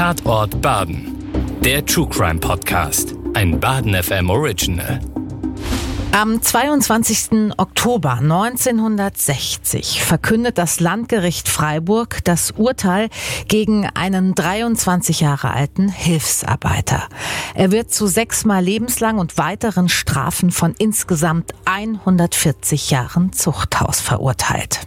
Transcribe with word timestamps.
Tatort 0.00 0.62
Baden. 0.62 1.14
Der 1.62 1.84
True 1.84 2.08
Crime 2.08 2.40
Podcast. 2.40 3.14
Ein 3.34 3.60
Baden 3.60 4.02
FM 4.02 4.30
Original. 4.30 4.98
Am 6.12 6.40
22. 6.40 7.52
Oktober 7.58 8.14
1960 8.14 10.02
verkündet 10.02 10.56
das 10.56 10.80
Landgericht 10.80 11.50
Freiburg 11.50 12.24
das 12.24 12.52
Urteil 12.52 13.10
gegen 13.46 13.90
einen 13.92 14.34
23 14.34 15.20
Jahre 15.20 15.50
alten 15.50 15.90
Hilfsarbeiter. 15.90 17.02
Er 17.54 17.70
wird 17.70 17.92
zu 17.92 18.06
sechsmal 18.06 18.64
lebenslang 18.64 19.18
und 19.18 19.36
weiteren 19.36 19.90
Strafen 19.90 20.50
von 20.50 20.74
insgesamt 20.78 21.52
140 21.66 22.90
Jahren 22.90 23.34
Zuchthaus 23.34 24.00
verurteilt. 24.00 24.80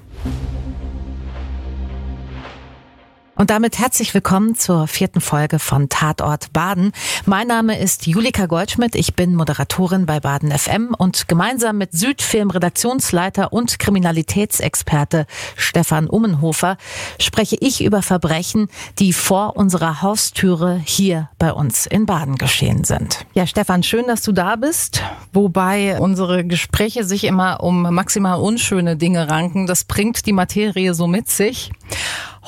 Und 3.36 3.50
damit 3.50 3.80
herzlich 3.80 4.14
willkommen 4.14 4.54
zur 4.54 4.88
vierten 4.88 5.20
Folge 5.20 5.58
von 5.58 5.90
Tatort 5.90 6.54
Baden. 6.54 6.92
Mein 7.26 7.48
Name 7.48 7.80
ist 7.80 8.06
Julika 8.06 8.46
Goldschmidt. 8.46 8.94
Ich 8.94 9.16
bin 9.16 9.34
Moderatorin 9.34 10.06
bei 10.06 10.20
Baden 10.20 10.52
FM 10.52 10.94
und 10.96 11.28
gemeinsam 11.28 11.80
mit 11.80 11.94
Südfilm 11.94 12.52
Redaktionsleiter 12.52 13.52
und 13.52 13.80
Kriminalitätsexperte 13.80 15.26
Stefan 15.56 16.08
Ummenhofer 16.08 16.78
spreche 17.20 17.58
ich 17.60 17.84
über 17.84 18.04
Verbrechen, 18.04 18.68
die 19.00 19.14
vor 19.14 19.58
unserer 19.58 20.04
Haustüre 20.04 20.80
hier 20.86 21.30
bei 21.40 21.52
uns 21.52 21.88
in 21.88 22.06
Baden 22.06 22.36
geschehen 22.36 22.84
sind. 22.84 23.26
Ja, 23.34 23.48
Stefan, 23.48 23.82
schön, 23.82 24.06
dass 24.06 24.22
du 24.22 24.32
da 24.32 24.58
bist. 24.58 25.02
Wobei 25.34 26.00
unsere 26.00 26.46
Gespräche 26.46 27.04
sich 27.04 27.24
immer 27.24 27.64
um 27.64 27.82
maximal 27.82 28.40
unschöne 28.40 28.96
Dinge 28.96 29.28
ranken. 29.28 29.66
Das 29.66 29.86
bringt 29.86 30.28
die 30.28 30.34
Materie 30.34 30.94
so 30.94 31.08
mit 31.08 31.30
sich. 31.30 31.72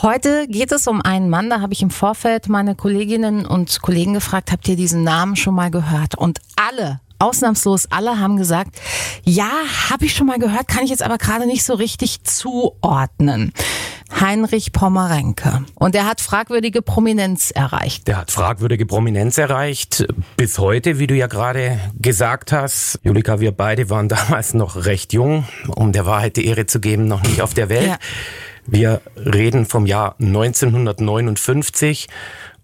Heute 0.02 0.46
geht 0.50 0.74
es 0.74 0.88
um 0.88 1.02
einen 1.02 1.30
Mann, 1.30 1.50
da 1.50 1.62
habe 1.62 1.72
ich 1.72 1.82
im 1.82 1.90
Vorfeld 1.90 2.50
meine 2.50 2.76
Kolleginnen 2.76 3.46
und 3.46 3.82
Kollegen 3.82 4.14
gefragt, 4.14 4.52
habt 4.52 4.68
ihr 4.68 4.76
diesen 4.76 5.04
Namen 5.04 5.38
schon 5.38 5.56
mal 5.56 5.72
gehört? 5.72 6.16
Und 6.16 6.42
alle, 6.58 7.00
ausnahmslos 7.18 7.88
alle 7.92 8.20
haben 8.20 8.36
gesagt, 8.36 8.78
ja, 9.24 9.50
habe 9.90 10.04
ich 10.04 10.14
schon 10.14 10.28
mal 10.28 10.38
gehört, 10.38 10.68
kann 10.68 10.84
ich 10.84 10.90
jetzt 10.90 11.02
aber 11.02 11.18
gerade 11.18 11.48
nicht 11.48 11.64
so 11.64 11.76
richtig 11.76 12.26
zuordnen. 12.26 13.54
Heinrich 14.20 14.74
Pommerenke. 14.74 15.64
Und 15.76 15.96
er 15.96 16.06
hat 16.06 16.20
fragwürdige 16.20 16.82
Prominenz 16.82 17.52
erreicht. 17.52 18.08
Der 18.10 18.18
hat 18.18 18.32
fragwürdige 18.32 18.86
Prominenz 18.86 19.38
erreicht. 19.38 20.06
Bis 20.36 20.60
heute, 20.60 21.00
wie 21.00 21.08
du 21.08 21.16
ja 21.16 21.28
gerade 21.28 21.80
gesagt 22.00 22.52
hast. 22.52 23.00
Julika, 23.02 23.40
wir 23.40 23.54
beide 23.54 23.90
waren 23.90 24.10
damals 24.10 24.54
noch 24.54 24.86
recht 24.86 25.14
jung, 25.14 25.46
um 25.74 25.94
der 25.94 26.06
Wahrheit 26.06 26.36
die 26.36 26.46
Ehre 26.46 26.66
zu 26.66 26.82
geben, 26.82 27.08
noch 27.08 27.24
nicht 27.24 27.42
auf 27.42 27.54
der 27.54 27.70
Welt. 27.70 27.88
Ja. 27.88 27.98
Wir 28.68 29.02
reden 29.16 29.66
vom 29.66 29.86
Jahr 29.86 30.16
1959 30.20 32.08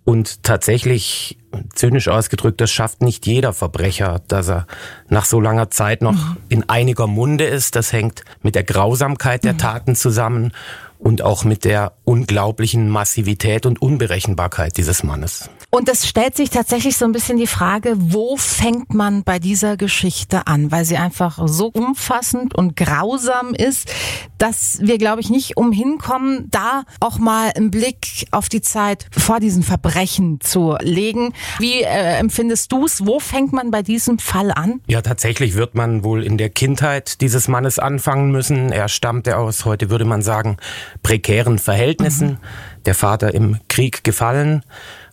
und 0.04 0.44
tatsächlich, 0.44 1.38
zynisch 1.76 2.08
ausgedrückt, 2.08 2.60
das 2.60 2.72
schafft 2.72 3.02
nicht 3.02 3.28
jeder 3.28 3.54
Verbrecher, 3.54 4.22
dass 4.28 4.50
er 4.50 4.66
nach 5.10 5.26
so 5.26 5.40
langer 5.40 5.70
Zeit 5.70 6.02
noch 6.02 6.14
mhm. 6.14 6.38
in 6.50 6.70
einiger 6.70 7.06
Munde 7.08 7.46
ist. 7.46 7.76
Das 7.76 7.94
hängt 7.94 8.24
mit 8.42 8.56
der 8.56 8.64
Grausamkeit 8.64 9.44
der 9.44 9.54
mhm. 9.54 9.60
Taten 9.60 9.96
zusammen 9.96 10.54
und 10.98 11.22
auch 11.22 11.44
mit 11.44 11.66
der 11.66 11.94
unglaublichen 12.04 12.90
Massivität 12.90 13.66
und 13.66 13.82
Unberechenbarkeit 13.82 14.78
dieses 14.78 15.04
Mannes. 15.04 15.50
Und 15.74 15.88
es 15.88 16.06
stellt 16.06 16.36
sich 16.36 16.50
tatsächlich 16.50 16.98
so 16.98 17.06
ein 17.06 17.14
bisschen 17.14 17.38
die 17.38 17.48
Frage, 17.48 17.94
wo 17.98 18.36
fängt 18.36 18.94
man 18.94 19.24
bei 19.24 19.40
dieser 19.40 19.78
Geschichte 19.78 20.46
an? 20.46 20.70
Weil 20.70 20.84
sie 20.84 20.98
einfach 20.98 21.40
so 21.46 21.68
umfassend 21.68 22.54
und 22.54 22.76
grausam 22.76 23.54
ist, 23.54 23.90
dass 24.38 24.80
wir, 24.82 24.98
glaube 24.98 25.22
ich, 25.22 25.30
nicht 25.30 25.56
umhin 25.56 25.98
kommen, 25.98 26.50
da 26.52 26.84
auch 27.00 27.20
mal 27.20 27.54
einen 27.56 27.72
Blick 27.72 28.28
auf 28.32 28.50
die 28.50 28.60
Zeit 28.60 29.08
vor 29.18 29.40
diesen 29.40 29.64
Verbrechen 29.64 30.42
zu 30.42 30.76
legen. 30.82 31.34
Wie 31.60 31.84
äh, 31.84 32.18
empfindest 32.18 32.70
du 32.74 32.84
es? 32.84 33.06
Wo 33.06 33.22
fängt 33.22 33.54
man 33.54 33.72
bei 33.72 33.82
diesem 33.82 34.20
Fall 34.20 34.52
an? 34.52 34.82
Ja, 34.88 35.02
tatsächlich 35.02 35.56
wird 35.56 35.74
man 35.74 36.04
wohl 36.04 36.26
in 36.26 36.38
der 36.38 36.50
Kindheit 36.50 37.22
dieses 37.22 37.48
Mannes 37.48 37.80
anfangen 37.80 38.32
müssen. 38.32 38.74
Er 38.74 38.90
stammte 38.90 39.38
aus, 39.38 39.64
heute 39.64 39.90
würde 39.90 40.04
man 40.04 40.22
sagen, 40.22 40.58
prekären 41.02 41.60
Verhältnissen. 41.60 42.32
Mhm. 42.32 42.38
Der 42.86 42.96
Vater 42.96 43.34
im 43.34 43.58
Krieg 43.70 44.04
gefallen 44.04 44.64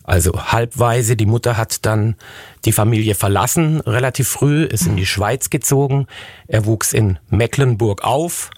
also 0.09 0.51
halbweise. 0.51 1.15
Die 1.15 1.25
Mutter 1.25 1.57
hat 1.57 1.85
dann 1.85 2.15
die 2.65 2.71
Familie 2.71 3.15
verlassen, 3.15 3.79
relativ 3.81 4.27
früh, 4.27 4.63
ist 4.63 4.87
in 4.87 4.97
die 4.97 5.05
Schweiz 5.05 5.49
gezogen. 5.49 6.07
Er 6.47 6.65
wuchs 6.65 6.93
in 6.93 7.19
Mecklenburg 7.29 8.03
auf 8.03 8.51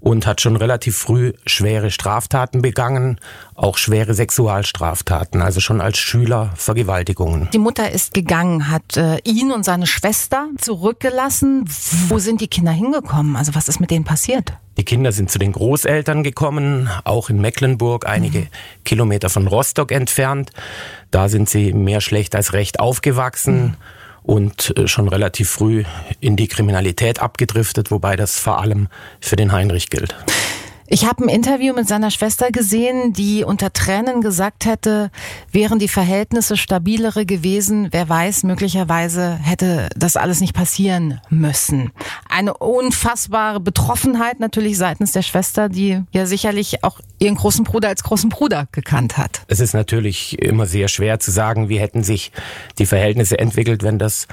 und 0.00 0.26
hat 0.26 0.40
schon 0.40 0.56
relativ 0.56 0.96
früh 0.96 1.32
schwere 1.46 1.90
Straftaten 1.90 2.62
begangen, 2.62 3.18
auch 3.54 3.76
schwere 3.76 4.14
Sexualstraftaten, 4.14 5.42
also 5.42 5.60
schon 5.60 5.80
als 5.80 5.98
Schüler 5.98 6.50
Vergewaltigungen. 6.56 7.48
Die 7.52 7.58
Mutter 7.58 7.90
ist 7.90 8.14
gegangen, 8.14 8.70
hat 8.70 8.96
äh, 8.96 9.18
ihn 9.24 9.52
und 9.52 9.64
seine 9.64 9.86
Schwester 9.86 10.48
zurückgelassen. 10.58 11.64
Wo 12.08 12.18
sind 12.18 12.40
die 12.40 12.48
Kinder 12.48 12.72
hingekommen? 12.72 13.36
Also 13.36 13.54
was 13.54 13.68
ist 13.68 13.80
mit 13.80 13.90
denen 13.90 14.04
passiert? 14.04 14.54
Die 14.78 14.84
Kinder 14.84 15.12
sind 15.12 15.30
zu 15.30 15.38
den 15.38 15.52
Großeltern 15.52 16.22
gekommen, 16.22 16.88
auch 17.04 17.28
in 17.28 17.40
Mecklenburg, 17.40 18.06
einige 18.06 18.40
mhm. 18.40 18.48
Kilometer 18.84 19.28
von 19.28 19.46
Rostock 19.46 19.92
entfernt. 19.92 20.52
Da 21.10 21.28
sind 21.28 21.50
sie 21.50 21.74
mehr 21.74 22.00
schlecht 22.00 22.34
als 22.34 22.54
recht 22.54 22.80
aufgewachsen. 22.80 23.62
Mhm 23.62 23.76
und 24.30 24.78
äh, 24.78 24.86
schon 24.86 25.08
relativ 25.08 25.50
früh 25.50 25.82
in 26.20 26.36
die 26.36 26.46
Kriminalität 26.46 27.18
abgedriftet, 27.18 27.90
wobei 27.90 28.14
das 28.14 28.38
vor 28.38 28.60
allem 28.60 28.86
für 29.20 29.34
den 29.34 29.50
Heinrich 29.50 29.90
gilt. 29.90 30.14
Ich 30.92 31.06
habe 31.06 31.24
ein 31.24 31.28
Interview 31.28 31.72
mit 31.72 31.86
seiner 31.86 32.10
Schwester 32.10 32.50
gesehen, 32.50 33.12
die 33.12 33.44
unter 33.44 33.72
Tränen 33.72 34.22
gesagt 34.22 34.64
hätte, 34.64 35.12
wären 35.52 35.78
die 35.78 35.86
Verhältnisse 35.86 36.56
stabilere 36.56 37.24
gewesen, 37.24 37.86
wer 37.92 38.08
weiß, 38.08 38.42
möglicherweise 38.42 39.36
hätte 39.36 39.88
das 39.94 40.16
alles 40.16 40.40
nicht 40.40 40.52
passieren 40.52 41.20
müssen. 41.30 41.92
Eine 42.28 42.54
unfassbare 42.54 43.60
Betroffenheit 43.60 44.40
natürlich 44.40 44.78
seitens 44.78 45.12
der 45.12 45.22
Schwester, 45.22 45.68
die 45.68 46.02
ja 46.10 46.26
sicherlich 46.26 46.82
auch 46.82 46.98
ihren 47.20 47.36
großen 47.36 47.64
Bruder 47.64 47.88
als 47.88 48.02
großen 48.02 48.28
Bruder 48.28 48.66
gekannt 48.72 49.16
hat. 49.16 49.42
Es 49.46 49.60
ist 49.60 49.74
natürlich 49.74 50.42
immer 50.42 50.66
sehr 50.66 50.88
schwer 50.88 51.20
zu 51.20 51.30
sagen, 51.30 51.68
wie 51.68 51.78
hätten 51.78 52.02
sich 52.02 52.32
die 52.78 52.86
Verhältnisse 52.86 53.38
entwickelt, 53.38 53.84
wenn 53.84 54.00
das 54.00 54.26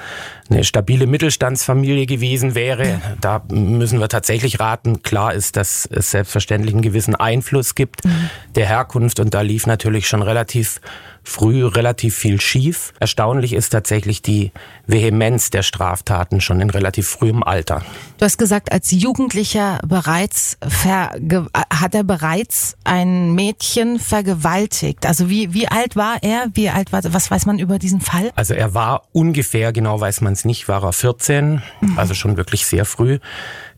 eine 0.49 0.63
stabile 0.63 1.05
Mittelstandsfamilie 1.05 2.07
gewesen 2.07 2.55
wäre. 2.55 2.99
Da 3.21 3.43
müssen 3.51 3.99
wir 3.99 4.07
tatsächlich 4.07 4.59
raten. 4.59 5.03
Klar 5.03 5.35
ist, 5.35 5.55
dass 5.55 5.87
es 5.91 6.09
selbstverständlich 6.09 6.46
selbstverständlich 6.47 6.73
einen 6.73 6.81
gewissen 6.81 7.15
Einfluss 7.15 7.75
gibt 7.75 8.05
mhm. 8.05 8.29
der 8.55 8.65
Herkunft 8.67 9.19
und 9.19 9.33
da 9.33 9.41
lief 9.41 9.67
natürlich 9.67 10.07
schon 10.07 10.21
relativ 10.21 10.79
früh 11.27 11.65
relativ 11.65 12.15
viel 12.15 12.39
schief. 12.39 12.93
Erstaunlich 12.99 13.53
ist 13.53 13.69
tatsächlich 13.69 14.21
die 14.21 14.51
Vehemenz 14.85 15.49
der 15.49 15.61
Straftaten 15.61 16.39
schon 16.39 16.61
in 16.61 16.69
relativ 16.69 17.07
frühem 17.07 17.43
Alter. 17.43 17.83
Du 18.17 18.25
hast 18.25 18.37
gesagt, 18.37 18.71
als 18.71 18.91
Jugendlicher 18.91 19.79
bereits 19.85 20.57
hat 20.83 21.93
er 21.95 22.03
bereits 22.03 22.77
ein 22.85 23.33
Mädchen 23.35 23.99
vergewaltigt. 23.99 25.05
Also 25.05 25.29
wie, 25.29 25.53
wie 25.53 25.67
alt 25.67 25.95
war 25.97 26.17
er? 26.21 26.47
Wie 26.53 26.69
alt 26.69 26.93
war, 26.93 27.01
was 27.03 27.29
weiß 27.29 27.45
man 27.45 27.59
über 27.59 27.77
diesen 27.77 27.99
Fall? 27.99 28.31
Also 28.35 28.53
er 28.53 28.73
war 28.73 29.03
ungefähr, 29.11 29.73
genau 29.73 29.99
weiß 29.99 30.21
man 30.21 30.33
es 30.33 30.45
nicht, 30.45 30.69
war 30.69 30.83
er 30.83 30.93
14, 30.93 31.61
mhm. 31.81 31.99
also 31.99 32.13
schon 32.13 32.37
wirklich 32.37 32.65
sehr 32.65 32.85
früh. 32.85 33.19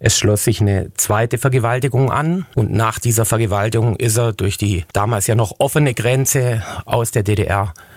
Es 0.01 0.17
schloss 0.17 0.45
sich 0.45 0.61
eine 0.61 0.93
zweite 0.93 1.37
Vergewaltigung 1.37 2.09
an 2.11 2.45
und 2.55 2.71
nach 2.71 2.99
dieser 2.99 3.25
Vergewaltigung 3.25 3.97
ist 3.97 4.17
er 4.17 4.31
durch 4.31 4.57
die 4.57 4.85
damals 4.93 5.27
ja 5.27 5.35
noch 5.35 5.55
offene 5.59 5.93
Grenze 5.93 6.63
aus 6.85 7.11
der 7.11 7.23
DDR 7.23 7.38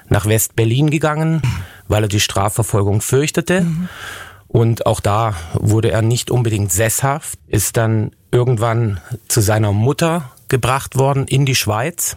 nach 0.08 0.26
West-Berlin 0.26 0.91
gegangen, 0.91 1.42
weil 1.88 2.04
er 2.04 2.08
die 2.08 2.20
Strafverfolgung 2.20 3.00
fürchtete. 3.00 3.62
Mhm. 3.62 3.88
Und 4.48 4.86
auch 4.86 5.00
da 5.00 5.34
wurde 5.54 5.91
er 5.91 6.03
nicht 6.03 6.30
unbedingt 6.30 6.70
sesshaft, 6.70 7.38
ist 7.47 7.76
dann 7.76 8.10
irgendwann 8.30 9.00
zu 9.28 9.41
seiner 9.41 9.72
Mutter 9.72 10.30
gebracht 10.48 10.97
worden 10.97 11.26
in 11.26 11.47
die 11.47 11.54
Schweiz 11.54 12.16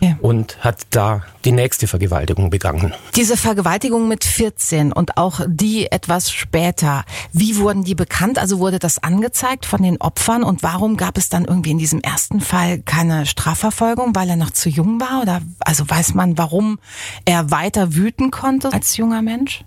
okay. 0.00 0.16
und 0.20 0.62
hat 0.64 0.86
da 0.90 1.22
die 1.44 1.52
nächste 1.52 1.86
Vergewaltigung 1.86 2.50
begangen. 2.50 2.94
Diese 3.16 3.36
Vergewaltigung 3.36 4.08
mit 4.08 4.24
14 4.24 4.92
und 4.92 5.16
auch 5.16 5.40
die 5.46 5.90
etwas 5.90 6.30
später, 6.30 7.04
wie 7.32 7.56
wurden 7.56 7.84
die 7.84 7.94
bekannt? 7.94 8.38
Also 8.38 8.58
wurde 8.58 8.78
das 8.78 9.02
angezeigt 9.02 9.66
von 9.66 9.82
den 9.82 10.00
Opfern 10.00 10.42
und 10.42 10.62
warum 10.62 10.96
gab 10.96 11.16
es 11.16 11.28
dann 11.28 11.44
irgendwie 11.44 11.70
in 11.70 11.78
diesem 11.78 12.00
ersten 12.00 12.40
Fall 12.40 12.80
keine 12.80 13.26
Strafverfolgung, 13.26 14.14
weil 14.14 14.28
er 14.30 14.36
noch 14.36 14.50
zu 14.50 14.68
jung 14.68 15.00
war? 15.00 15.22
Oder 15.22 15.40
also 15.60 15.88
weiß 15.88 16.14
man, 16.14 16.36
warum 16.38 16.78
er 17.24 17.50
weiter 17.50 17.94
wüten 17.94 18.30
konnte 18.30 18.72
als 18.72 18.96
junger 18.96 19.22
Mensch? 19.22 19.64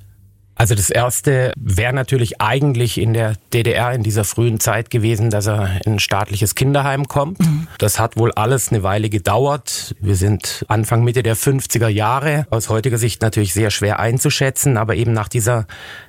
Also 0.55 0.75
das 0.75 0.89
erste 0.89 1.51
wäre 1.55 1.93
natürlich 1.93 2.39
eigentlich 2.39 2.99
in 2.99 3.13
der 3.13 3.35
DDR 3.53 3.91
in 3.93 4.03
dieser 4.03 4.23
frühen 4.23 4.59
Zeit 4.59 4.89
gewesen, 4.91 5.29
dass 5.29 5.47
er 5.47 5.81
in 5.85 5.93
ein 5.93 5.99
staatliches 5.99 6.53
Kinderheim 6.55 7.07
kommt. 7.07 7.39
Mhm. 7.39 7.67
Das 7.79 7.99
hat 7.99 8.17
wohl 8.17 8.31
alles 8.33 8.69
eine 8.69 8.83
Weile 8.83 9.09
gedauert. 9.09 9.95
Wir 9.99 10.15
sind 10.15 10.63
Anfang 10.67 11.03
Mitte 11.03 11.23
der 11.23 11.35
50er 11.35 11.87
Jahre. 11.87 12.45
Aus 12.51 12.69
heutiger 12.69 12.97
Sicht 12.97 13.21
natürlich 13.21 13.53
sehr 13.53 13.71
schwer 13.71 13.99
einzuschätzen, 13.99 14.77
aber 14.77 14.95
eben 14.95 15.13
nach 15.13 15.27
dieser 15.27 15.65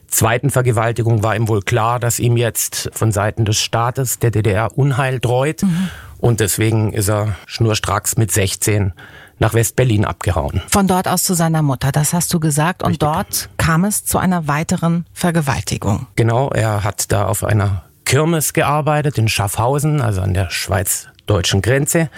zweiten 0.08 0.50
Vergewaltigung 0.50 1.22
war 1.22 1.34
ihm 1.34 1.48
wohl 1.48 1.62
klar, 1.62 1.98
dass 1.98 2.18
ihm 2.18 2.36
jetzt 2.36 2.90
von 2.92 3.12
Seiten 3.12 3.44
des 3.44 3.58
Staates 3.58 4.18
der 4.18 4.30
DDR 4.30 4.76
Unheil 4.76 5.20
droht. 5.20 5.62
Mhm. 5.62 5.90
Und 6.24 6.40
deswegen 6.40 6.94
ist 6.94 7.10
er 7.10 7.36
schnurstracks 7.44 8.16
mit 8.16 8.32
16 8.32 8.94
nach 9.38 9.52
West-Berlin 9.52 10.06
abgehauen. 10.06 10.62
Von 10.68 10.86
dort 10.86 11.06
aus 11.06 11.22
zu 11.22 11.34
seiner 11.34 11.60
Mutter, 11.60 11.92
das 11.92 12.14
hast 12.14 12.32
du 12.32 12.40
gesagt. 12.40 12.82
Und 12.82 12.92
Richtig. 12.92 13.06
dort 13.06 13.48
kam 13.58 13.84
es 13.84 14.06
zu 14.06 14.16
einer 14.16 14.48
weiteren 14.48 15.04
Vergewaltigung. 15.12 16.06
Genau, 16.16 16.48
er 16.48 16.82
hat 16.82 17.12
da 17.12 17.26
auf 17.26 17.44
einer 17.44 17.84
Kirmes 18.06 18.54
gearbeitet 18.54 19.18
in 19.18 19.28
Schaffhausen, 19.28 20.00
also 20.00 20.22
an 20.22 20.32
der 20.32 20.48
schweiz-deutschen 20.48 21.60
Grenze. 21.60 22.08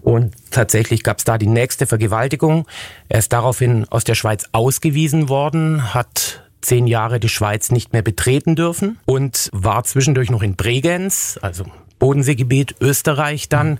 Und 0.00 0.34
tatsächlich 0.50 1.04
gab 1.04 1.18
es 1.18 1.24
da 1.24 1.38
die 1.38 1.46
nächste 1.46 1.86
Vergewaltigung. 1.86 2.66
Er 3.08 3.20
ist 3.20 3.32
daraufhin 3.32 3.86
aus 3.90 4.02
der 4.02 4.16
Schweiz 4.16 4.44
ausgewiesen 4.50 5.28
worden, 5.28 5.94
hat 5.94 6.42
zehn 6.62 6.88
Jahre 6.88 7.20
die 7.20 7.28
Schweiz 7.28 7.70
nicht 7.70 7.92
mehr 7.92 8.02
betreten 8.02 8.56
dürfen 8.56 8.98
und 9.04 9.50
war 9.52 9.84
zwischendurch 9.84 10.30
noch 10.30 10.42
in 10.42 10.56
Bregenz, 10.56 11.38
also 11.42 11.64
Bodenseegebiet, 12.02 12.74
Österreich 12.80 13.48
dann. 13.48 13.78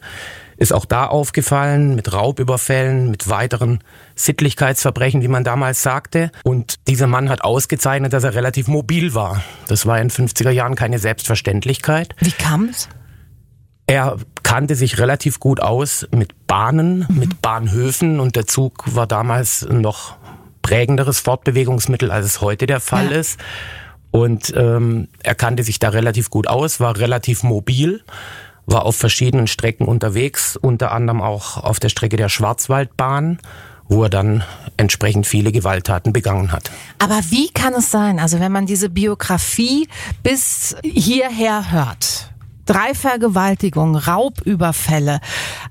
Ist 0.57 0.73
auch 0.73 0.85
da 0.85 1.07
aufgefallen 1.07 1.97
mit 1.97 2.13
Raubüberfällen, 2.13 3.11
mit 3.11 3.29
weiteren 3.29 3.81
Sittlichkeitsverbrechen, 4.15 5.23
wie 5.23 5.29
man 5.29 5.43
damals 5.43 5.83
sagte. 5.83 6.31
Und 6.45 6.77
dieser 6.87 7.09
Mann 7.09 7.29
hat 7.29 7.43
ausgezeichnet, 7.43 8.13
dass 8.13 8.23
er 8.23 8.37
relativ 8.37 8.69
mobil 8.69 9.15
war. 9.15 9.43
Das 9.67 9.87
war 9.87 10.01
in 10.01 10.09
50er 10.09 10.51
Jahren 10.51 10.77
keine 10.77 11.01
Selbstverständlichkeit. 11.01 12.15
Wie 12.21 12.31
kam 12.31 12.69
es? 12.69 12.89
Er 13.89 14.19
kannte 14.45 14.77
sich 14.77 15.01
relativ 15.01 15.41
gut 15.41 15.61
aus 15.61 16.07
mit 16.15 16.47
Bahnen, 16.47 17.05
mhm. 17.09 17.19
mit 17.19 17.43
Bahnhöfen 17.43 18.21
und 18.21 18.37
der 18.37 18.47
Zug 18.47 18.85
war 18.95 19.09
damals 19.09 19.67
noch 19.69 20.15
prägenderes 20.63 21.19
Fortbewegungsmittel, 21.19 22.13
als 22.13 22.27
es 22.27 22.41
heute 22.41 22.69
der 22.69 22.79
Fall 22.79 23.11
ja. 23.11 23.19
ist. 23.19 23.41
Und 24.13 24.53
ähm, 24.57 25.09
er 25.25 25.35
kannte 25.35 25.65
sich 25.65 25.81
da 25.81 25.89
relativ 25.89 26.31
gut 26.31 26.47
aus, 26.47 26.79
war 26.79 26.97
relativ 26.99 27.43
mobil, 27.43 28.03
war 28.67 28.87
auf 28.87 28.95
verschiedenen 28.95 29.49
Strecken 29.49 29.89
unterwegs, 29.89 30.57
unter 30.57 30.93
anderem 30.93 31.21
auch 31.21 31.57
auf 31.57 31.81
der 31.81 31.89
Strecke 31.89 32.17
der 32.17 32.29
Schwarzwaldbahn 32.29 33.39
wo 33.89 34.05
er 34.05 34.11
dann 34.11 34.43
entsprechend 34.77 35.27
viele 35.27 35.53
Gewalttaten 35.53 36.13
begangen 36.13 36.51
hat. 36.51 36.71
Aber 36.99 37.21
wie 37.29 37.51
kann 37.51 37.75
es 37.75 37.91
sein, 37.91 38.19
also 38.19 38.41
wenn 38.41 38.53
man 38.53 38.67
diese 38.67 38.89
Biografie 38.89 39.89
bis 40.23 40.75
hierher 40.83 41.71
hört, 41.71 42.32
drei 42.67 42.95
Vergewaltigungen, 42.95 43.97
Raubüberfälle. 43.97 45.21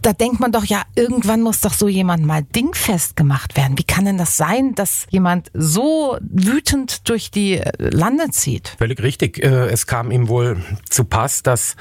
Da 0.01 0.13
denkt 0.13 0.39
man 0.39 0.51
doch 0.51 0.65
ja, 0.65 0.83
irgendwann 0.95 1.41
muss 1.41 1.61
doch 1.61 1.73
so 1.73 1.87
jemand 1.87 2.25
mal 2.25 2.43
dingfest 2.43 3.15
gemacht 3.15 3.57
werden. 3.57 3.77
Wie 3.77 3.83
kann 3.83 4.05
denn 4.05 4.17
das 4.17 4.37
sein, 4.37 4.75
dass 4.75 5.05
jemand 5.09 5.51
so 5.53 6.17
wütend 6.21 7.07
durch 7.09 7.31
die 7.31 7.57
äh, 7.57 7.71
Lande 7.77 8.29
zieht? 8.31 8.75
Völlig 8.77 9.01
richtig. 9.01 9.43
Äh, 9.43 9.67
es 9.69 9.87
kam 9.87 10.11
ihm 10.11 10.27
wohl 10.27 10.63
zu 10.89 11.05
Pass, 11.05 11.43
dass 11.43 11.75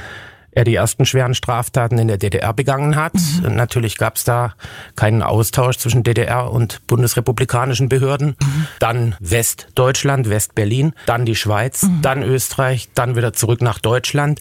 er 0.53 0.65
die 0.65 0.75
ersten 0.75 1.07
schweren 1.07 1.35
Straftaten 1.35 1.99
in 1.99 2.09
der 2.09 2.19
DDR 2.19 2.53
begangen 2.53 2.97
hat. 2.97 3.15
Mhm. 3.15 3.55
Natürlich 3.55 3.97
gab 3.99 4.17
es 4.17 4.25
da 4.25 4.55
keinen 4.97 5.23
Austausch 5.23 5.77
zwischen 5.77 6.03
DDR 6.03 6.51
und 6.51 6.87
bundesrepublikanischen 6.87 7.89
Behörden. 7.89 8.37
Mhm. 8.41 8.67
Dann 8.79 9.15
Westdeutschland, 9.21 10.29
Westberlin, 10.29 10.93
dann 11.07 11.25
die 11.25 11.37
Schweiz, 11.37 11.85
mhm. 11.85 12.03
dann 12.03 12.23
Österreich, 12.23 12.89
dann 12.95 13.17
wieder 13.17 13.33
zurück 13.33 13.63
nach 13.63 13.79
Deutschland. 13.79 14.41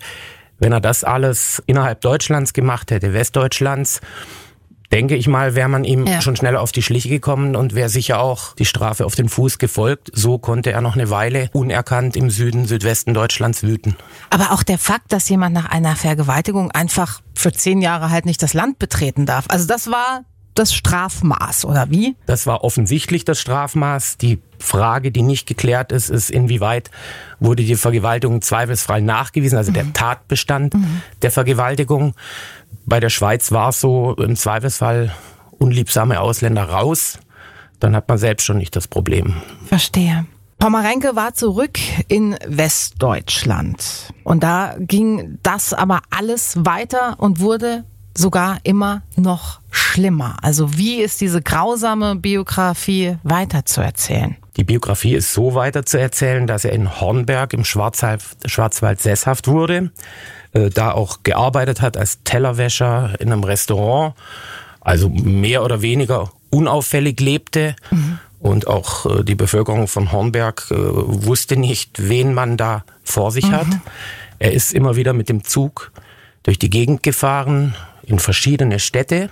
Wenn 0.60 0.72
er 0.72 0.82
das 0.82 1.04
alles 1.04 1.64
innerhalb 1.66 2.02
Deutschlands 2.02 2.54
gemacht 2.54 2.92
hätte, 2.92 3.14
Westdeutschlands, 3.14 4.02
denke 4.92 5.16
ich 5.16 5.28
mal, 5.28 5.56
wäre 5.56 5.70
man 5.70 5.84
ihm 5.84 6.06
ja. 6.06 6.22
schon 6.22 6.36
schneller 6.36 6.62
auf 6.62 6.72
die 6.72 6.82
Schliche 6.82 7.10
gekommen 7.10 7.56
und 7.56 7.76
wäre 7.76 7.90
sicher 7.90 8.20
auch 8.20 8.56
die 8.56 8.66
Strafe 8.66 9.06
auf 9.06 9.16
den 9.16 9.30
Fuß 9.30 9.58
gefolgt. 9.58 10.12
So 10.14 10.38
konnte 10.38 10.72
er 10.72 10.82
noch 10.82 10.96
eine 10.96 11.10
Weile 11.10 11.50
unerkannt 11.54 12.16
im 12.16 12.30
Süden, 12.30 12.66
Südwesten 12.66 13.14
Deutschlands 13.14 13.64
wüten. 13.64 13.96
Aber 14.30 14.52
auch 14.52 14.64
der 14.64 14.78
Fakt, 14.78 15.14
dass 15.14 15.30
jemand 15.30 15.54
nach 15.54 15.70
einer 15.70 15.96
Vergewaltigung 15.96 16.72
einfach 16.72 17.22
für 17.36 17.52
zehn 17.52 17.82
Jahre 17.82 18.10
halt 18.10 18.26
nicht 18.26 18.42
das 18.42 18.54
Land 18.54 18.80
betreten 18.80 19.26
darf. 19.26 19.46
Also 19.50 19.68
das 19.68 19.92
war 19.92 20.24
das 20.60 20.74
Strafmaß, 20.74 21.66
oder 21.66 21.90
wie? 21.90 22.16
Das 22.26 22.46
war 22.46 22.64
offensichtlich 22.64 23.26
das 23.26 23.40
Strafmaß. 23.40 24.18
Die 24.18 24.40
Frage, 24.60 25.12
die 25.12 25.22
nicht 25.22 25.48
geklärt 25.48 25.92
ist, 25.92 26.10
ist, 26.10 26.30
inwieweit 26.30 26.92
wurde 27.40 27.64
die 27.64 27.76
Vergewaltigung 27.76 28.42
zweifelsfrei 28.42 29.00
nachgewiesen, 29.00 29.58
also 29.58 29.72
mhm. 29.72 29.76
der 29.76 29.94
Tatbestand 29.94 30.74
mhm. 30.74 31.02
der 31.22 31.32
Vergewaltigung. 31.32 32.14
Bei 32.86 33.00
der 33.00 33.10
Schweiz 33.10 33.52
war 33.52 33.70
es 33.70 33.80
so, 33.80 34.16
im 34.16 34.36
Zweifelsfall 34.36 35.14
unliebsame 35.58 36.20
Ausländer 36.20 36.64
raus. 36.64 37.20
Dann 37.80 37.96
hat 37.96 38.10
man 38.10 38.18
selbst 38.18 38.46
schon 38.46 38.58
nicht 38.58 38.76
das 38.76 38.88
Problem. 38.88 39.36
Verstehe. 39.66 40.26
Pomerenke 40.58 41.16
war 41.16 41.34
zurück 41.34 41.80
in 42.10 42.36
Westdeutschland. 42.46 44.14
Und 44.26 44.44
da 44.44 44.76
ging 44.78 45.40
das 45.42 45.74
aber 45.74 46.02
alles 46.10 46.58
weiter 46.66 47.16
und 47.18 47.40
wurde 47.40 47.86
sogar 48.20 48.60
immer 48.64 49.02
noch 49.16 49.60
schlimmer. 49.72 50.38
Also 50.42 50.78
wie 50.78 51.02
ist 51.02 51.22
diese 51.22 51.42
grausame 51.42 52.16
Biografie 52.16 53.18
weiterzuerzählen? 53.24 54.36
Die 54.58 54.66
Biografie 54.66 55.16
ist 55.16 55.34
so 55.34 55.56
weiterzuerzählen, 55.56 56.46
dass 56.46 56.66
er 56.66 56.74
in 56.74 57.00
Hornberg 57.00 57.54
im 57.54 57.64
Schwarzwald, 57.64 58.22
Schwarzwald 58.46 59.02
sesshaft 59.02 59.48
wurde, 59.48 59.92
äh, 60.52 60.70
da 60.70 60.92
auch 60.92 61.24
gearbeitet 61.24 61.82
hat 61.82 61.96
als 61.96 62.24
Tellerwäscher 62.24 63.16
in 63.20 63.32
einem 63.32 63.44
Restaurant, 63.44 64.16
also 64.82 65.08
mehr 65.10 65.64
oder 65.64 65.82
weniger 65.82 66.32
unauffällig 66.50 67.20
lebte. 67.22 67.76
Mhm. 67.90 68.20
Und 68.40 68.68
auch 68.68 69.06
äh, 69.06 69.24
die 69.24 69.36
Bevölkerung 69.36 69.88
von 69.88 70.12
Hornberg 70.12 70.68
äh, 70.72 70.76
wusste 70.76 71.56
nicht, 71.56 72.10
wen 72.10 72.34
man 72.34 72.58
da 72.58 72.84
vor 73.04 73.32
sich 73.32 73.48
mhm. 73.48 73.54
hat. 73.54 73.68
Er 74.40 74.52
ist 74.52 74.74
immer 74.74 74.98
wieder 74.98 75.14
mit 75.14 75.30
dem 75.30 75.44
Zug 75.44 75.92
durch 76.44 76.60
die 76.60 76.70
Gegend 76.70 77.04
gefahren, 77.04 77.76
in 78.10 78.20
verschiedene 78.20 78.80
Städte. 78.80 79.30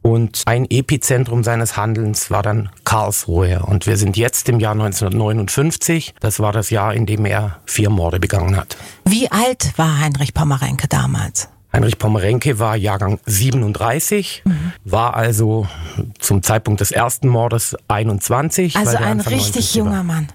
Und 0.00 0.42
ein 0.46 0.64
Epizentrum 0.70 1.42
seines 1.42 1.76
Handelns 1.76 2.30
war 2.30 2.42
dann 2.42 2.70
Karlsruhe. 2.84 3.60
Und 3.64 3.86
wir 3.86 3.96
sind 3.96 4.16
jetzt 4.16 4.48
im 4.48 4.60
Jahr 4.60 4.72
1959. 4.72 6.14
Das 6.20 6.40
war 6.40 6.52
das 6.52 6.70
Jahr, 6.70 6.94
in 6.94 7.04
dem 7.04 7.26
er 7.26 7.58
vier 7.66 7.90
Morde 7.90 8.20
begangen 8.20 8.56
hat. 8.56 8.76
Wie 9.04 9.30
alt 9.30 9.72
war 9.76 9.98
Heinrich 10.00 10.34
Pommerenke 10.34 10.88
damals? 10.88 11.48
Heinrich 11.72 11.98
Pommerenke 11.98 12.58
war 12.58 12.76
Jahrgang 12.76 13.20
37, 13.26 14.42
mhm. 14.46 14.72
war 14.84 15.14
also 15.14 15.68
zum 16.18 16.42
Zeitpunkt 16.42 16.80
des 16.80 16.92
ersten 16.92 17.28
Mordes 17.28 17.76
21. 17.88 18.74
Also 18.76 18.96
ein 18.96 19.20
richtig 19.20 19.74
junger 19.74 20.02
Mann. 20.02 20.28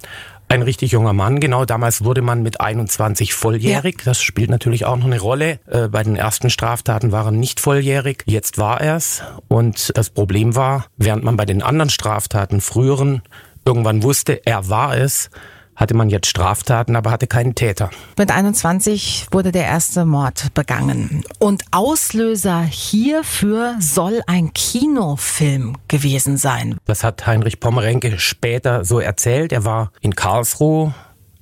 Ein 0.53 0.61
richtig 0.61 0.91
junger 0.91 1.13
Mann, 1.13 1.39
genau. 1.39 1.65
Damals 1.65 2.03
wurde 2.03 2.21
man 2.21 2.43
mit 2.43 2.61
21 2.61 3.33
volljährig. 3.33 3.95
Ja. 3.97 4.05
Das 4.05 4.21
spielt 4.21 4.51
natürlich 4.51 4.85
auch 4.85 4.97
noch 4.97 5.07
eine 5.07 5.19
Rolle. 5.19 5.59
Äh, 5.65 5.87
bei 5.87 6.03
den 6.03 6.15
ersten 6.15 6.51
Straftaten 6.51 7.11
war 7.11 7.25
er 7.25 7.31
nicht 7.31 7.59
volljährig. 7.59 8.21
Jetzt 8.27 8.59
war 8.59 8.79
er 8.79 8.97
es. 8.97 9.23
Und 9.47 9.97
das 9.97 10.11
Problem 10.11 10.55
war, 10.55 10.85
während 10.95 11.23
man 11.23 11.37
bei 11.37 11.45
den 11.45 11.63
anderen 11.63 11.89
Straftaten 11.89 12.61
früheren 12.61 13.23
irgendwann 13.65 14.03
wusste, 14.03 14.45
er 14.45 14.69
war 14.69 14.95
es, 14.95 15.31
hatte 15.75 15.95
man 15.95 16.09
jetzt 16.09 16.27
Straftaten, 16.27 16.95
aber 16.95 17.11
hatte 17.11 17.27
keinen 17.27 17.55
Täter. 17.55 17.89
Mit 18.17 18.31
21 18.31 19.27
wurde 19.31 19.51
der 19.51 19.65
erste 19.65 20.05
Mord 20.05 20.53
begangen. 20.53 21.23
Und 21.39 21.63
Auslöser 21.71 22.61
hierfür 22.61 23.75
soll 23.79 24.21
ein 24.27 24.53
Kinofilm 24.53 25.77
gewesen 25.87 26.37
sein. 26.37 26.77
Das 26.85 27.03
hat 27.03 27.25
Heinrich 27.25 27.59
Pommerenke 27.59 28.19
später 28.19 28.85
so 28.85 28.99
erzählt. 28.99 29.51
Er 29.51 29.65
war 29.65 29.91
in 30.01 30.15
Karlsruhe 30.15 30.93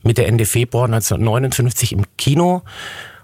Mitte 0.04 0.26
Ende 0.26 0.46
Februar 0.46 0.86
1959 0.86 1.94
im 1.94 2.06
Kino 2.18 2.64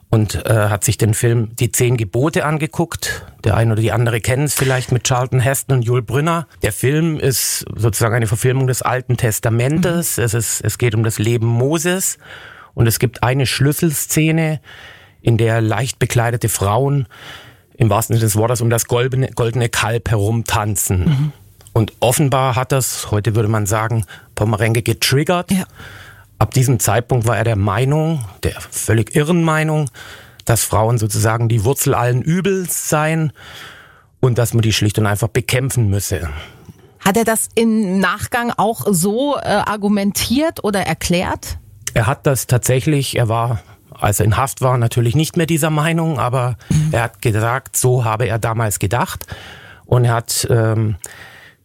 und 0.09 0.45
äh, 0.45 0.69
hat 0.69 0.83
sich 0.83 0.97
den 0.97 1.13
Film 1.13 1.55
Die 1.55 1.71
Zehn 1.71 1.97
Gebote 1.97 2.45
angeguckt. 2.45 3.25
Der 3.43 3.55
eine 3.55 3.73
oder 3.73 3.81
die 3.81 3.91
andere 3.91 4.21
kennen 4.21 4.45
es 4.45 4.53
vielleicht 4.53 4.91
mit 4.91 5.03
Charlton 5.03 5.39
Heston 5.39 5.77
und 5.77 5.83
Jules 5.83 6.05
Brünner. 6.05 6.47
Der 6.61 6.71
Film 6.71 7.19
ist 7.19 7.65
sozusagen 7.75 8.15
eine 8.15 8.27
Verfilmung 8.27 8.67
des 8.67 8.81
Alten 8.81 9.17
Testamentes. 9.17 10.17
Mhm. 10.17 10.23
Es, 10.23 10.33
ist, 10.33 10.61
es 10.61 10.77
geht 10.77 10.95
um 10.95 11.03
das 11.03 11.19
Leben 11.19 11.47
Moses 11.47 12.17
und 12.73 12.87
es 12.87 12.99
gibt 12.99 13.23
eine 13.23 13.45
Schlüsselszene, 13.45 14.61
in 15.21 15.37
der 15.37 15.59
leicht 15.61 15.99
bekleidete 15.99 16.47
Frauen 16.47 17.07
im 17.75 17.89
wahrsten 17.89 18.15
Sinne 18.15 18.25
des 18.25 18.35
Wortes 18.37 18.61
um 18.61 18.69
das 18.69 18.85
goldene, 18.85 19.29
goldene 19.35 19.67
Kalb 19.67 20.09
herumtanzen. 20.09 20.99
Mhm. 20.99 21.33
Und 21.73 21.93
offenbar 21.99 22.55
hat 22.55 22.71
das, 22.71 23.11
heute 23.11 23.35
würde 23.35 23.49
man 23.49 23.65
sagen, 23.65 24.05
Pomerenke 24.35 24.81
getriggert. 24.83 25.51
Ja 25.51 25.65
Ab 26.39 26.53
diesem 26.53 26.79
Zeitpunkt 26.79 27.25
war 27.25 27.37
er 27.37 27.43
der 27.43 27.55
Meinung, 27.55 28.23
der 28.43 28.59
völlig 28.61 29.15
irren 29.15 29.43
Meinung, 29.43 29.89
dass 30.45 30.63
Frauen 30.63 30.97
sozusagen 30.97 31.49
die 31.49 31.63
Wurzel 31.63 31.93
allen 31.93 32.21
Übels 32.21 32.89
seien 32.89 33.33
und 34.19 34.37
dass 34.37 34.53
man 34.53 34.61
die 34.61 34.73
schlicht 34.73 34.99
und 34.99 35.05
einfach 35.05 35.27
bekämpfen 35.27 35.89
müsse. 35.89 36.29
Hat 36.99 37.17
er 37.17 37.23
das 37.23 37.49
im 37.55 37.99
Nachgang 37.99 38.51
auch 38.55 38.85
so 38.89 39.37
äh, 39.37 39.47
argumentiert 39.47 40.63
oder 40.63 40.81
erklärt? 40.81 41.57
Er 41.93 42.05
hat 42.05 42.27
das 42.27 42.47
tatsächlich, 42.47 43.17
er 43.17 43.29
war, 43.29 43.59
als 43.91 44.19
er 44.19 44.25
in 44.25 44.37
Haft 44.37 44.61
war, 44.61 44.77
natürlich 44.77 45.15
nicht 45.15 45.37
mehr 45.37 45.45
dieser 45.45 45.69
Meinung, 45.69 46.19
aber 46.19 46.57
mhm. 46.69 46.89
er 46.91 47.03
hat 47.03 47.21
gesagt, 47.21 47.77
so 47.77 48.05
habe 48.05 48.27
er 48.27 48.39
damals 48.39 48.79
gedacht. 48.79 49.25
Und 49.85 50.05
er 50.05 50.13
hat 50.13 50.47
ähm, 50.49 50.97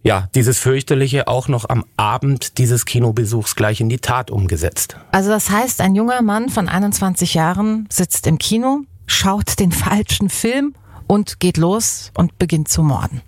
ja, 0.02 0.28
dieses 0.35 0.59
fürchterliche 0.59 1.28
auch 1.28 1.49
noch 1.49 1.68
am 1.68 1.85
Abend 1.97 2.59
dieses 2.59 2.85
Kinobesuchs 2.85 3.54
gleich 3.54 3.80
in 3.80 3.88
die 3.88 3.99
Tat 3.99 4.30
umgesetzt. 4.30 4.97
Also 5.12 5.30
das 5.30 5.50
heißt, 5.50 5.80
ein 5.80 5.94
junger 5.94 6.23
Mann 6.23 6.49
von 6.49 6.68
21 6.68 7.35
Jahren 7.35 7.87
sitzt 7.90 8.26
im 8.26 8.38
Kino, 8.38 8.80
schaut 9.06 9.59
den 9.61 9.73
falschen 9.73 10.28
Film 10.28 10.75
und 11.06 11.40
geht 11.40 11.56
los 11.56 12.11
und 12.14 12.38
beginnt 12.38 12.68
zu 12.68 12.82
morden. 12.82 13.23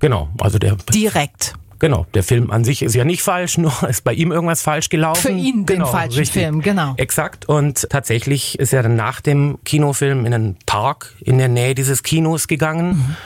Genau, 0.00 0.28
also 0.40 0.58
der. 0.58 0.76
Direkt. 0.92 1.54
Genau, 1.80 2.06
der 2.12 2.24
Film 2.24 2.50
an 2.50 2.64
sich 2.64 2.82
ist 2.82 2.94
ja 2.94 3.04
nicht 3.04 3.22
falsch, 3.22 3.58
nur 3.58 3.72
ist 3.88 4.02
bei 4.02 4.12
ihm 4.12 4.32
irgendwas 4.32 4.62
falsch 4.62 4.88
gelaufen. 4.88 5.20
Für 5.20 5.30
ihn 5.30 5.66
genau, 5.66 5.84
den 5.84 5.92
falschen 5.92 6.18
richtig. 6.18 6.42
Film, 6.42 6.60
genau. 6.60 6.94
Exakt. 6.96 7.48
Und 7.48 7.88
tatsächlich 7.90 8.58
ist 8.58 8.72
er 8.72 8.82
dann 8.82 8.96
nach 8.96 9.20
dem 9.20 9.58
Kinofilm 9.64 10.26
in 10.26 10.34
einen 10.34 10.56
Park 10.66 11.14
in 11.20 11.38
der 11.38 11.48
Nähe 11.48 11.76
dieses 11.76 12.02
Kinos 12.02 12.48
gegangen 12.48 12.88
mhm. 12.88 13.16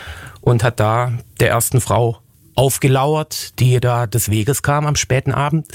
und 0.42 0.62
hat 0.62 0.80
da 0.80 1.12
der 1.40 1.48
ersten 1.48 1.80
Frau 1.80 2.18
aufgelauert, 2.54 3.58
die 3.58 3.80
da 3.80 4.06
des 4.06 4.30
Weges 4.30 4.62
kam 4.62 4.86
am 4.86 4.96
späten 4.96 5.32
Abend. 5.32 5.66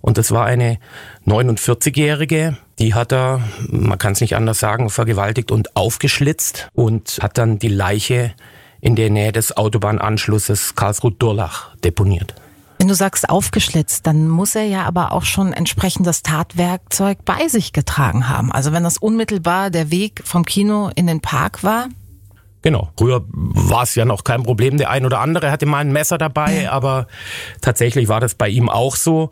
Und 0.00 0.18
das 0.18 0.30
war 0.32 0.44
eine 0.44 0.78
49-Jährige, 1.26 2.58
die 2.78 2.94
hat 2.94 3.12
er, 3.12 3.40
man 3.68 3.98
kann 3.98 4.12
es 4.12 4.20
nicht 4.20 4.36
anders 4.36 4.58
sagen, 4.58 4.90
vergewaltigt 4.90 5.50
und 5.50 5.76
aufgeschlitzt 5.76 6.68
und 6.74 7.18
hat 7.22 7.38
dann 7.38 7.58
die 7.58 7.68
Leiche 7.68 8.34
in 8.80 8.96
der 8.96 9.08
Nähe 9.08 9.32
des 9.32 9.56
Autobahnanschlusses 9.56 10.74
Karlsruhe-Durlach 10.74 11.74
deponiert. 11.76 12.34
Wenn 12.78 12.88
du 12.88 12.94
sagst 12.94 13.30
aufgeschlitzt, 13.30 14.06
dann 14.06 14.28
muss 14.28 14.54
er 14.54 14.64
ja 14.64 14.82
aber 14.84 15.12
auch 15.12 15.24
schon 15.24 15.54
entsprechendes 15.54 16.22
Tatwerkzeug 16.22 17.24
bei 17.24 17.48
sich 17.48 17.72
getragen 17.72 18.28
haben. 18.28 18.52
Also 18.52 18.72
wenn 18.72 18.84
das 18.84 18.98
unmittelbar 18.98 19.70
der 19.70 19.90
Weg 19.90 20.20
vom 20.24 20.44
Kino 20.44 20.90
in 20.94 21.06
den 21.06 21.20
Park 21.20 21.64
war. 21.64 21.88
Genau. 22.64 22.88
Früher 22.98 23.22
war 23.28 23.82
es 23.82 23.94
ja 23.94 24.06
noch 24.06 24.24
kein 24.24 24.42
Problem. 24.42 24.78
Der 24.78 24.88
ein 24.88 25.04
oder 25.04 25.20
andere 25.20 25.50
hatte 25.50 25.66
mal 25.66 25.80
ein 25.80 25.92
Messer 25.92 26.16
dabei, 26.16 26.70
aber 26.70 27.06
tatsächlich 27.60 28.08
war 28.08 28.20
das 28.20 28.34
bei 28.34 28.48
ihm 28.48 28.70
auch 28.70 28.96
so. 28.96 29.28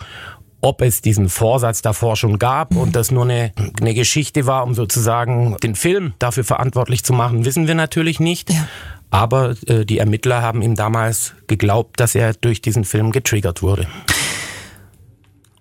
Ob 0.61 0.83
es 0.83 1.01
diesen 1.01 1.31
Vorsatz 1.31 1.81
davor 1.81 2.15
schon 2.17 2.39
gab 2.39 2.77
und 2.77 2.95
das 2.95 3.11
nur 3.11 3.25
eine, 3.25 3.53
eine 3.81 3.95
Geschichte 3.95 4.47
war, 4.47 4.63
um 4.65 4.75
sozusagen 4.75 5.57
den 5.63 5.75
Film 5.75 6.13
dafür 6.19 6.45
verantwortlich 6.45 7.05
zu 7.05 7.15
machen, 7.15 7.47
wissen 7.47 7.67
wir 7.67 7.75
natürlich 7.75 8.21
nicht. 8.21 8.51
Ja. 8.53 8.69
Aber 9.11 9.55
äh, 9.67 9.87
die 9.87 9.99
Ermittler 9.99 10.43
haben 10.43 10.61
ihm 10.61 10.77
damals 10.77 11.33
geglaubt, 11.47 11.99
dass 12.01 12.15
er 12.15 12.35
durch 12.35 12.61
diesen 12.61 12.85
Film 12.85 13.13
getriggert 13.13 13.63
wurde. 13.63 13.87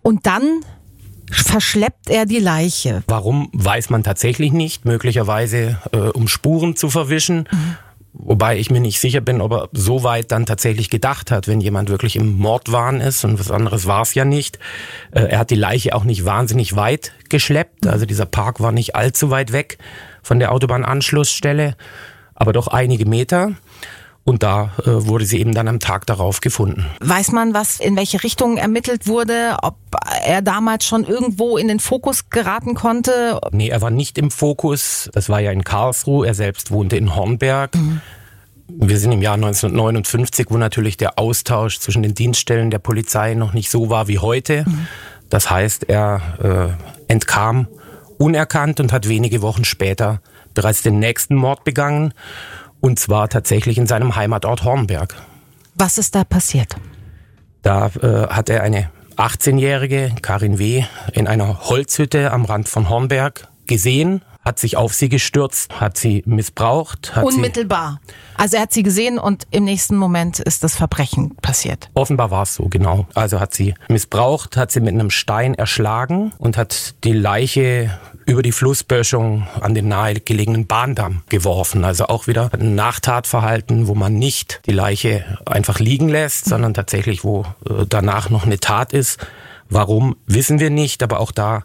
Und 0.02 0.26
dann 0.26 0.60
verschleppt 1.32 2.10
er 2.10 2.26
die 2.26 2.40
Leiche. 2.40 3.04
Warum, 3.08 3.50
weiß 3.54 3.90
man 3.90 4.04
tatsächlich 4.04 4.52
nicht. 4.52 4.86
Möglicherweise, 4.86 5.80
äh, 5.92 5.98
um 5.98 6.28
Spuren 6.28 6.76
zu 6.76 6.90
verwischen. 6.90 7.48
Mhm. 7.52 7.76
Wobei 8.14 8.58
ich 8.58 8.70
mir 8.70 8.82
nicht 8.82 9.00
sicher 9.00 9.22
bin, 9.22 9.40
ob 9.40 9.54
er 9.54 9.70
so 9.72 10.04
weit 10.04 10.32
dann 10.32 10.46
tatsächlich 10.46 10.90
gedacht 10.90 11.32
hat, 11.32 11.48
wenn 11.48 11.62
jemand 11.62 11.90
wirklich 11.90 12.18
im 12.18 12.38
Mordwahn 12.38 13.00
ist. 13.00 13.24
Und 13.24 13.40
was 13.40 13.50
anderes 13.50 13.86
war 13.88 14.02
es 14.02 14.14
ja 14.14 14.26
nicht. 14.26 14.60
Äh, 15.12 15.22
er 15.24 15.40
hat 15.40 15.50
die 15.50 15.56
Leiche 15.56 15.96
auch 15.96 16.04
nicht 16.04 16.26
wahnsinnig 16.26 16.76
weit 16.76 17.14
geschleppt. 17.30 17.88
Also 17.88 18.06
dieser 18.06 18.26
Park 18.26 18.60
war 18.60 18.72
nicht 18.72 18.96
allzu 18.96 19.30
weit 19.30 19.52
weg 19.54 19.78
von 20.22 20.40
der 20.40 20.52
Autobahnanschlussstelle 20.52 21.76
aber 22.42 22.54
doch 22.54 22.68
einige 22.68 23.06
Meter. 23.06 23.52
Und 24.24 24.44
da 24.44 24.72
äh, 24.86 24.90
wurde 25.08 25.26
sie 25.26 25.40
eben 25.40 25.54
dann 25.54 25.68
am 25.68 25.80
Tag 25.80 26.06
darauf 26.06 26.42
gefunden. 26.42 26.86
Weiß 27.00 27.32
man, 27.32 27.56
was 27.56 27.80
in 27.80 27.96
welche 27.96 28.24
Richtung 28.24 28.58
ermittelt 28.58 29.08
wurde? 29.08 29.58
Ob 29.64 29.78
er 30.24 30.44
damals 30.44 30.86
schon 30.86 31.06
irgendwo 31.06 31.58
in 31.58 31.68
den 31.68 31.80
Fokus 31.80 32.30
geraten 32.30 32.76
konnte? 32.76 33.40
Nee, 33.52 33.70
er 33.70 33.82
war 33.82 33.90
nicht 33.90 34.20
im 34.20 34.30
Fokus. 34.30 35.10
Das 35.14 35.28
war 35.30 35.40
ja 35.40 35.52
in 35.52 35.64
Karlsruhe. 35.64 36.28
Er 36.28 36.36
selbst 36.36 36.70
wohnte 36.70 36.98
in 36.98 37.16
Hornberg. 37.16 37.76
Mhm. 37.76 38.02
Wir 38.68 39.00
sind 39.00 39.12
im 39.12 39.22
Jahr 39.22 39.34
1959, 39.34 40.48
wo 40.50 40.58
natürlich 40.58 40.98
der 40.98 41.18
Austausch 41.18 41.80
zwischen 41.80 42.04
den 42.04 42.14
Dienststellen 42.14 42.70
der 42.72 42.80
Polizei 42.80 43.34
noch 43.34 43.54
nicht 43.54 43.72
so 43.72 43.90
war 43.90 44.08
wie 44.08 44.20
heute. 44.20 44.66
Mhm. 44.68 44.88
Das 45.30 45.50
heißt, 45.50 45.90
er 45.90 46.78
äh, 47.08 47.12
entkam 47.12 47.68
unerkannt 48.18 48.80
und 48.80 48.94
hat 48.94 49.10
wenige 49.10 49.42
Wochen 49.42 49.66
später 49.66 50.22
bereits 50.54 50.84
den 50.84 51.00
nächsten 51.00 51.36
Mord 51.36 51.64
begangen. 51.64 52.14
Und 52.82 53.00
zwar 53.00 53.30
tatsächlich 53.30 53.78
in 53.78 53.88
seinem 53.88 54.16
Heimatort 54.16 54.64
Hornberg. 54.64 55.16
Was 55.76 55.98
ist 55.98 56.16
da 56.16 56.24
passiert? 56.24 56.76
Da 57.62 57.92
äh, 58.02 58.28
hat 58.28 58.50
er 58.50 58.64
eine 58.64 58.90
18-jährige 59.18 60.14
Karin 60.22 60.58
W. 60.58 60.84
in 61.14 61.28
einer 61.28 61.70
Holzhütte 61.70 62.32
am 62.32 62.46
Rand 62.46 62.68
von 62.68 62.90
Hornberg 62.90 63.48
gesehen, 63.68 64.22
hat 64.44 64.60
sich 64.60 64.76
auf 64.76 64.94
sie 64.94 65.10
gestürzt, 65.10 65.80
hat 65.80 65.98
sie 65.98 66.24
missbraucht. 66.26 67.16
Hat 67.16 67.24
Unmittelbar. 67.24 68.00
Sie 68.06 68.14
also 68.42 68.58
er 68.58 68.64
hat 68.64 68.74
sie 68.74 68.82
gesehen 68.82 69.20
und 69.20 69.46
im 69.52 69.66
nächsten 69.66 69.96
Moment 69.96 70.40
ist 70.40 70.64
das 70.64 70.76
Verbrechen 70.76 71.36
passiert. 71.42 71.90
Offenbar 71.94 72.32
war 72.32 72.44
es 72.44 72.56
so, 72.56 72.68
genau. 72.70 73.08
Also 73.14 73.40
hat 73.40 73.54
sie 73.54 73.76
missbraucht, 73.88 74.58
hat 74.58 74.72
sie 74.72 74.80
mit 74.80 74.94
einem 74.94 75.12
Stein 75.12 75.54
erschlagen 75.54 76.34
und 76.40 76.58
hat 76.58 76.96
die 77.04 77.14
Leiche 77.14 78.00
über 78.26 78.42
die 78.42 78.52
Flussböschung 78.52 79.48
an 79.60 79.76
den 79.76 79.88
nahegelegenen 79.88 80.66
Bahndamm 80.66 81.22
geworfen. 81.30 81.84
Also 81.84 82.08
auch 82.08 82.28
wieder 82.28 82.50
ein 82.54 82.74
Nachtatverhalten, 82.74 83.88
wo 83.88 83.94
man 83.94 84.14
nicht 84.14 84.62
die 84.66 84.72
Leiche 84.72 85.38
einfach 85.46 85.80
liegen 85.80 86.10
lässt, 86.10 86.46
sondern 86.46 86.74
tatsächlich, 86.74 87.24
wo 87.24 87.46
äh, 87.70 87.86
danach 87.88 88.30
noch 88.30 88.46
eine 88.46 88.60
Tat 88.60 88.94
ist. 88.94 89.20
Warum, 89.70 90.16
wissen 90.26 90.60
wir 90.60 90.70
nicht, 90.70 91.04
aber 91.04 91.20
auch 91.20 91.32
da 91.32 91.64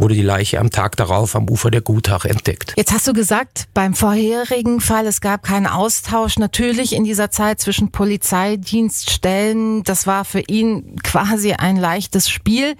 wurde 0.00 0.14
die 0.14 0.22
Leiche 0.22 0.58
am 0.58 0.70
Tag 0.70 0.96
darauf 0.96 1.36
am 1.36 1.48
Ufer 1.48 1.70
der 1.70 1.82
Gutach 1.82 2.24
entdeckt. 2.24 2.72
Jetzt 2.76 2.92
hast 2.92 3.06
du 3.06 3.12
gesagt, 3.12 3.68
beim 3.74 3.94
vorherigen 3.94 4.80
Fall, 4.80 5.06
es 5.06 5.20
gab 5.20 5.42
keinen 5.42 5.66
Austausch 5.66 6.38
natürlich 6.38 6.94
in 6.94 7.04
dieser 7.04 7.30
Zeit 7.30 7.60
zwischen 7.60 7.92
Polizeidienststellen. 7.92 9.82
Das 9.84 10.06
war 10.06 10.24
für 10.24 10.40
ihn 10.40 10.96
quasi 11.02 11.52
ein 11.52 11.76
leichtes 11.76 12.30
Spiel. 12.30 12.74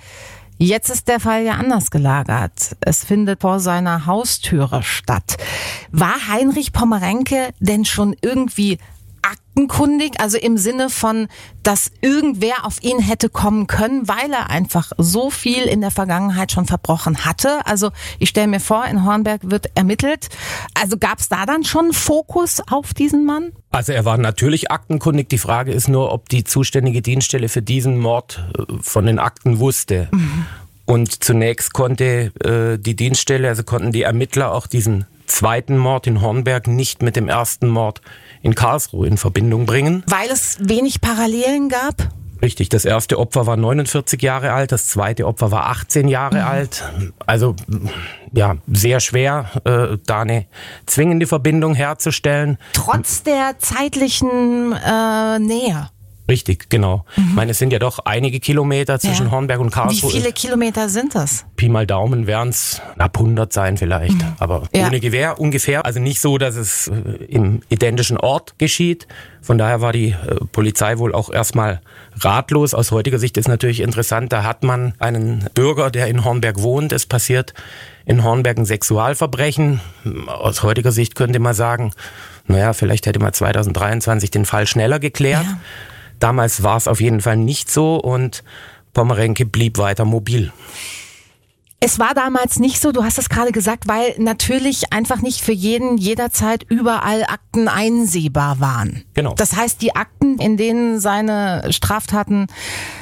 Jetzt 0.63 0.91
ist 0.91 1.09
der 1.09 1.21
Fall 1.21 1.45
ja 1.45 1.53
anders 1.53 1.91
gelagert. 1.91 2.77
Es 2.81 3.03
findet 3.05 3.41
vor 3.41 3.61
seiner 3.61 4.05
Haustüre 4.05 4.83
statt. 4.83 5.39
War 5.91 6.29
Heinrich 6.29 6.73
Pommerenke 6.73 7.49
denn 7.61 7.87
schon 7.87 8.15
irgendwie 8.21 8.79
aktenkundig, 9.23 10.21
also 10.21 10.39
im 10.39 10.57
Sinne 10.57 10.91
von, 10.91 11.29
dass 11.63 11.91
irgendwer 12.01 12.65
auf 12.65 12.83
ihn 12.83 12.99
hätte 12.99 13.29
kommen 13.29 13.67
können, 13.67 14.09
weil 14.09 14.33
er 14.33 14.51
einfach 14.51 14.93
so 14.97 15.31
viel 15.31 15.65
in 15.65 15.81
der 15.81 15.91
Vergangenheit 15.91 16.53
schon 16.53 16.67
verbrochen 16.67 17.25
hatte. 17.25 17.67
Also 17.67 17.91
ich 18.19 18.31
stelle 18.31 18.49
mir 18.49 18.61
vor, 18.61 18.87
in 18.87 19.05
Hornberg 19.05 19.51
wird 19.51 19.71
ermittelt. 19.75 20.29
Also 20.75 20.97
gab 20.97 21.19
es 21.19 21.29
da 21.29 21.47
dann 21.47 21.65
schon 21.65 21.93
Fokus 21.93 22.63
auf 22.71 22.95
diesen 22.95 23.25
Mann? 23.25 23.53
Also 23.71 23.93
er 23.93 24.05
war 24.05 24.19
natürlich 24.19 24.71
aktenkundig. 24.71 25.29
Die 25.29 25.39
Frage 25.39 25.73
ist 25.73 25.89
nur, 25.89 26.13
ob 26.13 26.29
die 26.29 26.45
zuständige 26.45 27.03
Dienststelle 27.03 27.49
für 27.49 27.63
diesen 27.63 27.99
Mord 27.99 28.45
äh, 28.59 28.63
von 28.81 29.07
den 29.07 29.19
Akten 29.19 29.59
wusste. 29.59 30.09
Mhm. 30.11 30.47
Und 30.87 31.23
zunächst 31.23 31.73
konnte 31.73 32.33
äh, 32.43 32.79
die 32.79 32.97
Dienststelle, 32.97 33.47
also 33.47 33.63
konnten 33.63 33.93
die 33.93 34.03
Ermittler 34.03 34.53
auch 34.53 34.67
diesen 34.67 35.05
zweiten 35.31 35.79
Mord 35.79 36.07
in 36.07 36.21
Hornberg 36.21 36.67
nicht 36.67 37.03
mit 37.03 37.17
dem 37.17 37.29
ersten 37.29 37.69
Mord 37.69 38.01
in 38.43 38.55
Karlsruhe 38.55 39.07
in 39.07 39.17
Verbindung 39.17 39.67
bringen. 39.67 40.03
Weil 40.07 40.31
es 40.31 40.59
wenig 40.61 41.01
Parallelen 41.01 41.69
gab? 41.69 42.09
Richtig, 42.43 42.71
das 42.71 42.87
erste 42.87 43.19
Opfer 43.19 43.47
war 43.47 43.57
49 43.57 44.23
Jahre 44.23 44.53
alt, 44.53 44.73
das 44.73 44.87
zweite 44.87 45.27
Opfer 45.27 45.51
war 45.51 45.67
18 45.67 46.09
Jahre 46.09 46.37
mhm. 46.37 46.45
alt. 46.45 46.85
Also 47.27 47.55
ja, 48.33 48.57
sehr 48.67 49.01
schwer, 49.01 49.51
äh, 49.65 49.99
da 50.07 50.23
eine 50.23 50.47
zwingende 50.87 51.27
Verbindung 51.27 51.75
herzustellen. 51.75 52.57
Trotz 52.73 53.23
der 53.23 53.59
zeitlichen 53.59 54.73
äh, 54.73 55.39
Nähe. 55.39 55.91
Richtig, 56.31 56.71
genau. 56.71 57.05
Mhm. 57.17 57.25
Ich 57.29 57.35
meine, 57.35 57.51
es 57.51 57.59
sind 57.59 57.73
ja 57.73 57.81
doch 57.81 57.99
einige 58.05 58.39
Kilometer 58.39 59.01
zwischen 59.01 59.27
ja. 59.27 59.33
Hornberg 59.33 59.59
und 59.59 59.71
Karlsruhe. 59.71 60.13
Wie 60.13 60.19
viele 60.19 60.33
Kilometer 60.33 60.89
sind 60.89 61.17
das? 61.17 61.45
Pi 61.57 61.69
mal 61.69 61.89
Daumen 61.89 62.29
wären 62.29 62.51
es 62.51 62.81
ab 62.99 63.19
100 63.19 63.53
sein 63.53 63.77
vielleicht, 63.77 64.15
mhm. 64.15 64.35
aber 64.39 64.63
ja. 64.73 64.87
ohne 64.87 65.01
Gewehr 65.01 65.41
ungefähr. 65.41 65.85
Also 65.85 65.99
nicht 65.99 66.21
so, 66.21 66.39
dass 66.39 66.55
es 66.55 66.87
äh, 66.87 67.25
im 67.25 67.63
identischen 67.69 68.17
Ort 68.17 68.59
geschieht. 68.59 69.09
Von 69.43 69.59
daher 69.59 69.81
war 69.81 69.93
die 69.93 70.11
äh, 70.11 70.37
Polizei 70.53 70.99
wohl 70.99 71.15
auch 71.15 71.31
erstmal 71.31 71.81
ratlos. 72.21 72.75
Aus 72.75 72.93
heutiger 72.93 73.19
Sicht 73.19 73.37
ist 73.37 73.49
natürlich 73.49 73.81
interessant, 73.81 74.33
da 74.33 74.45
hat 74.45 74.63
man 74.63 74.95
einen 75.01 75.49
Bürger, 75.55 75.91
der 75.91 76.07
in 76.07 76.25
Hornberg 76.25 76.63
wohnt. 76.63 76.93
Es 76.93 77.07
passiert 77.07 77.55
in 78.07 78.23
Hornberg 78.23 78.57
ein 78.57 78.67
Sexualverbrechen. 78.67 79.81
Aus 80.29 80.63
heutiger 80.63 80.93
Sicht 80.93 81.17
könnte 81.17 81.41
man 81.41 81.55
sagen, 81.55 81.93
naja, 82.47 82.73
vielleicht 82.73 83.07
hätte 83.07 83.19
man 83.19 83.33
2023 83.33 84.31
den 84.31 84.45
Fall 84.45 84.69
schneller 84.69 85.01
geklärt. 85.01 85.45
Ja. 85.45 85.59
Damals 86.21 86.63
war 86.63 86.77
es 86.77 86.87
auf 86.87 87.01
jeden 87.01 87.21
Fall 87.21 87.37
nicht 87.37 87.71
so 87.71 87.97
und 87.97 88.45
Pomerenke 88.93 89.47
blieb 89.47 89.79
weiter 89.79 90.05
mobil. 90.05 90.53
Es 91.83 91.99
war 91.99 92.13
damals 92.13 92.59
nicht 92.59 92.79
so, 92.79 92.93
du 92.93 93.05
hast 93.05 93.17
es 93.17 93.31
gerade 93.31 93.53
gesagt, 93.53 93.89
weil 93.89 94.15
natürlich 94.19 94.93
einfach 94.93 95.23
nicht 95.23 95.41
für 95.41 95.53
jeden 95.53 95.97
jederzeit 95.97 96.63
überall 96.69 97.25
Akten 97.25 97.69
einsehbar 97.69 98.61
waren. 98.61 99.05
Genau. 99.15 99.33
Das 99.33 99.57
heißt, 99.57 99.81
die 99.81 99.97
Akten, 99.97 100.39
in 100.39 100.59
denen 100.59 101.01
seine 101.01 101.73
Straftaten 101.73 102.49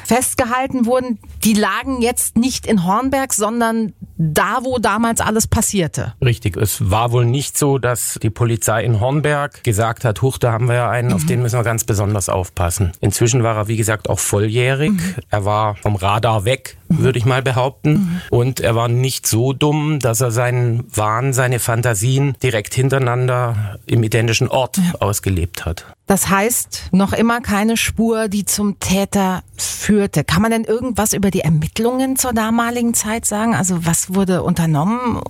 festgehalten 0.04 0.86
wurden, 0.86 1.18
die 1.44 1.54
lagen 1.54 2.02
jetzt 2.02 2.36
nicht 2.36 2.66
in 2.66 2.84
Hornberg, 2.84 3.32
sondern 3.32 3.92
da, 4.16 4.58
wo 4.62 4.78
damals 4.78 5.20
alles 5.20 5.46
passierte. 5.46 6.14
Richtig. 6.24 6.56
Es 6.56 6.90
war 6.90 7.12
wohl 7.12 7.24
nicht 7.24 7.56
so, 7.56 7.78
dass 7.78 8.18
die 8.22 8.30
Polizei 8.30 8.82
in 8.84 9.00
Hornberg 9.00 9.62
gesagt 9.62 10.04
hat, 10.04 10.22
huch, 10.22 10.38
da 10.38 10.52
haben 10.52 10.66
wir 10.66 10.74
ja 10.74 10.90
einen, 10.90 11.08
mhm. 11.08 11.14
auf 11.14 11.26
den 11.26 11.42
müssen 11.42 11.58
wir 11.58 11.64
ganz 11.64 11.84
besonders 11.84 12.28
aufpassen. 12.28 12.92
Inzwischen 13.00 13.42
war 13.42 13.56
er, 13.56 13.68
wie 13.68 13.76
gesagt, 13.76 14.10
auch 14.10 14.18
volljährig. 14.18 14.90
Mhm. 14.90 15.14
Er 15.30 15.44
war 15.44 15.76
vom 15.76 15.94
Radar 15.96 16.44
weg, 16.44 16.76
mhm. 16.88 16.98
würde 16.98 17.18
ich 17.18 17.24
mal 17.24 17.42
behaupten. 17.42 17.92
Mhm. 17.92 18.20
Und 18.30 18.60
er 18.60 18.74
war 18.74 18.88
nicht 18.88 19.26
so 19.26 19.52
dumm, 19.52 20.00
dass 20.00 20.20
er 20.20 20.30
seinen 20.30 20.84
Wahn, 20.94 21.32
seine 21.32 21.60
Fantasien 21.60 22.36
direkt 22.42 22.74
hintereinander 22.74 23.78
im 23.86 24.02
identischen 24.02 24.48
Ort 24.48 24.78
ja. 24.78 24.94
ausgelebt 25.00 25.64
hat. 25.64 25.86
Das 26.08 26.30
heißt, 26.30 26.88
noch 26.92 27.12
immer 27.12 27.42
keine 27.42 27.76
Spur, 27.76 28.28
die 28.28 28.46
zum 28.46 28.80
Täter 28.80 29.42
führte. 29.58 30.24
Kann 30.24 30.40
man 30.40 30.50
denn 30.50 30.64
irgendwas 30.64 31.12
über 31.12 31.30
die 31.30 31.40
Ermittlungen 31.40 32.16
zur 32.16 32.32
damaligen 32.32 32.94
Zeit 32.94 33.26
sagen? 33.26 33.54
Also 33.54 33.84
was 33.84 34.14
wurde 34.14 34.42
unternommen 34.42 35.20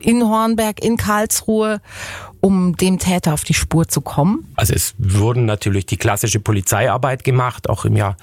in 0.00 0.24
Hornberg, 0.24 0.82
in 0.82 0.96
Karlsruhe, 0.96 1.80
um 2.46 2.76
dem 2.76 3.00
Täter 3.00 3.34
auf 3.34 3.42
die 3.42 3.54
Spur 3.54 3.88
zu 3.88 4.00
kommen? 4.00 4.46
Also 4.54 4.72
es 4.72 4.94
wurden 4.98 5.46
natürlich 5.46 5.84
die 5.84 5.96
klassische 5.96 6.38
Polizeiarbeit 6.38 7.24
gemacht. 7.24 7.68
Auch 7.68 7.84
im 7.84 7.96
Jahr 7.96 8.16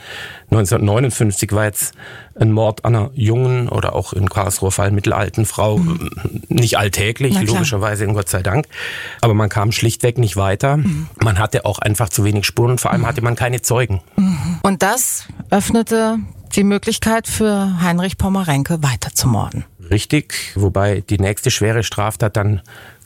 1959 0.49 1.51
war 1.51 1.65
jetzt 1.65 1.93
ein 2.39 2.53
Mord 2.53 2.85
an 2.85 2.95
einer 2.95 3.11
jungen 3.15 3.67
oder 3.67 3.93
auch 3.93 4.13
in 4.13 4.29
Karlsruhe 4.29 4.71
Fall 4.71 4.91
mittelalten 4.91 5.45
Frau 5.45 5.77
mhm. 5.77 6.09
nicht 6.47 6.77
alltäglich, 6.77 7.41
logischerweise, 7.41 8.07
Gott 8.07 8.29
sei 8.29 8.41
Dank. 8.41 8.65
Aber 9.19 9.33
man 9.33 9.49
kam 9.49 9.73
schlichtweg 9.73 10.17
nicht 10.17 10.37
weiter. 10.37 10.77
Mhm. 10.77 11.07
Man 11.21 11.37
hatte 11.37 11.65
auch 11.65 11.79
einfach 11.79 12.07
zu 12.07 12.23
wenig 12.23 12.45
Spuren 12.45 12.71
und 12.71 12.81
vor 12.81 12.91
allem 12.91 13.01
mhm. 13.01 13.07
hatte 13.07 13.21
man 13.21 13.35
keine 13.35 13.61
Zeugen. 13.61 13.99
Mhm. 14.15 14.59
Und 14.61 14.83
das 14.83 15.27
öffnete 15.49 16.19
die 16.55 16.63
Möglichkeit 16.63 17.27
für 17.27 17.81
Heinrich 17.81 18.17
Pommerenke 18.17 18.81
weiterzumorden. 18.81 19.65
Richtig, 19.89 20.53
wobei 20.55 21.01
die 21.01 21.17
nächste 21.17 21.51
schwere 21.51 21.83
Straftat 21.83 22.37
dann 22.37 22.61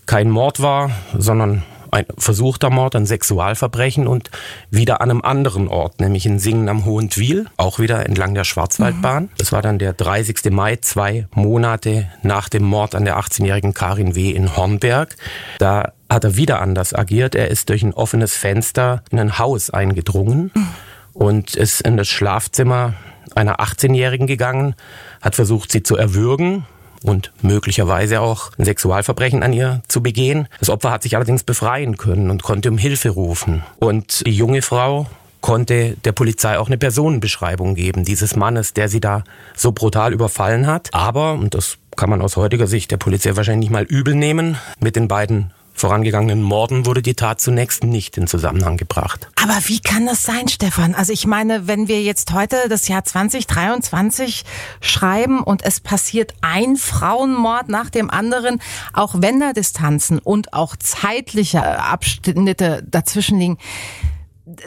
kein 0.07 0.31
Mord 0.31 0.61
war, 0.61 0.89
sondern 1.15 1.63
ein 1.91 2.05
versuchter 2.17 2.69
Mord, 2.69 2.95
ein 2.95 3.05
Sexualverbrechen 3.05 4.07
und 4.07 4.29
wieder 4.69 5.01
an 5.01 5.09
einem 5.09 5.21
anderen 5.21 5.67
Ort, 5.67 5.99
nämlich 5.99 6.25
in 6.25 6.39
Singen 6.39 6.69
am 6.69 6.85
Hohentwiel, 6.85 7.45
auch 7.57 7.79
wieder 7.79 8.05
entlang 8.05 8.33
der 8.33 8.43
Schwarzwaldbahn. 8.43 9.23
Mhm. 9.23 9.29
Das 9.37 9.51
war 9.51 9.61
dann 9.61 9.79
der 9.79 9.93
30. 9.93 10.51
Mai, 10.51 10.77
zwei 10.77 11.27
Monate 11.33 12.09
nach 12.23 12.49
dem 12.49 12.63
Mord 12.63 12.95
an 12.95 13.05
der 13.05 13.17
18-jährigen 13.17 13.73
Karin 13.73 14.15
W. 14.15 14.31
in 14.31 14.55
Hornberg. 14.55 15.15
Da 15.59 15.93
hat 16.09 16.23
er 16.23 16.35
wieder 16.35 16.61
anders 16.61 16.93
agiert. 16.93 17.35
Er 17.35 17.49
ist 17.49 17.69
durch 17.69 17.83
ein 17.83 17.93
offenes 17.93 18.35
Fenster 18.35 19.03
in 19.11 19.19
ein 19.19 19.37
Haus 19.39 19.69
eingedrungen 19.69 20.51
mhm. 20.53 20.67
und 21.13 21.55
ist 21.55 21.81
in 21.81 21.97
das 21.97 22.07
Schlafzimmer 22.07 22.93
einer 23.35 23.59
18-Jährigen 23.59 24.25
gegangen, 24.25 24.75
hat 25.21 25.35
versucht, 25.35 25.71
sie 25.71 25.83
zu 25.83 25.95
erwürgen 25.95 26.65
und 27.07 27.31
möglicherweise 27.41 28.21
auch 28.21 28.51
ein 28.57 28.65
Sexualverbrechen 28.65 29.41
an 29.41 29.53
ihr 29.53 29.81
zu 29.87 30.03
begehen. 30.03 30.47
Das 30.59 30.69
Opfer 30.69 30.91
hat 30.91 31.03
sich 31.03 31.15
allerdings 31.15 31.43
befreien 31.43 31.97
können 31.97 32.29
und 32.29 32.43
konnte 32.43 32.69
um 32.69 32.77
Hilfe 32.77 33.09
rufen. 33.09 33.63
Und 33.79 34.25
die 34.25 34.35
junge 34.35 34.61
Frau 34.61 35.07
konnte 35.41 35.95
der 36.03 36.11
Polizei 36.11 36.57
auch 36.57 36.67
eine 36.67 36.77
Personenbeschreibung 36.77 37.75
geben, 37.75 38.03
dieses 38.03 38.35
Mannes, 38.35 38.73
der 38.73 38.89
sie 38.89 38.99
da 38.99 39.23
so 39.55 39.71
brutal 39.71 40.11
überfallen 40.11 40.67
hat. 40.67 40.89
Aber, 40.93 41.33
und 41.33 41.53
das 41.53 41.77
kann 41.95 42.09
man 42.09 42.21
aus 42.21 42.35
heutiger 42.35 42.67
Sicht 42.67 42.91
der 42.91 42.97
Polizei 42.97 43.35
wahrscheinlich 43.35 43.69
nicht 43.69 43.73
mal 43.73 43.83
übel 43.83 44.13
nehmen, 44.13 44.57
mit 44.79 44.95
den 44.95 45.07
beiden 45.07 45.51
vorangegangenen 45.77 46.41
Morden 46.41 46.85
wurde 46.85 47.01
die 47.01 47.13
Tat 47.13 47.39
zunächst 47.39 47.83
nicht 47.83 48.17
in 48.17 48.27
Zusammenhang 48.27 48.77
gebracht. 48.77 49.29
Aber 49.41 49.57
wie 49.67 49.79
kann 49.79 50.05
das 50.05 50.23
sein, 50.23 50.47
Stefan? 50.47 50.95
Also 50.95 51.13
ich 51.13 51.27
meine, 51.27 51.67
wenn 51.67 51.87
wir 51.87 52.01
jetzt 52.01 52.33
heute 52.33 52.67
das 52.67 52.87
Jahr 52.87 53.03
2023 53.03 54.43
schreiben 54.81 55.41
und 55.41 55.63
es 55.63 55.79
passiert 55.79 56.33
ein 56.41 56.75
Frauenmord 56.75 57.69
nach 57.69 57.89
dem 57.89 58.09
anderen, 58.09 58.59
auch 58.93 59.15
wenn 59.19 59.39
da 59.39 59.53
Distanzen 59.53 60.19
und 60.19 60.53
auch 60.53 60.75
zeitliche 60.75 61.79
Abschnitte 61.79 62.83
dazwischen 62.89 63.39
liegen, 63.39 63.57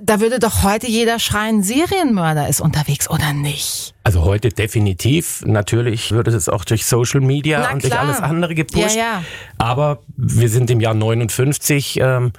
da 0.03 0.21
würde 0.21 0.39
doch 0.39 0.63
heute 0.63 0.87
jeder 0.87 1.19
schreien, 1.19 1.63
Serienmörder 1.63 2.49
ist 2.49 2.61
unterwegs, 2.61 3.09
oder 3.09 3.33
nicht? 3.33 3.95
Also 4.05 4.25
heute 4.25 4.51
definitiv. 4.51 5.43
Natürlich 5.47 6.13
würde 6.13 6.31
es 6.33 6.49
auch 6.51 6.65
durch 6.67 6.85
Social 6.85 7.21
Media 7.21 7.61
Na 7.61 7.73
und 7.73 7.81
klar. 7.83 7.91
durch 7.91 8.01
alles 8.01 8.21
andere 8.21 8.55
gepusht. 8.55 8.97
Ja, 8.97 9.21
ja. 9.21 9.25
Aber 9.57 10.01
wir 10.17 10.51
sind 10.51 10.71
im 10.71 10.81
Jahr 10.81 10.95
59. 10.95 11.99
Ähm, 12.01 12.33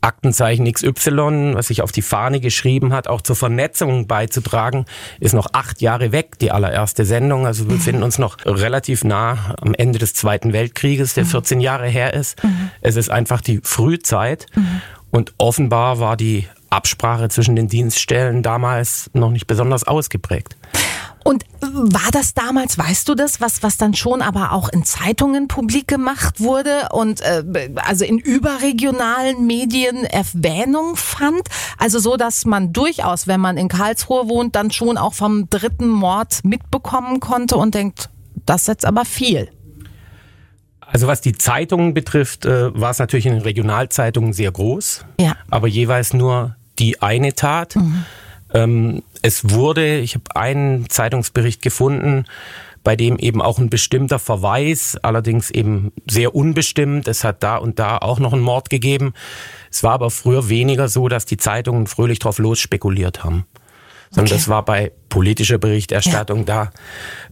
Aktenzeichen 0.00 0.72
XY, 0.72 1.54
was 1.54 1.66
sich 1.66 1.82
auf 1.82 1.90
die 1.90 2.02
Fahne 2.02 2.38
geschrieben 2.38 2.92
hat, 2.92 3.08
auch 3.08 3.20
zur 3.20 3.34
Vernetzung 3.34 4.06
beizutragen, 4.06 4.84
ist 5.18 5.34
noch 5.34 5.48
acht 5.54 5.80
Jahre 5.80 6.12
weg, 6.12 6.38
die 6.38 6.52
allererste 6.52 7.04
Sendung. 7.04 7.46
Also 7.46 7.64
wir 7.64 7.72
mhm. 7.72 7.78
befinden 7.78 8.02
uns 8.04 8.16
noch 8.16 8.36
relativ 8.44 9.02
nah 9.02 9.56
am 9.60 9.74
Ende 9.74 9.98
des 9.98 10.14
Zweiten 10.14 10.52
Weltkrieges, 10.52 11.14
der 11.14 11.26
14 11.26 11.58
mhm. 11.58 11.64
Jahre 11.64 11.88
her 11.88 12.14
ist. 12.14 12.42
Mhm. 12.44 12.70
Es 12.80 12.94
ist 12.94 13.10
einfach 13.10 13.40
die 13.40 13.60
Frühzeit. 13.64 14.46
Mhm. 14.54 14.82
Und 15.10 15.32
offenbar 15.38 15.98
war 15.98 16.16
die 16.16 16.46
Absprache 16.70 17.28
zwischen 17.28 17.56
den 17.56 17.68
Dienststellen 17.68 18.42
damals 18.42 19.10
noch 19.14 19.30
nicht 19.30 19.46
besonders 19.46 19.84
ausgeprägt. 19.84 20.56
Und 21.24 21.44
war 21.60 22.10
das 22.10 22.32
damals, 22.32 22.78
weißt 22.78 23.08
du 23.08 23.14
das, 23.14 23.40
was, 23.40 23.62
was 23.62 23.76
dann 23.76 23.92
schon 23.92 24.22
aber 24.22 24.52
auch 24.52 24.68
in 24.70 24.84
Zeitungen 24.84 25.46
publik 25.46 25.86
gemacht 25.86 26.40
wurde 26.40 26.88
und 26.92 27.20
äh, 27.20 27.70
also 27.76 28.04
in 28.04 28.18
überregionalen 28.18 29.46
Medien 29.46 30.04
Erwähnung 30.04 30.96
fand? 30.96 31.42
Also 31.76 31.98
so, 31.98 32.16
dass 32.16 32.46
man 32.46 32.72
durchaus, 32.72 33.26
wenn 33.26 33.40
man 33.40 33.58
in 33.58 33.68
Karlsruhe 33.68 34.28
wohnt, 34.28 34.56
dann 34.56 34.70
schon 34.70 34.96
auch 34.96 35.12
vom 35.12 35.50
dritten 35.50 35.88
Mord 35.88 36.44
mitbekommen 36.44 37.20
konnte 37.20 37.56
und 37.56 37.74
denkt, 37.74 38.08
das 38.46 38.62
ist 38.62 38.68
jetzt 38.68 38.86
aber 38.86 39.04
viel. 39.04 39.50
Also 40.80 41.06
was 41.06 41.20
die 41.20 41.34
Zeitungen 41.34 41.92
betrifft, 41.92 42.46
äh, 42.46 42.74
war 42.74 42.92
es 42.92 42.98
natürlich 42.98 43.26
in 43.26 43.34
den 43.34 43.42
Regionalzeitungen 43.42 44.32
sehr 44.32 44.50
groß, 44.50 45.04
ja. 45.20 45.36
aber 45.50 45.68
jeweils 45.68 46.14
nur 46.14 46.56
die 46.78 47.02
eine 47.02 47.34
Tat. 47.34 47.76
Mhm. 47.76 48.04
Ähm, 48.54 49.02
es 49.22 49.50
wurde, 49.50 49.98
ich 49.98 50.14
habe 50.14 50.24
einen 50.34 50.88
Zeitungsbericht 50.88 51.62
gefunden, 51.62 52.24
bei 52.84 52.96
dem 52.96 53.18
eben 53.18 53.42
auch 53.42 53.58
ein 53.58 53.68
bestimmter 53.68 54.18
Verweis, 54.18 54.96
allerdings 55.02 55.50
eben 55.50 55.92
sehr 56.08 56.34
unbestimmt. 56.34 57.08
Es 57.08 57.24
hat 57.24 57.42
da 57.42 57.56
und 57.56 57.78
da 57.78 57.98
auch 57.98 58.18
noch 58.18 58.32
einen 58.32 58.42
Mord 58.42 58.70
gegeben. 58.70 59.12
Es 59.70 59.82
war 59.82 59.92
aber 59.92 60.10
früher 60.10 60.48
weniger 60.48 60.88
so, 60.88 61.08
dass 61.08 61.26
die 61.26 61.36
Zeitungen 61.36 61.86
fröhlich 61.86 62.18
drauf 62.18 62.38
los 62.38 62.58
spekuliert 62.60 63.24
haben. 63.24 63.44
Sondern 64.10 64.32
okay. 64.32 64.36
das 64.36 64.48
war 64.48 64.64
bei 64.64 64.92
politischer 65.10 65.58
Berichterstattung, 65.58 66.46
ja. 66.46 66.70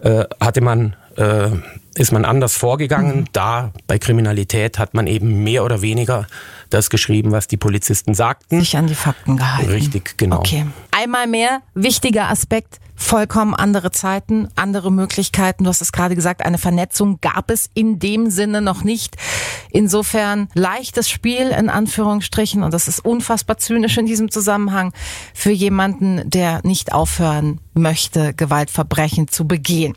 da 0.02 0.20
äh, 0.20 0.24
hatte 0.40 0.61
man 0.61 0.94
äh, 1.16 1.50
ist 1.96 2.12
man 2.12 2.24
anders 2.24 2.56
vorgegangen. 2.56 3.20
Mhm. 3.20 3.24
Da 3.32 3.72
bei 3.87 3.98
Kriminalität 3.98 4.78
hat 4.78 4.94
man 4.94 5.06
eben 5.06 5.42
mehr 5.42 5.64
oder 5.64 5.82
weniger 5.82 6.26
das 6.70 6.90
geschrieben, 6.90 7.32
was 7.32 7.46
die 7.48 7.56
Polizisten 7.56 8.14
sagten. 8.14 8.61
Sich 8.61 8.76
an 8.76 8.87
die 8.87 8.94
Fakten 8.94 9.37
gehalten. 9.37 9.70
Richtig, 9.70 10.18
genau. 10.18 10.38
Okay. 10.38 10.66
Einmal 10.90 11.26
mehr, 11.26 11.61
wichtiger 11.74 12.28
Aspekt, 12.28 12.80
vollkommen 12.96 13.54
andere 13.54 13.90
Zeiten, 13.90 14.48
andere 14.56 14.90
Möglichkeiten. 14.90 15.64
Du 15.64 15.70
hast 15.70 15.82
es 15.82 15.92
gerade 15.92 16.14
gesagt, 16.14 16.44
eine 16.44 16.59
Vernetzung 16.59 17.20
gab 17.20 17.50
es 17.50 17.68
in 17.74 17.98
dem 17.98 18.30
Sinne 18.30 18.62
noch 18.62 18.82
nicht. 18.82 19.16
Insofern 19.70 20.48
leichtes 20.54 21.11
Spiel 21.11 21.48
in 21.48 21.68
Anführungsstrichen 21.68 22.62
und 22.62 22.72
das 22.72 22.88
ist 22.88 23.04
unfassbar 23.04 23.59
zynisch 23.59 23.98
in 23.98 24.06
diesem 24.06 24.30
Zusammenhang 24.30 24.92
für 25.35 25.50
jemanden, 25.50 26.28
der 26.28 26.61
nicht 26.64 26.92
aufhören 26.92 27.61
möchte, 27.74 28.32
Gewaltverbrechen 28.32 29.28
zu 29.28 29.46
begehen. 29.46 29.94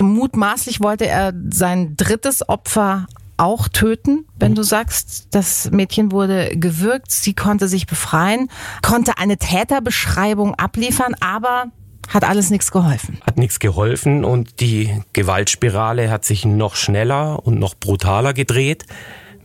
Mutmaßlich 0.00 0.80
wollte 0.80 1.06
er 1.06 1.32
sein 1.50 1.96
drittes 1.96 2.48
Opfer 2.48 3.06
auch 3.40 3.68
töten, 3.68 4.26
wenn 4.38 4.54
du 4.54 4.62
sagst, 4.62 5.28
das 5.30 5.70
Mädchen 5.70 6.12
wurde 6.12 6.50
gewürgt, 6.56 7.10
sie 7.10 7.32
konnte 7.32 7.68
sich 7.68 7.86
befreien, 7.86 8.50
konnte 8.82 9.16
eine 9.16 9.38
Täterbeschreibung 9.38 10.54
abliefern, 10.56 11.14
aber 11.20 11.66
hat 12.08 12.24
alles 12.24 12.50
nichts 12.50 12.70
geholfen. 12.70 13.18
Hat 13.26 13.38
nichts 13.38 13.58
geholfen 13.58 14.24
und 14.24 14.60
die 14.60 15.02
Gewaltspirale 15.14 16.10
hat 16.10 16.24
sich 16.24 16.44
noch 16.44 16.76
schneller 16.76 17.46
und 17.46 17.58
noch 17.58 17.74
brutaler 17.74 18.34
gedreht, 18.34 18.84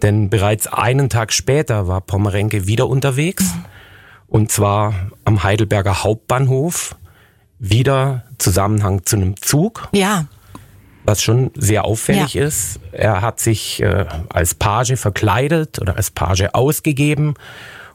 denn 0.01 0.29
bereits 0.29 0.67
einen 0.67 1.09
Tag 1.09 1.31
später 1.31 1.87
war 1.87 2.01
Pommerenke 2.01 2.67
wieder 2.67 2.89
unterwegs 2.89 3.43
mhm. 3.43 3.65
und 4.27 4.51
zwar 4.51 4.93
am 5.23 5.43
Heidelberger 5.43 6.03
Hauptbahnhof, 6.03 6.97
wieder 7.59 8.25
Zusammenhang 8.39 9.05
zu 9.05 9.15
einem 9.15 9.41
Zug. 9.41 9.87
Ja 9.93 10.25
was 11.05 11.21
schon 11.21 11.51
sehr 11.55 11.85
auffällig 11.85 12.33
ja. 12.33 12.45
ist. 12.45 12.79
Er 12.91 13.21
hat 13.21 13.39
sich 13.39 13.81
äh, 13.81 14.05
als 14.29 14.55
Page 14.55 14.95
verkleidet 14.95 15.79
oder 15.79 15.95
als 15.95 16.11
Page 16.11 16.49
ausgegeben 16.53 17.35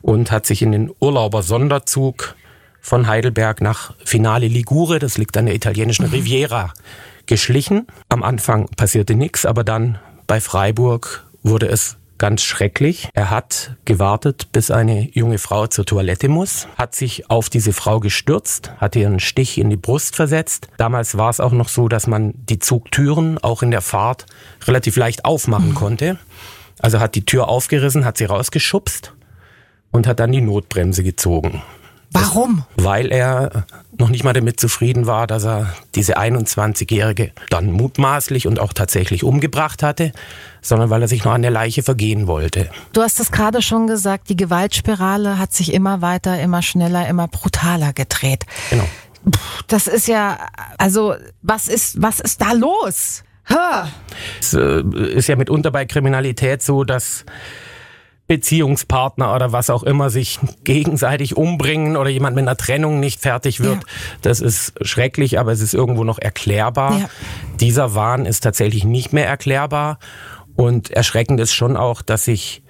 und 0.03 0.31
hat 0.31 0.47
sich 0.47 0.63
in 0.63 0.73
den 0.73 0.91
Urlauber-Sonderzug 1.01 2.37
von 2.81 3.07
Heidelberg 3.07 3.61
nach 3.61 3.95
Finale 4.05 4.49
Ligure, 4.49 4.99
das 4.99 5.19
liegt 5.19 5.37
an 5.37 5.47
der 5.47 5.55
italienischen 5.55 6.07
mhm. 6.07 6.13
Riviera, 6.13 6.73
geschlichen. 7.27 7.87
Am 8.09 8.23
Anfang 8.23 8.69
passierte 8.77 9.15
nichts, 9.15 9.45
aber 9.45 9.65
dann 9.65 9.99
bei 10.27 10.41
Freiburg 10.41 11.27
wurde 11.43 11.67
es 11.69 11.97
ganz 12.21 12.43
schrecklich. 12.43 13.09
Er 13.15 13.31
hat 13.31 13.77
gewartet, 13.87 14.53
bis 14.53 14.71
eine 14.71 15.09
junge 15.11 15.39
Frau 15.39 15.67
zur 15.67 15.87
Toilette 15.87 16.29
muss, 16.29 16.69
hat 16.77 16.95
sich 16.95 17.31
auf 17.31 17.49
diese 17.49 17.73
Frau 17.73 17.99
gestürzt, 17.99 18.71
hat 18.77 18.95
ihr 18.95 19.09
einen 19.09 19.19
Stich 19.19 19.59
in 19.59 19.71
die 19.71 19.77
Brust 19.77 20.15
versetzt. 20.15 20.69
Damals 20.77 21.17
war 21.17 21.31
es 21.31 21.41
auch 21.41 21.51
noch 21.51 21.69
so, 21.69 21.89
dass 21.89 22.07
man 22.07 22.35
die 22.37 22.59
Zugtüren 22.59 23.39
auch 23.39 23.63
in 23.63 23.71
der 23.73 23.81
Fahrt 23.81 24.27
relativ 24.67 24.97
leicht 24.97 25.25
aufmachen 25.25 25.71
mhm. 25.71 25.75
konnte. 25.75 26.19
Also 26.79 27.01
hat 27.01 27.15
die 27.15 27.25
Tür 27.25 27.49
aufgerissen, 27.49 28.05
hat 28.05 28.19
sie 28.19 28.27
rausgeschubst 28.27 29.15
und 29.91 30.07
hat 30.07 30.21
dann 30.21 30.31
die 30.31 30.43
Notbremse 30.43 31.03
gezogen. 31.03 31.63
Warum? 32.13 32.65
Das, 32.77 32.85
weil 32.85 33.13
er 33.13 33.65
noch 34.01 34.09
nicht 34.09 34.25
mal 34.25 34.33
damit 34.33 34.59
zufrieden 34.59 35.07
war, 35.07 35.27
dass 35.27 35.45
er 35.45 35.73
diese 35.95 36.19
21-Jährige 36.19 37.31
dann 37.51 37.71
mutmaßlich 37.71 38.47
und 38.47 38.59
auch 38.59 38.73
tatsächlich 38.73 39.23
umgebracht 39.23 39.83
hatte, 39.83 40.13
sondern 40.63 40.91
weil 40.91 41.03
er 41.03 41.09
sich 41.09 41.25
noch 41.25 41.33
an 41.33 41.43
der 41.43 41.51
Leiche 41.51 41.83
vergehen 41.83 42.27
wollte. 42.27 42.71
Du 42.93 43.03
hast 43.03 43.21
es 43.21 43.31
gerade 43.31 43.63
schon 43.63 43.87
gesagt, 43.87 44.29
die 44.29 44.37
Gewaltspirale 44.37 45.39
hat 45.39 45.53
sich 45.53 45.73
immer 45.73 46.03
weiter, 46.03 46.41
immer 46.41 46.63
schneller, 46.63 47.07
immer 47.09 47.29
brutaler 47.29 47.93
gedreht. 47.93 48.47
Genau. 48.71 48.89
Das 49.69 49.87
ist 49.87 50.09
ja, 50.09 50.39
also 50.79 51.15
was 51.43 51.69
ist, 51.69 52.01
was 52.03 52.21
ist 52.21 52.41
da 52.41 52.53
los? 52.53 53.23
Es 54.41 54.55
äh, 54.55 54.83
ist 55.13 55.29
ja 55.29 55.37
mitunter 55.37 55.71
bei 55.71 55.85
Kriminalität 55.85 56.63
so, 56.63 56.85
dass 56.85 57.25
Beziehungspartner 58.31 59.35
oder 59.35 59.51
was 59.51 59.71
auch 59.71 59.83
immer 59.83 60.09
sich 60.09 60.39
gegenseitig 60.63 61.37
umbringen 61.37 61.97
oder 61.97 62.11
jemand 62.11 62.37
mit 62.37 62.47
einer 62.47 62.57
Trennung 62.57 63.01
nicht 63.01 63.21
fertig 63.21 63.59
wird. 63.59 63.79
Ja. 63.79 63.81
Das 64.23 64.39
ist 64.39 64.73
schrecklich, 64.83 65.41
aber 65.41 65.51
es 65.51 65.61
ist 65.61 65.75
irgendwo 65.75 66.05
noch 66.05 66.21
erklärbar. 66.21 66.97
Ja. 66.97 67.11
Dieser 67.59 67.97
Wahn 67.97 68.27
ist 68.27 68.43
tatsächlich 68.43 68.85
nicht 68.85 69.13
mehr 69.13 69.27
erklärbar 69.27 69.99
und 70.55 70.91
erschreckend 70.93 71.41
ist 71.41 71.53
schon 71.55 71.77
auch, 71.77 72.03
dass 72.03 72.27
sich 72.27 72.63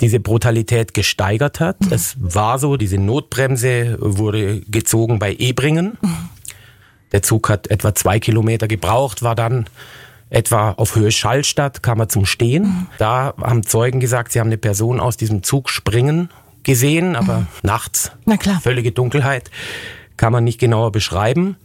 diese 0.00 0.20
Brutalität 0.20 0.94
gesteigert 0.94 1.58
hat. 1.58 1.80
Mhm. 1.80 1.92
Es 1.92 2.14
war 2.20 2.60
so, 2.60 2.76
diese 2.76 2.98
Notbremse 2.98 3.96
wurde 3.98 4.60
gezogen 4.68 5.18
bei 5.18 5.34
Ebringen. 5.34 5.98
Mhm. 6.00 6.28
Der 7.10 7.22
Zug 7.22 7.48
hat 7.48 7.66
etwa 7.72 7.92
zwei 7.92 8.20
Kilometer 8.20 8.68
gebraucht, 8.68 9.24
war 9.24 9.34
dann 9.34 9.66
etwa 10.30 10.72
auf 10.72 10.96
Höhe 10.96 11.10
Schallstadt 11.10 11.82
kam 11.82 12.00
er 12.00 12.08
zum 12.08 12.26
Stehen. 12.26 12.64
Mhm. 12.64 12.86
Da 12.98 13.34
haben 13.40 13.62
Zeugen 13.62 14.00
gesagt, 14.00 14.32
sie 14.32 14.40
haben 14.40 14.48
eine 14.48 14.58
Person 14.58 15.00
aus 15.00 15.16
diesem 15.16 15.42
Zug 15.42 15.70
springen 15.70 16.30
gesehen, 16.62 17.16
aber 17.16 17.40
mhm. 17.40 17.46
nachts, 17.62 18.12
Na 18.26 18.36
klar. 18.36 18.60
völlige 18.60 18.92
Dunkelheit, 18.92 19.50
kann 20.16 20.32
man 20.32 20.44
nicht 20.44 20.58
genauer 20.58 20.92
beschreiben. 20.92 21.56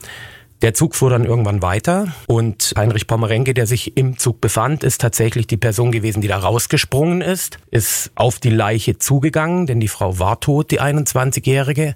Der 0.64 0.74
Zug 0.74 0.96
fuhr 0.96 1.10
dann 1.10 1.26
irgendwann 1.26 1.62
weiter 1.62 2.08
und 2.26 2.74
Heinrich 2.78 3.06
Pommerenke, 3.06 3.54
der 3.54 3.68
sich 3.68 3.98
im 3.98 4.18
Zug 4.18 4.40
befand, 4.40 4.86
ist 4.86 5.02
tatsächlich 5.02 5.46
die 5.46 5.58
Person 5.58 5.92
gewesen, 5.92 6.22
die 6.22 6.30
da 6.30 6.38
rausgesprungen 6.38 7.20
ist, 7.20 7.58
ist 7.70 8.12
auf 8.16 8.40
die 8.40 8.50
Leiche 8.50 8.98
zugegangen, 8.98 9.68
denn 9.68 9.82
die 9.82 9.90
Frau 9.90 10.20
war 10.20 10.40
tot, 10.40 10.72
die 10.72 10.80
21-Jährige, 10.80 11.96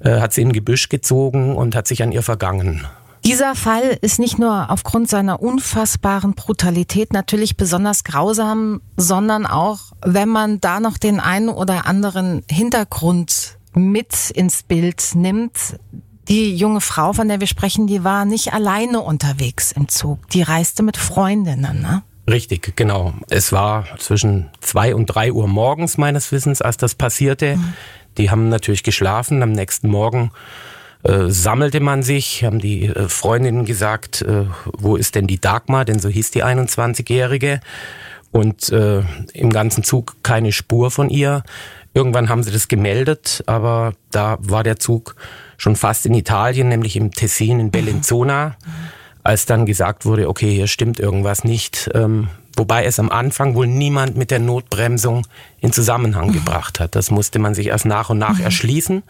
äh, 0.00 0.20
hat 0.20 0.34
sie 0.34 0.42
in 0.42 0.52
Gebüsch 0.52 0.90
gezogen 0.90 1.56
und 1.56 1.74
hat 1.74 1.88
sich 1.88 2.02
an 2.02 2.12
ihr 2.12 2.22
vergangen. 2.22 2.86
Dieser 3.24 3.54
Fall 3.54 3.98
ist 4.00 4.18
nicht 4.18 4.38
nur 4.38 4.70
aufgrund 4.70 5.08
seiner 5.08 5.40
unfassbaren 5.40 6.34
Brutalität 6.34 7.12
natürlich 7.12 7.56
besonders 7.56 8.02
grausam, 8.02 8.80
sondern 8.96 9.46
auch, 9.46 9.78
wenn 10.04 10.28
man 10.28 10.60
da 10.60 10.80
noch 10.80 10.98
den 10.98 11.20
einen 11.20 11.48
oder 11.48 11.86
anderen 11.86 12.42
Hintergrund 12.50 13.58
mit 13.74 14.30
ins 14.30 14.64
Bild 14.64 15.14
nimmt. 15.14 15.76
Die 16.28 16.54
junge 16.56 16.80
Frau, 16.80 17.12
von 17.12 17.28
der 17.28 17.40
wir 17.40 17.46
sprechen, 17.46 17.86
die 17.86 18.02
war 18.02 18.24
nicht 18.24 18.52
alleine 18.52 19.00
unterwegs 19.00 19.72
im 19.72 19.88
Zug. 19.88 20.28
Die 20.30 20.42
reiste 20.42 20.82
mit 20.82 20.96
Freundinnen, 20.96 21.80
ne? 21.80 22.02
Richtig, 22.28 22.76
genau. 22.76 23.14
Es 23.28 23.52
war 23.52 23.84
zwischen 23.98 24.50
zwei 24.60 24.94
und 24.94 25.06
drei 25.06 25.32
Uhr 25.32 25.48
morgens 25.48 25.98
meines 25.98 26.30
Wissens, 26.30 26.62
als 26.62 26.76
das 26.76 26.94
passierte. 26.94 27.56
Mhm. 27.56 27.72
Die 28.18 28.30
haben 28.30 28.48
natürlich 28.48 28.84
geschlafen. 28.84 29.42
Am 29.42 29.50
nächsten 29.52 29.88
Morgen 29.88 30.30
äh, 31.04 31.28
sammelte 31.28 31.80
man 31.80 32.02
sich, 32.02 32.44
haben 32.44 32.60
die 32.60 32.86
äh, 32.86 33.08
Freundinnen 33.08 33.64
gesagt, 33.64 34.22
äh, 34.22 34.46
wo 34.64 34.96
ist 34.96 35.14
denn 35.14 35.26
die 35.26 35.40
Dagmar, 35.40 35.84
denn 35.84 35.98
so 35.98 36.08
hieß 36.08 36.30
die 36.30 36.44
21-Jährige. 36.44 37.60
Und 38.30 38.70
äh, 38.70 39.02
im 39.34 39.50
ganzen 39.50 39.84
Zug 39.84 40.16
keine 40.22 40.52
Spur 40.52 40.90
von 40.90 41.10
ihr. 41.10 41.42
Irgendwann 41.92 42.30
haben 42.30 42.42
sie 42.42 42.50
das 42.50 42.68
gemeldet, 42.68 43.42
aber 43.46 43.92
da 44.10 44.38
war 44.40 44.62
der 44.62 44.78
Zug 44.78 45.16
schon 45.58 45.76
fast 45.76 46.06
in 46.06 46.14
Italien, 46.14 46.68
nämlich 46.68 46.96
im 46.96 47.10
Tessin 47.10 47.60
in 47.60 47.70
Bellinzona, 47.70 48.56
als 49.22 49.44
dann 49.44 49.66
gesagt 49.66 50.06
wurde, 50.06 50.28
okay, 50.28 50.54
hier 50.54 50.66
stimmt 50.66 50.98
irgendwas 50.98 51.44
nicht. 51.44 51.90
Ähm, 51.92 52.28
wobei 52.56 52.86
es 52.86 52.98
am 52.98 53.10
Anfang 53.10 53.54
wohl 53.54 53.66
niemand 53.66 54.16
mit 54.16 54.30
der 54.30 54.38
Notbremsung 54.38 55.26
in 55.60 55.72
Zusammenhang 55.72 56.32
gebracht 56.32 56.80
hat. 56.80 56.94
Das 56.94 57.10
musste 57.10 57.38
man 57.38 57.54
sich 57.54 57.66
erst 57.66 57.84
nach 57.84 58.08
und 58.08 58.18
nach 58.18 58.38
mhm. 58.38 58.44
erschließen. 58.44 59.02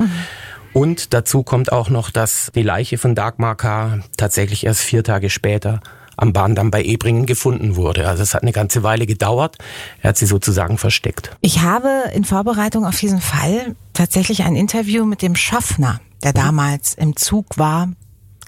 Mhm. 0.74 0.80
Und 0.80 1.14
dazu 1.14 1.42
kommt 1.42 1.72
auch 1.72 1.90
noch, 1.90 2.10
dass 2.10 2.50
die 2.54 2.62
Leiche 2.62 2.98
von 2.98 3.14
Dagmar 3.14 3.56
K. 3.56 4.00
tatsächlich 4.16 4.66
erst 4.66 4.80
vier 4.80 5.04
Tage 5.04 5.30
später 5.30 5.80
am 6.16 6.32
Bahndamm 6.32 6.70
bei 6.70 6.82
Ebringen 6.82 7.26
gefunden 7.26 7.76
wurde. 7.76 8.06
Also 8.06 8.22
es 8.22 8.34
hat 8.34 8.42
eine 8.42 8.52
ganze 8.52 8.82
Weile 8.82 9.06
gedauert. 9.06 9.56
Er 10.02 10.10
hat 10.10 10.16
sie 10.16 10.26
sozusagen 10.26 10.78
versteckt. 10.78 11.36
Ich 11.40 11.60
habe 11.60 11.88
in 12.14 12.24
Vorbereitung 12.24 12.84
auf 12.84 12.98
diesen 12.98 13.20
Fall 13.20 13.74
tatsächlich 13.92 14.42
ein 14.42 14.54
Interview 14.54 15.04
mit 15.04 15.22
dem 15.22 15.34
Schaffner, 15.34 16.00
der 16.22 16.32
damals 16.32 16.94
im 16.94 17.16
Zug 17.16 17.58
war, 17.58 17.88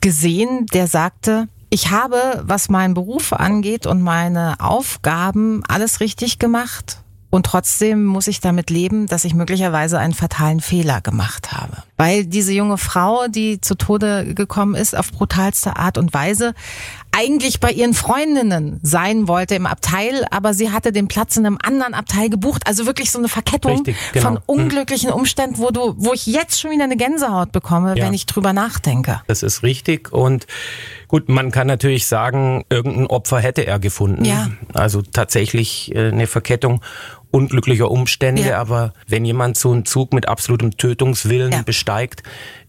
gesehen, 0.01 0.67
der 0.75 0.87
sagte, 0.87 1.49
ich 1.71 1.91
habe, 1.91 2.43
was 2.45 2.69
meinen 2.69 2.95
Beruf 2.95 3.33
angeht 3.33 3.87
und 3.87 4.03
meine 4.03 4.61
Aufgaben, 4.61 5.63
alles 5.67 6.01
richtig 6.01 6.39
gemacht 6.39 6.99
und 7.35 7.47
trotzdem 7.47 8.05
muss 8.05 8.29
ich 8.29 8.39
damit 8.39 8.71
leben, 8.71 9.09
dass 9.09 9.25
ich 9.25 9.35
möglicherweise 9.35 9.99
einen 9.99 10.15
fatalen 10.15 10.61
Fehler 10.61 11.01
gemacht 11.01 11.51
habe. 11.51 11.83
Weil 11.97 12.27
diese 12.27 12.53
junge 12.53 12.79
Frau, 12.79 13.27
die 13.27 13.61
zu 13.61 13.75
Tode 13.75 14.35
gekommen 14.35 14.77
ist, 14.77 14.97
auf 14.97 15.11
brutalste 15.11 15.75
Art 15.75 15.99
und 15.99 16.15
Weise, 16.15 16.55
eigentlich 17.11 17.59
bei 17.59 17.73
ihren 17.73 17.93
Freundinnen 17.93 18.79
sein 18.83 19.27
wollte 19.27 19.57
im 19.57 19.67
Abteil, 19.67 20.25
aber 20.31 20.55
sie 20.55 20.71
hatte 20.71 20.93
den 20.93 21.09
Platz 21.09 21.37
in 21.37 21.45
einem 21.45 21.59
anderen 21.61 21.95
Abteil 21.95 22.31
gebucht. 22.31 22.69
Also 22.69 22.87
wirklich 22.87 23.11
so 23.11 23.19
eine 23.19 23.29
Verkettung 23.29 23.79
Richtig, 23.79 23.97
genau. 24.13 24.27
von 24.27 24.37
hm. 24.37 24.43
unglücklichen 24.47 25.11
Umständen, 25.11 25.59
wo 25.59 25.71
du, 25.71 25.95
wo 25.97 26.13
ich 26.13 26.27
jetzt 26.27 26.61
schon 26.61 26.71
wieder 26.71 26.85
eine 26.85 26.97
Gänsehaut 26.97 27.51
bekomme, 27.51 27.97
ja. 27.97 28.05
wenn 28.05 28.15
ich 28.15 28.27
drüber 28.27 28.53
nachdenke. 28.53 29.23
Das 29.27 29.43
ist 29.43 29.65
richtig 29.65 30.13
und 30.13 30.47
Gut, 31.15 31.29
man 31.29 31.53
kann 31.53 31.69
natürlich 31.69 32.09
sagen, 32.09 32.65
irgendein 32.71 33.07
Opfer 33.07 33.39
hätte 33.39 33.65
er 33.65 33.79
gefunden. 33.79 34.25
Ja. 34.25 34.51
Also 34.73 35.01
tatsächlich 35.01 35.95
äh, 35.95 36.09
eine 36.09 36.27
Verkettung 36.27 36.81
unglücklicher 37.35 37.91
Umstände, 37.91 38.43
ja. 38.43 38.61
aber 38.61 38.93
wenn 39.09 39.25
jemand 39.25 39.59
so 39.59 39.73
einen 39.73 39.85
Zug 39.85 40.13
mit 40.15 40.29
absolutem 40.29 40.77
Tötungswillen 40.77 41.53
ja. 41.53 41.63
besteigt, 41.63 42.23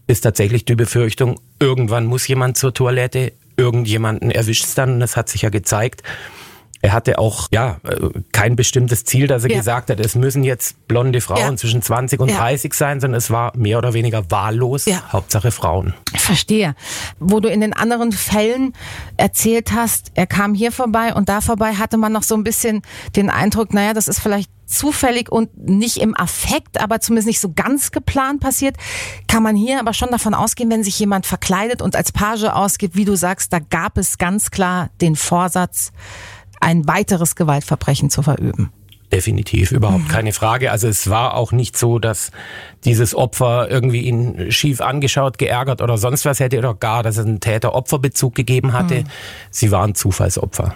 ist 0.08 0.22
tatsächlich 0.22 0.64
die 0.64 0.74
Befürchtung, 0.74 1.38
irgendwann 1.60 2.06
muss 2.06 2.26
jemand 2.26 2.56
zur 2.56 2.74
Toilette, 2.74 3.32
irgendjemanden 3.56 4.30
erwischt 4.30 4.64
es 4.64 4.74
dann, 4.74 4.98
das 4.98 5.16
hat 5.16 5.28
sich 5.28 5.42
ja 5.42 5.50
gezeigt. 5.50 6.02
Er 6.82 6.92
hatte 6.92 7.18
auch 7.18 7.48
ja 7.50 7.78
äh, 7.84 8.10
kein 8.32 8.56
bestimmtes 8.56 9.04
Ziel, 9.04 9.26
dass 9.26 9.44
er 9.44 9.50
ja. 9.50 9.58
gesagt 9.58 9.90
hat, 9.90 10.00
es 10.00 10.14
müssen 10.14 10.44
jetzt 10.44 10.86
blonde 10.88 11.20
Frauen 11.20 11.38
ja. 11.38 11.56
zwischen 11.56 11.82
20 11.82 12.20
und 12.20 12.30
ja. 12.30 12.38
30 12.38 12.74
sein, 12.74 13.00
sondern 13.00 13.18
es 13.18 13.30
war 13.30 13.56
mehr 13.56 13.78
oder 13.78 13.94
weniger 13.94 14.30
wahllos, 14.30 14.86
Hauptsache 15.10 15.50
Frauen. 15.50 15.94
Verstehe. 16.16 16.74
Wo 17.18 17.40
du 17.40 17.48
in 17.48 17.60
den 17.60 17.72
anderen 17.72 18.12
Fällen 18.12 18.72
erzählt 19.16 19.72
hast, 19.72 20.12
er 20.14 20.26
kam 20.26 20.54
hier 20.54 20.72
vorbei 20.72 21.14
und 21.14 21.28
da 21.28 21.40
vorbei, 21.40 21.74
hatte 21.74 21.96
man 21.96 22.12
noch 22.12 22.22
so 22.22 22.34
ein 22.34 22.44
bisschen 22.44 22.82
den 23.16 23.30
Eindruck, 23.30 23.72
naja, 23.72 23.94
das 23.94 24.08
ist 24.08 24.20
vielleicht 24.20 24.50
zufällig 24.66 25.30
und 25.30 25.56
nicht 25.56 25.98
im 25.98 26.16
Affekt, 26.16 26.80
aber 26.80 27.00
zumindest 27.00 27.28
nicht 27.28 27.40
so 27.40 27.52
ganz 27.52 27.92
geplant 27.92 28.40
passiert, 28.40 28.76
kann 29.28 29.42
man 29.42 29.56
hier 29.56 29.78
aber 29.78 29.94
schon 29.94 30.10
davon 30.10 30.34
ausgehen, 30.34 30.70
wenn 30.70 30.82
sich 30.82 30.98
jemand 30.98 31.24
verkleidet 31.24 31.80
und 31.80 31.96
als 31.96 32.12
Page 32.12 32.44
ausgibt, 32.44 32.96
wie 32.96 33.04
du 33.04 33.16
sagst, 33.16 33.52
da 33.52 33.60
gab 33.60 33.96
es 33.96 34.18
ganz 34.18 34.50
klar 34.50 34.90
den 35.00 35.16
Vorsatz, 35.16 35.92
ein 36.60 36.86
weiteres 36.86 37.36
Gewaltverbrechen 37.36 38.10
zu 38.10 38.22
verüben. 38.22 38.72
Definitiv, 39.12 39.70
überhaupt 39.70 40.04
mhm. 40.04 40.08
keine 40.08 40.32
Frage. 40.32 40.72
Also 40.72 40.88
es 40.88 41.08
war 41.08 41.34
auch 41.34 41.52
nicht 41.52 41.76
so, 41.78 42.00
dass 42.00 42.32
dieses 42.84 43.14
Opfer 43.14 43.70
irgendwie 43.70 44.00
ihn 44.00 44.50
schief 44.50 44.80
angeschaut, 44.80 45.38
geärgert 45.38 45.80
oder 45.80 45.96
sonst 45.96 46.24
was 46.24 46.40
hätte 46.40 46.58
oder 46.58 46.74
gar, 46.74 47.04
dass 47.04 47.16
es 47.16 47.24
einen 47.24 47.38
Täter-Opfer-Bezug 47.38 48.34
gegeben 48.34 48.72
hatte. 48.72 49.02
Mhm. 49.02 49.04
Sie 49.50 49.70
waren 49.70 49.94
Zufallsopfer. 49.94 50.74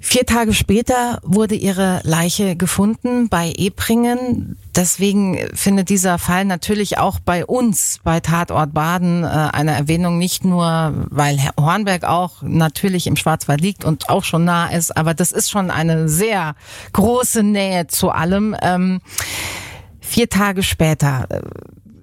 Vier 0.00 0.24
Tage 0.26 0.54
später 0.54 1.18
wurde 1.22 1.56
ihre 1.56 2.00
Leiche 2.04 2.54
gefunden 2.54 3.28
bei 3.28 3.52
Ebringen. 3.56 4.56
Deswegen 4.76 5.38
findet 5.54 5.88
dieser 5.88 6.18
Fall 6.18 6.44
natürlich 6.44 6.98
auch 6.98 7.18
bei 7.18 7.44
uns, 7.44 7.98
bei 8.04 8.20
Tatort 8.20 8.72
Baden, 8.72 9.24
äh, 9.24 9.26
eine 9.26 9.72
Erwähnung, 9.72 10.16
nicht 10.16 10.44
nur, 10.44 10.94
weil 11.10 11.38
Herr 11.38 11.52
Hornberg 11.58 12.04
auch 12.04 12.42
natürlich 12.42 13.08
im 13.08 13.16
Schwarzwald 13.16 13.60
liegt 13.60 13.84
und 13.84 14.08
auch 14.08 14.22
schon 14.22 14.44
nah 14.44 14.68
ist, 14.68 14.96
aber 14.96 15.14
das 15.14 15.32
ist 15.32 15.50
schon 15.50 15.70
eine 15.70 16.08
sehr 16.08 16.54
große 16.92 17.42
Nähe 17.42 17.88
zu 17.88 18.10
allem. 18.10 18.54
Ähm, 18.62 19.00
vier 20.00 20.28
Tage 20.28 20.62
später, 20.62 21.26
äh, 21.28 21.40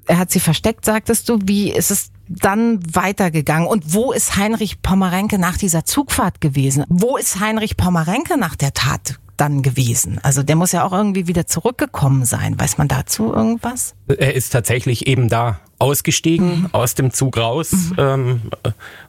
er 0.08 0.18
hat 0.18 0.32
sie 0.32 0.42
versteckt, 0.42 0.84
sagtest 0.84 1.30
du. 1.30 1.40
Wie 1.44 1.72
ist 1.72 1.92
es 1.92 2.12
dann 2.28 2.80
weitergegangen? 2.94 3.68
Und 3.68 3.94
wo 3.94 4.12
ist 4.12 4.38
Heinrich 4.38 4.82
Pommerenke 4.82 5.38
nach 5.38 5.58
dieser 5.58 5.86
Zugfahrt 5.86 6.42
gewesen? 6.42 6.84
Wo 6.90 7.18
ist 7.18 7.40
Heinrich 7.40 7.78
Pommerenke 7.78 8.38
nach 8.38 8.56
der 8.56 8.74
Tat 8.74 9.20
dann 9.38 9.62
gewesen? 9.62 10.20
Also 10.24 10.44
der 10.44 10.56
muss 10.56 10.72
ja 10.72 10.84
auch 10.86 10.94
irgendwie 10.94 11.28
wieder 11.28 11.46
zurückgekommen 11.48 12.26
sein. 12.26 12.60
Weiß 12.60 12.78
man 12.78 12.88
dazu 12.88 13.34
irgendwas? 13.34 13.96
Er 14.08 14.34
ist 14.34 14.50
tatsächlich 14.52 15.08
eben 15.08 15.30
da 15.30 15.60
ausgestiegen, 15.80 16.62
mhm. 16.62 16.70
aus 16.72 16.96
dem 16.96 17.12
Zug 17.12 17.38
raus, 17.38 17.72
mhm. 17.72 17.96
ähm, 17.98 18.42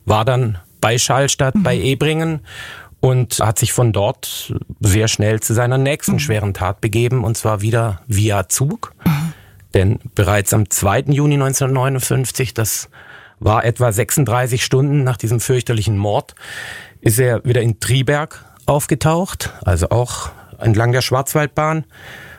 war 0.04 0.24
dann 0.24 0.58
bei 0.80 0.98
Schallstadt, 0.98 1.54
mhm. 1.54 1.62
bei 1.62 1.76
Ebringen 1.76 2.40
und 3.00 3.38
hat 3.40 3.58
sich 3.58 3.72
von 3.72 3.92
dort 3.92 4.52
sehr 4.80 5.08
schnell 5.08 5.40
zu 5.40 5.54
seiner 5.54 5.78
nächsten 5.78 6.14
mhm. 6.14 6.18
schweren 6.20 6.54
Tat 6.54 6.80
begeben, 6.80 7.24
und 7.24 7.36
zwar 7.36 7.60
wieder 7.60 8.00
via 8.08 8.48
Zug. 8.48 8.94
Mhm. 9.04 9.32
Denn 9.74 9.98
bereits 10.14 10.54
am 10.54 10.70
2. 10.70 11.00
Juni 11.08 11.34
1959, 11.34 12.54
das 12.54 12.88
war 13.38 13.64
etwa 13.64 13.92
36 13.92 14.64
Stunden 14.64 15.04
nach 15.04 15.16
diesem 15.16 15.40
fürchterlichen 15.40 15.96
Mord, 15.96 16.34
ist 17.00 17.18
er 17.18 17.44
wieder 17.44 17.60
in 17.60 17.80
Triberg 17.80 18.44
aufgetaucht, 18.66 19.52
also 19.64 19.90
auch 19.90 20.30
entlang 20.58 20.92
der 20.92 21.02
Schwarzwaldbahn, 21.02 21.84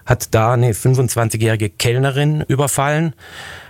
hat 0.06 0.34
da 0.34 0.54
eine 0.54 0.72
25-jährige 0.72 1.70
Kellnerin 1.70 2.42
überfallen, 2.48 3.14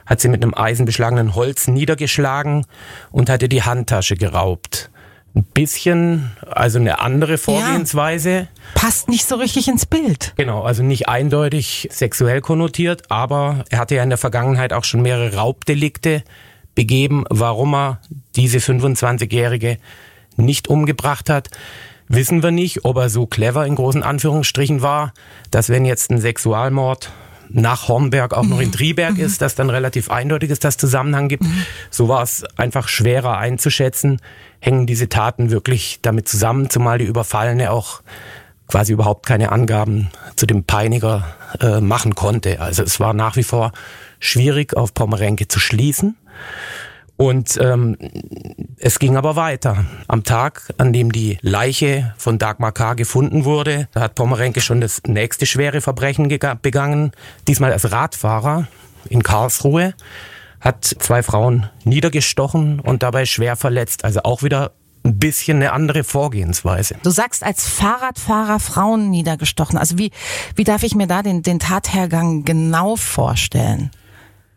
hat 0.05 0.21
sie 0.21 0.29
mit 0.29 0.43
einem 0.43 0.53
eisenbeschlagenen 0.53 1.35
Holz 1.35 1.67
niedergeschlagen 1.67 2.65
und 3.11 3.29
hatte 3.29 3.49
die 3.49 3.63
Handtasche 3.63 4.15
geraubt. 4.15 4.89
Ein 5.35 5.43
bisschen, 5.43 6.31
also 6.49 6.79
eine 6.79 6.99
andere 6.99 7.37
Vorgehensweise. 7.37 8.31
Ja, 8.31 8.47
passt 8.73 9.09
nicht 9.09 9.27
so 9.27 9.35
richtig 9.35 9.67
ins 9.67 9.85
Bild. 9.85 10.33
Genau, 10.35 10.63
also 10.63 10.81
nicht 10.81 11.09
eindeutig 11.09 11.89
sexuell 11.91 12.41
konnotiert, 12.41 13.11
aber 13.11 13.65
er 13.69 13.79
hatte 13.79 13.95
ja 13.95 14.03
in 14.03 14.09
der 14.09 14.17
Vergangenheit 14.17 14.73
auch 14.73 14.83
schon 14.83 15.01
mehrere 15.01 15.35
Raubdelikte 15.35 16.23
begeben. 16.77 17.25
Warum 17.29 17.73
er 17.73 17.99
diese 18.35 18.59
25-Jährige 18.59 19.79
nicht 20.37 20.69
umgebracht 20.69 21.29
hat, 21.29 21.49
wissen 22.07 22.43
wir 22.43 22.51
nicht. 22.51 22.85
Ob 22.85 22.97
er 22.97 23.09
so 23.09 23.25
clever 23.25 23.65
in 23.65 23.75
großen 23.75 24.03
Anführungsstrichen 24.03 24.81
war, 24.81 25.11
dass 25.51 25.69
wenn 25.69 25.85
jetzt 25.85 26.11
ein 26.11 26.21
Sexualmord 26.21 27.11
nach 27.49 27.87
Hornberg 27.87 28.33
auch 28.33 28.43
noch 28.43 28.59
in. 28.59 28.71
Triberg 28.71 29.15
mhm. 29.15 29.23
ist, 29.23 29.41
dass 29.41 29.55
dann 29.55 29.69
relativ 29.69 30.11
eindeutig 30.11 30.51
ist, 30.51 30.63
dass 30.63 30.77
Zusammenhang 30.77 31.29
gibt. 31.29 31.43
Mhm. 31.43 31.65
So 31.89 32.07
war 32.09 32.21
es 32.21 32.43
einfach 32.57 32.87
schwerer 32.89 33.37
einzuschätzen. 33.37 34.21
Hängen 34.59 34.85
diese 34.85 35.09
Taten 35.09 35.49
wirklich 35.49 35.99
damit 36.01 36.27
zusammen, 36.27 36.69
zumal 36.69 36.99
die 36.99 37.05
Überfallene 37.05 37.71
auch 37.71 38.01
quasi 38.67 38.91
überhaupt 38.93 39.25
keine 39.25 39.51
Angaben 39.51 40.09
zu 40.35 40.45
dem 40.45 40.65
Peiniger 40.65 41.25
äh, 41.61 41.79
machen 41.79 42.15
konnte. 42.15 42.59
Also 42.59 42.83
es 42.83 42.99
war 42.99 43.13
nach 43.13 43.37
wie 43.37 43.43
vor 43.43 43.71
schwierig, 44.19 44.75
auf 44.75 44.93
Pommerenke 44.93 45.47
zu 45.47 45.59
schließen. 45.59 46.17
Und 47.17 47.57
ähm, 47.59 47.97
es 48.77 48.99
ging 48.99 49.17
aber 49.17 49.35
weiter. 49.35 49.85
Am 50.07 50.23
Tag, 50.23 50.71
an 50.77 50.93
dem 50.93 51.11
die 51.11 51.39
Leiche 51.41 52.13
von 52.17 52.37
Dagmar 52.37 52.71
K. 52.71 52.93
gefunden 52.93 53.43
wurde, 53.43 53.87
da 53.91 54.01
hat 54.01 54.13
Pommerenke 54.13 54.61
schon 54.61 54.81
das 54.81 55.01
nächste 55.07 55.47
schwere 55.47 55.81
Verbrechen 55.81 56.29
begangen, 56.61 57.11
diesmal 57.47 57.73
als 57.73 57.91
Radfahrer 57.91 58.67
in 59.09 59.23
Karlsruhe, 59.23 59.95
hat 60.61 60.85
zwei 60.85 61.23
Frauen 61.23 61.67
niedergestochen 61.83 62.79
und 62.79 63.01
dabei 63.01 63.25
schwer 63.25 63.55
verletzt. 63.55 64.05
Also 64.05 64.21
auch 64.21 64.43
wieder 64.43 64.73
ein 65.03 65.17
bisschen 65.17 65.57
eine 65.57 65.71
andere 65.71 66.03
Vorgehensweise. 66.03 66.97
Du 67.01 67.09
sagst 67.09 67.43
als 67.43 67.67
Fahrradfahrer 67.67 68.59
Frauen 68.59 69.09
niedergestochen. 69.09 69.77
Also 69.77 69.97
wie, 69.97 70.11
wie 70.55 70.65
darf 70.65 70.83
ich 70.83 70.93
mir 70.93 71.07
da 71.07 71.23
den, 71.23 71.41
den 71.41 71.59
Tathergang 71.59 72.43
genau 72.43 72.95
vorstellen? 72.95 73.89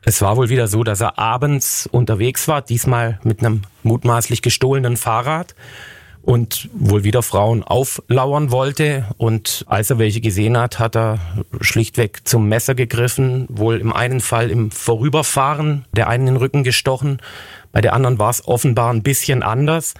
Es 0.02 0.22
war 0.22 0.36
wohl 0.36 0.48
wieder 0.48 0.66
so, 0.66 0.82
dass 0.82 1.00
er 1.00 1.18
abends 1.18 1.88
unterwegs 1.90 2.48
war, 2.48 2.62
diesmal 2.62 3.20
mit 3.22 3.40
einem 3.40 3.62
mutmaßlich 3.82 4.40
gestohlenen 4.40 4.96
Fahrrad 4.96 5.54
und 6.22 6.68
wohl 6.72 7.04
wieder 7.04 7.22
Frauen 7.22 7.62
auflauern 7.62 8.50
wollte. 8.50 9.06
Und 9.18 9.64
als 9.68 9.90
er 9.90 9.98
welche 9.98 10.20
gesehen 10.20 10.56
hat, 10.56 10.78
hat 10.78 10.96
er 10.96 11.18
schlichtweg 11.60 12.26
zum 12.26 12.48
Messer 12.48 12.74
gegriffen, 12.74 13.46
wohl 13.50 13.78
im 13.78 13.92
einen 13.92 14.20
Fall 14.20 14.50
im 14.50 14.70
Vorüberfahren 14.70 15.84
der 15.92 16.08
einen 16.08 16.28
in 16.28 16.34
den 16.34 16.40
Rücken 16.40 16.64
gestochen. 16.64 17.18
Bei 17.72 17.80
der 17.80 17.92
anderen 17.92 18.18
war 18.18 18.30
es 18.30 18.46
offenbar 18.46 18.92
ein 18.92 19.02
bisschen 19.02 19.42
anders. 19.42 19.94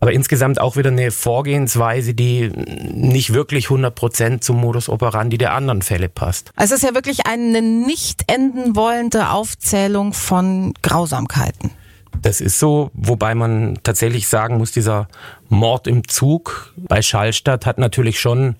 Aber 0.00 0.12
insgesamt 0.12 0.60
auch 0.60 0.76
wieder 0.76 0.90
eine 0.90 1.10
Vorgehensweise, 1.10 2.14
die 2.14 2.48
nicht 2.48 3.32
wirklich 3.32 3.66
100 3.66 3.94
Prozent 3.94 4.44
zum 4.44 4.60
Modus 4.60 4.88
operandi 4.88 5.38
der 5.38 5.54
anderen 5.54 5.82
Fälle 5.82 6.08
passt. 6.08 6.52
Also 6.54 6.74
es 6.74 6.82
ist 6.82 6.88
ja 6.88 6.94
wirklich 6.94 7.26
eine 7.26 7.62
nicht 7.62 8.30
enden 8.30 8.76
wollende 8.76 9.30
Aufzählung 9.30 10.12
von 10.12 10.74
Grausamkeiten. 10.82 11.70
Das 12.22 12.40
ist 12.40 12.58
so, 12.58 12.90
wobei 12.94 13.34
man 13.34 13.78
tatsächlich 13.82 14.28
sagen 14.28 14.58
muss, 14.58 14.72
dieser 14.72 15.08
Mord 15.48 15.86
im 15.86 16.08
Zug 16.08 16.72
bei 16.76 17.02
Schallstadt 17.02 17.66
hat 17.66 17.78
natürlich 17.78 18.20
schon 18.20 18.56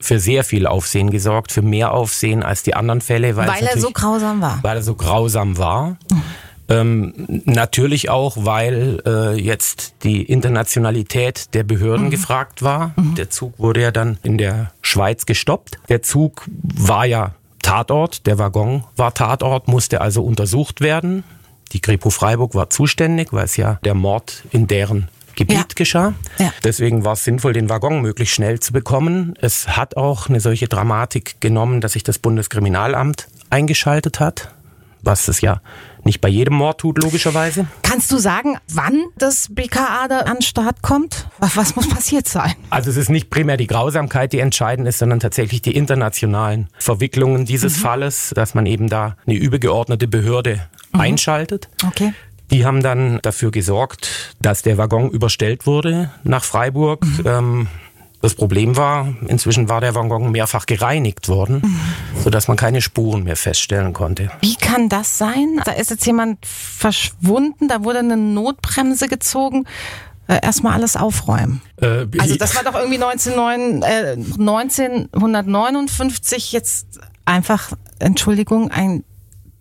für 0.00 0.20
sehr 0.20 0.44
viel 0.44 0.66
Aufsehen 0.66 1.10
gesorgt, 1.10 1.52
für 1.52 1.62
mehr 1.62 1.92
Aufsehen 1.92 2.42
als 2.42 2.62
die 2.62 2.74
anderen 2.74 3.00
Fälle. 3.00 3.36
Weil, 3.36 3.48
weil 3.48 3.66
er 3.66 3.78
so 3.78 3.90
grausam 3.90 4.40
war. 4.40 4.60
Weil 4.62 4.76
er 4.76 4.82
so 4.82 4.94
grausam 4.94 5.58
war. 5.58 5.96
Mhm. 6.10 6.22
Ähm, 6.70 7.14
natürlich 7.44 8.10
auch, 8.10 8.36
weil 8.38 9.02
äh, 9.06 9.40
jetzt 9.40 9.94
die 10.02 10.22
Internationalität 10.22 11.54
der 11.54 11.64
Behörden 11.64 12.06
mhm. 12.06 12.10
gefragt 12.10 12.62
war. 12.62 12.92
Mhm. 12.96 13.14
Der 13.14 13.30
Zug 13.30 13.58
wurde 13.58 13.80
ja 13.80 13.90
dann 13.90 14.18
in 14.22 14.36
der 14.36 14.72
Schweiz 14.82 15.24
gestoppt. 15.24 15.78
Der 15.88 16.02
Zug 16.02 16.44
war 16.46 17.06
ja 17.06 17.34
Tatort, 17.62 18.26
der 18.26 18.38
Waggon 18.38 18.84
war 18.96 19.14
Tatort, 19.14 19.68
musste 19.68 20.00
also 20.00 20.22
untersucht 20.22 20.80
werden. 20.80 21.24
Die 21.72 21.80
Kripo 21.80 22.10
Freiburg 22.10 22.54
war 22.54 22.70
zuständig, 22.70 23.32
weil 23.32 23.44
es 23.44 23.56
ja 23.56 23.78
der 23.84 23.94
Mord 23.94 24.42
in 24.50 24.66
deren 24.66 25.08
Gebiet 25.36 25.56
ja. 25.56 25.64
geschah. 25.74 26.14
Ja. 26.38 26.52
Deswegen 26.64 27.04
war 27.04 27.12
es 27.12 27.24
sinnvoll, 27.24 27.52
den 27.52 27.68
Waggon 27.68 28.02
möglichst 28.02 28.34
schnell 28.34 28.58
zu 28.60 28.72
bekommen. 28.72 29.34
Es 29.40 29.68
hat 29.68 29.96
auch 29.96 30.28
eine 30.28 30.40
solche 30.40 30.66
Dramatik 30.66 31.40
genommen, 31.40 31.80
dass 31.80 31.92
sich 31.92 32.02
das 32.02 32.18
Bundeskriminalamt 32.18 33.28
eingeschaltet 33.48 34.18
hat, 34.18 34.52
was 35.02 35.28
es 35.28 35.40
ja 35.40 35.60
nicht 36.04 36.20
bei 36.20 36.28
jedem 36.28 36.54
Mord 36.54 36.80
tut, 36.80 37.02
logischerweise. 37.02 37.66
Kannst 37.82 38.10
du 38.12 38.18
sagen, 38.18 38.56
wann 38.72 39.04
das 39.16 39.48
BKA 39.50 40.08
da 40.08 40.20
an 40.20 40.36
den 40.36 40.42
Start 40.42 40.82
kommt? 40.82 41.28
Was, 41.38 41.76
muss 41.76 41.88
passiert 41.88 42.28
sein? 42.28 42.54
Also 42.70 42.90
es 42.90 42.96
ist 42.96 43.10
nicht 43.10 43.30
primär 43.30 43.56
die 43.56 43.66
Grausamkeit, 43.66 44.32
die 44.32 44.38
entscheidend 44.38 44.88
ist, 44.88 44.98
sondern 44.98 45.20
tatsächlich 45.20 45.62
die 45.62 45.74
internationalen 45.74 46.68
Verwicklungen 46.78 47.44
dieses 47.44 47.76
mhm. 47.78 47.82
Falles, 47.82 48.32
dass 48.34 48.54
man 48.54 48.66
eben 48.66 48.88
da 48.88 49.16
eine 49.26 49.36
übergeordnete 49.36 50.08
Behörde 50.08 50.60
mhm. 50.92 51.00
einschaltet. 51.00 51.68
Okay. 51.86 52.12
Die 52.50 52.64
haben 52.64 52.82
dann 52.82 53.18
dafür 53.22 53.50
gesorgt, 53.50 54.34
dass 54.40 54.62
der 54.62 54.78
Waggon 54.78 55.10
überstellt 55.10 55.66
wurde 55.66 56.10
nach 56.24 56.44
Freiburg. 56.44 57.04
Mhm. 57.04 57.24
Ähm, 57.26 57.66
das 58.20 58.34
Problem 58.34 58.76
war, 58.76 59.14
inzwischen 59.28 59.68
war 59.68 59.80
der 59.80 59.94
Waggon 59.94 60.32
mehrfach 60.32 60.66
gereinigt 60.66 61.28
worden, 61.28 61.62
mhm. 61.62 61.78
sodass 62.22 62.48
man 62.48 62.56
keine 62.56 62.82
Spuren 62.82 63.22
mehr 63.24 63.36
feststellen 63.36 63.92
konnte. 63.92 64.30
Wie 64.40 64.56
kann 64.56 64.88
das 64.88 65.18
sein? 65.18 65.60
Da 65.64 65.70
ist 65.72 65.90
jetzt 65.90 66.06
jemand 66.06 66.38
verschwunden, 66.44 67.68
da 67.68 67.84
wurde 67.84 67.98
eine 68.00 68.16
Notbremse 68.16 69.06
gezogen. 69.08 69.66
Äh, 70.26 70.40
erstmal 70.42 70.72
alles 70.74 70.96
aufräumen. 70.96 71.62
Äh, 71.80 72.06
also 72.18 72.36
das 72.36 72.54
war 72.54 72.62
doch 72.62 72.74
irgendwie 72.74 72.98
19, 72.98 73.82
äh, 73.82 74.12
1959 74.12 76.52
jetzt 76.52 77.00
einfach, 77.24 77.72
Entschuldigung, 77.98 78.70
ein 78.70 79.04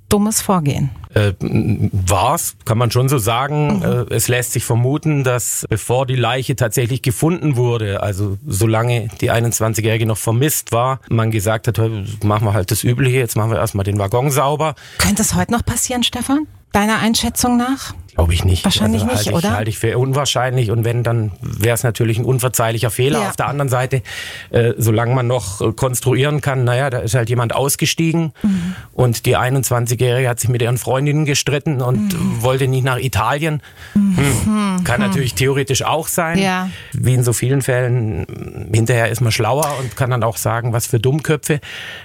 dummes 0.10 0.42
Vorgehen. 0.42 0.90
Äh, 1.14 1.34
war's, 1.40 2.56
kann 2.66 2.78
man 2.78 2.92
schon 2.92 3.10
so 3.10 3.18
sagen. 3.18 3.78
Mhm. 3.78 3.84
Äh, 3.84 4.16
es 4.16 4.28
lässt 4.28 4.54
sich 4.54 4.66
vermuten, 4.66 5.24
dass 5.24 5.66
bevor 5.70 6.06
die 6.06 6.16
Leiche 6.16 6.56
tatsächlich 6.56 7.02
gefunden 7.02 7.56
wurde, 7.56 8.02
also 8.02 8.38
solange 8.46 9.08
die 9.22 9.32
21-Jährige 9.32 10.06
noch 10.06 10.18
vermisst 10.18 10.72
war, 10.72 11.00
man 11.10 11.32
gesagt 11.32 11.68
hat, 11.68 11.78
machen 12.24 12.46
wir 12.46 12.54
halt 12.54 12.72
das 12.72 12.84
Übliche, 12.84 13.18
jetzt 13.18 13.36
machen 13.36 13.52
wir 13.52 13.58
erstmal 13.58 13.84
den 13.84 13.98
Waggon 13.98 14.32
sauber. 14.32 14.76
Könnte 14.98 15.22
es 15.22 15.34
heute 15.34 15.52
noch 15.52 15.66
passieren, 15.66 16.04
Stefan? 16.04 16.48
Deiner 16.72 17.00
Einschätzung 17.00 17.58
nach? 17.58 17.94
Glaube 18.18 18.34
ich 18.34 18.44
nicht. 18.44 18.66
Wahrscheinlich 18.66 19.04
also 19.04 19.14
nicht, 19.14 19.28
ich, 19.28 19.34
oder? 19.34 19.52
Halte 19.56 19.70
ich 19.70 19.78
für 19.78 19.96
unwahrscheinlich 19.96 20.72
und 20.72 20.84
wenn, 20.84 21.04
dann 21.04 21.32
wäre 21.40 21.76
es 21.76 21.84
natürlich 21.84 22.18
ein 22.18 22.26
unverzeihlicher 22.26 22.90
Fehler. 22.90 23.22
Ja. 23.22 23.30
Auf 23.30 23.36
der 23.36 23.48
anderen 23.48 23.70
Seite, 23.70 24.02
äh, 24.50 24.74
solange 24.76 25.14
man 25.14 25.28
noch 25.28 25.62
äh, 25.62 25.72
konstruieren 25.72 26.42
kann, 26.42 26.64
naja, 26.64 26.90
da 26.90 26.98
ist 26.98 27.14
halt 27.14 27.30
jemand 27.30 27.54
ausgestiegen 27.54 28.34
mhm. 28.42 28.76
und 28.94 29.28
die 29.28 29.38
21-Jährige 29.38 30.28
hat 30.28 30.40
sich 30.40 30.50
mit 30.50 30.64
ihren 30.64 30.80
Freundinnen 30.80 31.26
gestritten 31.26 31.80
und 31.80 32.14
mhm. 32.14 32.42
wollte 32.42 32.68
nicht 32.68 32.84
nach 32.84 32.98
Italien. 32.98 33.62
Mhm. 33.94 34.18
Hm. 34.18 34.84
Kann 34.84 35.00
mhm. 35.00 35.08
natürlich 35.08 35.36
theoretisch 35.36 35.84
auch 35.84 36.08
sein. 36.08 36.40
Ja. 36.40 36.72
Wie 36.94 37.14
in 37.14 37.24
so 37.24 37.34
vielen 37.34 37.62
Fällen, 37.62 38.70
hinterher 38.74 39.10
ist 39.10 39.22
man 39.22 39.32
schlauer 39.32 39.76
und 39.80 39.96
kann 39.96 40.10
dann 40.10 40.24
auch 40.24 40.38
sagen, 40.38 40.74
was 40.74 40.88
für 40.88 41.00
Dummköpfe. 41.00 41.60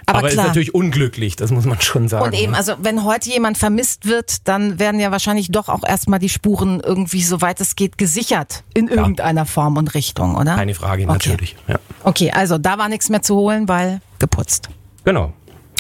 Aber, 0.05 0.19
Aber 0.19 0.29
ist 0.29 0.37
natürlich 0.37 0.75
unglücklich, 0.75 1.37
das 1.37 1.51
muss 1.51 1.65
man 1.65 1.81
schon 1.81 2.09
sagen. 2.09 2.27
Und 2.27 2.35
eben, 2.35 2.55
also 2.55 2.75
wenn 2.83 3.05
heute 3.05 3.31
jemand 3.31 3.57
vermisst 3.57 4.07
wird, 4.07 4.47
dann 4.47 4.79
werden 4.79 5.01
ja 5.01 5.11
wahrscheinlich 5.11 5.51
doch 5.51 5.71
auch 5.71 5.85
erst 5.87 6.02
erstmal 6.03 6.19
die 6.19 6.29
Spuren 6.29 6.81
irgendwie, 6.81 7.23
soweit 7.23 7.61
es 7.61 7.77
geht, 7.77 7.97
gesichert 7.97 8.65
in 8.75 8.89
ja. 8.89 8.95
irgendeiner 8.95 9.47
Form 9.47 9.77
und 9.77 9.95
Richtung, 9.95 10.35
oder? 10.35 10.57
Keine 10.57 10.75
Frage, 10.75 11.05
okay. 11.05 11.13
natürlich. 11.13 11.57
Ja. 11.69 11.79
Okay, 12.03 12.33
also 12.33 12.59
da 12.59 12.77
war 12.77 12.89
nichts 12.89 13.09
mehr 13.09 13.23
zu 13.23 13.37
holen, 13.37 13.69
weil 13.69 14.01
geputzt. 14.19 14.69
Genau. 15.05 15.33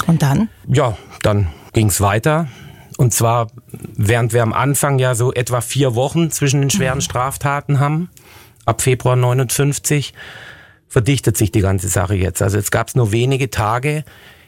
Und 0.06 0.22
dann? 0.22 0.48
Ja, 0.68 0.96
dann 1.22 1.48
ging 1.72 1.88
es 1.88 2.00
weiter. 2.00 2.46
Und 2.98 3.12
zwar, 3.12 3.48
während 3.96 4.32
wir 4.32 4.44
am 4.44 4.52
Anfang 4.52 5.00
ja 5.00 5.16
so 5.16 5.32
etwa 5.32 5.60
vier 5.60 5.96
Wochen 5.96 6.30
zwischen 6.30 6.60
den 6.60 6.70
schweren 6.70 6.98
mhm. 6.98 7.02
Straftaten 7.02 7.80
haben, 7.80 8.08
ab 8.64 8.80
Februar 8.80 9.16
59, 9.16 10.14
verdichtet 10.86 11.36
sich 11.36 11.50
die 11.50 11.62
ganze 11.62 11.88
Sache 11.88 12.14
jetzt. 12.14 12.42
Also 12.42 12.58
jetzt 12.58 12.70
gab 12.70 12.86
es 12.86 12.94
nur 12.94 13.10
wenige 13.10 13.50
Tage, 13.50 14.04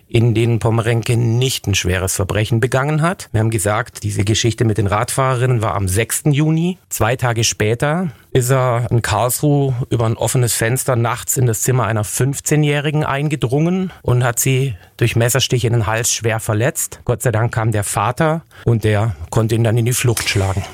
in 0.08 0.34
denen 0.34 0.58
Pomerenke 0.58 1.16
nicht 1.16 1.66
ein 1.66 1.74
schweres 1.74 2.14
Verbrechen 2.14 2.60
begangen 2.60 3.02
hat. 3.02 3.28
Wir 3.32 3.40
haben 3.40 3.50
gesagt, 3.50 4.02
diese 4.02 4.24
Geschichte 4.24 4.64
mit 4.64 4.78
den 4.78 4.86
Radfahrerinnen 4.86 5.62
war 5.62 5.74
am 5.74 5.88
6. 5.88 6.24
Juni. 6.26 6.78
Zwei 6.88 7.16
Tage 7.16 7.44
später 7.44 8.08
ist 8.32 8.50
er 8.50 8.86
in 8.90 9.02
Karlsruhe 9.02 9.74
über 9.90 10.06
ein 10.06 10.16
offenes 10.16 10.54
Fenster 10.54 10.96
nachts 10.96 11.36
in 11.36 11.46
das 11.46 11.62
Zimmer 11.62 11.84
einer 11.84 12.04
15-Jährigen 12.04 13.04
eingedrungen 13.04 13.92
und 14.02 14.24
hat 14.24 14.38
sie 14.38 14.74
durch 14.96 15.16
Messerstich 15.16 15.64
in 15.64 15.72
den 15.72 15.86
Hals 15.86 16.12
schwer 16.12 16.40
verletzt. 16.40 17.00
Gott 17.04 17.22
sei 17.22 17.32
Dank 17.32 17.52
kam 17.52 17.72
der 17.72 17.84
Vater 17.84 18.42
und 18.64 18.84
der 18.84 19.16
konnte 19.30 19.54
ihn 19.54 19.64
dann 19.64 19.76
in 19.76 19.84
die 19.84 19.92
Flucht 19.92 20.28
schlagen. 20.28 20.64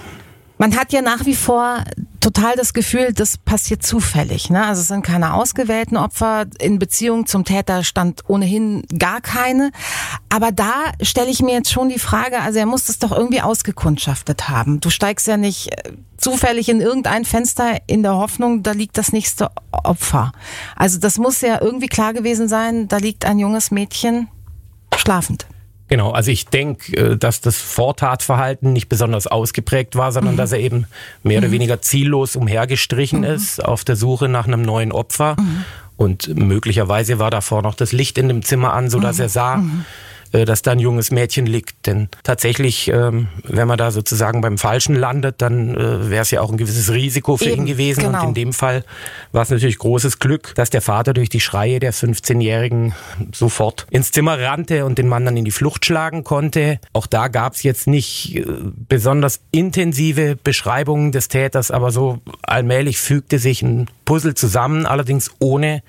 Man 0.58 0.76
hat 0.76 0.92
ja 0.92 1.00
nach 1.00 1.24
wie 1.24 1.34
vor 1.34 1.84
total 2.20 2.54
das 2.56 2.72
Gefühl, 2.72 3.12
das 3.12 3.38
passiert 3.38 3.82
zufällig. 3.82 4.50
Ne? 4.50 4.64
Also 4.64 4.82
es 4.82 4.88
sind 4.88 5.04
keine 5.04 5.34
ausgewählten 5.34 5.96
Opfer. 5.96 6.46
In 6.58 6.78
Beziehung 6.78 7.26
zum 7.26 7.44
Täter 7.44 7.82
stand 7.82 8.28
ohnehin 8.28 8.84
gar 8.98 9.20
keine. 9.20 9.72
Aber 10.28 10.52
da 10.52 10.92
stelle 11.02 11.30
ich 11.30 11.42
mir 11.42 11.54
jetzt 11.54 11.72
schon 11.72 11.88
die 11.88 11.98
Frage, 11.98 12.40
also 12.40 12.58
er 12.58 12.66
muss 12.66 12.84
das 12.84 12.98
doch 12.98 13.12
irgendwie 13.12 13.40
ausgekundschaftet 13.40 14.48
haben. 14.48 14.80
Du 14.80 14.90
steigst 14.90 15.26
ja 15.26 15.36
nicht 15.36 15.72
äh, 15.72 15.92
zufällig 16.16 16.68
in 16.68 16.80
irgendein 16.80 17.24
Fenster 17.24 17.78
in 17.86 18.02
der 18.02 18.14
Hoffnung, 18.14 18.62
da 18.62 18.72
liegt 18.72 18.98
das 18.98 19.12
nächste 19.12 19.50
Opfer. 19.72 20.32
Also 20.76 20.98
das 20.98 21.18
muss 21.18 21.40
ja 21.40 21.60
irgendwie 21.60 21.88
klar 21.88 22.12
gewesen 22.12 22.48
sein, 22.48 22.88
da 22.88 22.98
liegt 22.98 23.24
ein 23.24 23.38
junges 23.38 23.70
Mädchen 23.70 24.28
schlafend. 24.94 25.46
Genau, 25.90 26.12
also 26.12 26.30
ich 26.30 26.46
denke, 26.46 26.96
äh, 26.96 27.16
dass 27.16 27.40
das 27.40 27.60
Vortatverhalten 27.60 28.72
nicht 28.72 28.88
besonders 28.88 29.26
ausgeprägt 29.26 29.96
war, 29.96 30.12
sondern 30.12 30.34
mhm. 30.34 30.38
dass 30.38 30.52
er 30.52 30.60
eben 30.60 30.86
mehr 31.24 31.40
mhm. 31.40 31.44
oder 31.44 31.52
weniger 31.52 31.82
ziellos 31.82 32.36
umhergestrichen 32.36 33.18
mhm. 33.18 33.24
ist 33.24 33.62
auf 33.62 33.84
der 33.84 33.96
Suche 33.96 34.28
nach 34.28 34.46
einem 34.46 34.62
neuen 34.62 34.92
Opfer. 34.92 35.36
Mhm. 35.38 35.64
Und 35.96 36.34
möglicherweise 36.38 37.18
war 37.18 37.30
davor 37.30 37.62
noch 37.62 37.74
das 37.74 37.90
Licht 37.90 38.18
in 38.18 38.28
dem 38.28 38.42
Zimmer 38.42 38.72
an, 38.72 38.88
so 38.88 39.00
dass 39.00 39.16
mhm. 39.16 39.22
er 39.22 39.28
sah, 39.28 39.56
mhm. 39.56 39.84
Äh, 40.32 40.44
dass 40.44 40.62
da 40.62 40.72
ein 40.72 40.78
junges 40.78 41.10
Mädchen 41.10 41.46
liegt. 41.46 41.86
Denn 41.86 42.08
tatsächlich, 42.22 42.88
ähm, 42.88 43.28
wenn 43.42 43.66
man 43.66 43.78
da 43.78 43.90
sozusagen 43.90 44.40
beim 44.40 44.58
Falschen 44.58 44.94
landet, 44.94 45.42
dann 45.42 45.74
äh, 45.74 46.08
wäre 46.08 46.22
es 46.22 46.30
ja 46.30 46.40
auch 46.40 46.52
ein 46.52 46.56
gewisses 46.56 46.92
Risiko 46.92 47.36
für 47.36 47.46
Eben, 47.46 47.62
ihn 47.62 47.66
gewesen. 47.66 48.04
Genau. 48.04 48.22
Und 48.22 48.28
in 48.28 48.34
dem 48.34 48.52
Fall 48.52 48.84
war 49.32 49.42
es 49.42 49.50
natürlich 49.50 49.78
großes 49.78 50.20
Glück, 50.20 50.54
dass 50.54 50.70
der 50.70 50.82
Vater 50.82 51.14
durch 51.14 51.30
die 51.30 51.40
Schreie 51.40 51.80
der 51.80 51.92
15-Jährigen 51.92 52.94
sofort 53.32 53.86
ins 53.90 54.12
Zimmer 54.12 54.38
rannte 54.38 54.84
und 54.84 54.98
den 54.98 55.08
Mann 55.08 55.24
dann 55.24 55.36
in 55.36 55.44
die 55.44 55.50
Flucht 55.50 55.84
schlagen 55.84 56.22
konnte. 56.22 56.78
Auch 56.92 57.08
da 57.08 57.26
gab 57.26 57.54
es 57.54 57.64
jetzt 57.64 57.88
nicht 57.88 58.36
äh, 58.36 58.44
besonders 58.88 59.40
intensive 59.50 60.36
Beschreibungen 60.36 61.10
des 61.10 61.26
Täters, 61.26 61.72
aber 61.72 61.90
so 61.90 62.20
allmählich 62.42 62.98
fügte 62.98 63.40
sich 63.40 63.62
ein 63.62 63.88
Puzzle 64.04 64.34
zusammen, 64.34 64.86
allerdings 64.86 65.32
ohne 65.40 65.82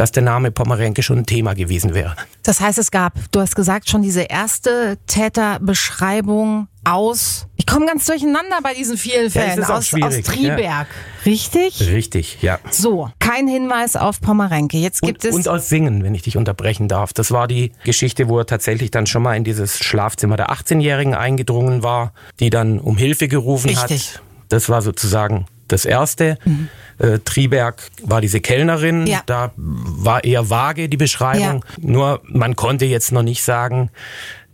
dass 0.00 0.12
der 0.12 0.22
Name 0.22 0.50
Pomerenke 0.50 1.02
schon 1.02 1.18
ein 1.18 1.26
Thema 1.26 1.52
gewesen 1.52 1.92
wäre. 1.92 2.16
Das 2.42 2.58
heißt, 2.62 2.78
es 2.78 2.90
gab, 2.90 3.12
du 3.32 3.40
hast 3.40 3.54
gesagt, 3.54 3.90
schon 3.90 4.00
diese 4.00 4.22
erste 4.22 4.96
Täterbeschreibung 5.06 6.68
aus, 6.84 7.46
ich 7.56 7.66
komme 7.66 7.84
ganz 7.84 8.06
durcheinander 8.06 8.60
bei 8.62 8.72
diesen 8.72 8.96
vielen 8.96 9.30
Fällen, 9.30 9.60
ja, 9.60 9.68
aus, 9.68 9.92
aus 9.92 10.20
Triberg. 10.22 10.58
Ja. 10.62 10.86
Richtig? 11.26 11.82
Richtig, 11.82 12.38
ja. 12.40 12.58
So, 12.70 13.10
kein 13.18 13.46
Hinweis 13.46 13.94
auf 13.94 14.22
Pomerenke. 14.22 14.78
Jetzt 14.78 15.02
gibt 15.02 15.22
und, 15.26 15.28
es. 15.28 15.36
Und 15.36 15.48
aus 15.48 15.68
Singen, 15.68 16.02
wenn 16.02 16.14
ich 16.14 16.22
dich 16.22 16.38
unterbrechen 16.38 16.88
darf. 16.88 17.12
Das 17.12 17.30
war 17.30 17.46
die 17.46 17.72
Geschichte, 17.84 18.30
wo 18.30 18.38
er 18.38 18.46
tatsächlich 18.46 18.90
dann 18.90 19.06
schon 19.06 19.22
mal 19.22 19.36
in 19.36 19.44
dieses 19.44 19.80
Schlafzimmer 19.80 20.38
der 20.38 20.48
18-Jährigen 20.48 21.14
eingedrungen 21.14 21.82
war, 21.82 22.14
die 22.38 22.48
dann 22.48 22.78
um 22.78 22.96
Hilfe 22.96 23.28
gerufen 23.28 23.68
Richtig. 23.68 24.14
hat. 24.14 24.22
Das 24.48 24.70
war 24.70 24.80
sozusagen 24.80 25.44
das 25.72 25.84
erste. 25.84 26.38
Mhm. 26.44 26.68
Äh, 26.98 27.18
Triberg 27.20 27.82
war 28.02 28.20
diese 28.20 28.40
Kellnerin. 28.40 29.06
Ja. 29.06 29.22
Da 29.26 29.52
war 29.56 30.24
eher 30.24 30.50
vage 30.50 30.88
die 30.88 30.96
Beschreibung. 30.96 31.64
Ja. 31.78 31.90
Nur 31.90 32.20
man 32.24 32.56
konnte 32.56 32.84
jetzt 32.84 33.12
noch 33.12 33.22
nicht 33.22 33.42
sagen, 33.42 33.90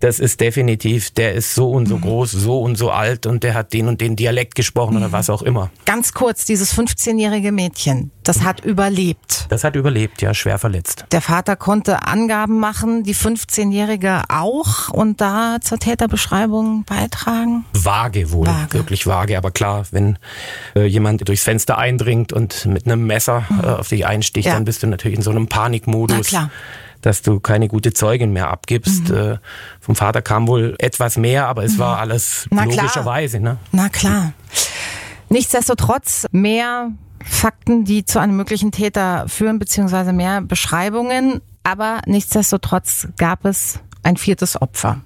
das 0.01 0.19
ist 0.19 0.41
definitiv, 0.41 1.11
der 1.11 1.35
ist 1.35 1.55
so 1.55 1.71
und 1.71 1.87
so 1.87 1.97
mhm. 1.97 2.03
groß, 2.03 2.33
so 2.33 2.61
und 2.61 2.77
so 2.77 2.91
alt 2.91 3.27
und 3.27 3.43
der 3.43 3.55
hat 3.55 3.73
den 3.73 3.89
und 3.89 4.01
den 4.01 4.17
Dialekt 4.17 4.55
gesprochen 4.55 4.93
mhm. 4.93 5.03
oder 5.03 5.13
was 5.13 5.31
auch 5.31 5.43
immer. 5.43 5.71
Ganz 5.85 6.13
kurz, 6.13 6.45
dieses 6.45 6.77
15-jährige 6.77 7.53
Mädchen, 7.53 8.11
das 8.23 8.43
hat 8.43 8.65
überlebt. 8.65 9.47
Das 9.49 9.65
hat 9.65 9.77
überlebt, 9.77 10.21
ja, 10.21 10.35
schwer 10.35 10.59
verletzt. 10.59 11.07
Der 11.13 11.23
Vater 11.23 11.57
konnte 11.57 12.07
Angaben 12.07 12.59
machen, 12.59 13.05
die 13.05 13.15
15-jährige 13.15 14.25
auch 14.29 14.91
und 14.91 15.21
da 15.21 15.59
zur 15.61 15.79
Täterbeschreibung 15.79 16.85
beitragen? 16.85 17.65
Vage 17.73 18.33
wohl, 18.33 18.47
vage. 18.47 18.75
wirklich 18.75 19.07
vage, 19.07 19.39
aber 19.39 19.51
klar, 19.51 19.87
wenn 19.93 20.19
äh, 20.75 20.85
jemand 20.85 21.27
durchs 21.27 21.45
Fenster 21.45 21.79
eindringt 21.79 22.33
und 22.33 22.67
mit 22.67 22.87
einem 22.87 23.07
Messer 23.07 23.47
mhm. 23.49 23.61
äh, 23.61 23.67
auf 23.69 23.89
dich 23.89 24.07
einsticht, 24.07 24.47
ja. 24.47 24.55
dann 24.55 24.65
bist 24.65 24.83
du 24.83 24.87
natürlich 24.87 25.17
in 25.17 25.23
so 25.23 25.31
einem 25.31 25.47
Panikmodus. 25.47 26.17
Na 26.17 26.23
klar 26.23 26.51
dass 27.03 27.23
du 27.23 27.41
keine 27.41 27.69
gute 27.69 27.93
Zeugin 27.93 28.33
mehr 28.33 28.51
abgibst. 28.51 29.09
Mhm. 29.09 29.17
Äh, 29.17 29.39
vom 29.81 29.95
Vater 29.95 30.23
kam 30.23 30.49
wohl 30.49 30.75
etwas 30.79 31.17
mehr, 31.17 31.47
aber 31.49 31.65
es 31.65 31.75
mhm. 31.75 31.79
war 31.79 31.99
alles 31.99 32.47
Na 32.51 32.65
logischerweise. 32.65 33.41
Ne? 33.41 33.59
Na 33.73 33.89
klar. 33.89 34.33
Nichtsdestotrotz 35.29 36.27
mehr 36.31 36.93
Fakten, 37.25 37.85
die 37.85 38.05
zu 38.05 38.21
einem 38.21 38.37
möglichen 38.37 38.71
Täter 38.71 39.29
führen, 39.29 39.59
beziehungsweise 39.59 40.13
mehr 40.13 40.41
Beschreibungen. 40.41 41.41
Aber 41.65 42.01
nichtsdestotrotz 42.07 43.09
gab 43.17 43.45
es 43.45 43.81
ein 44.03 44.17
viertes 44.17 44.61
Opfer. 44.61 45.01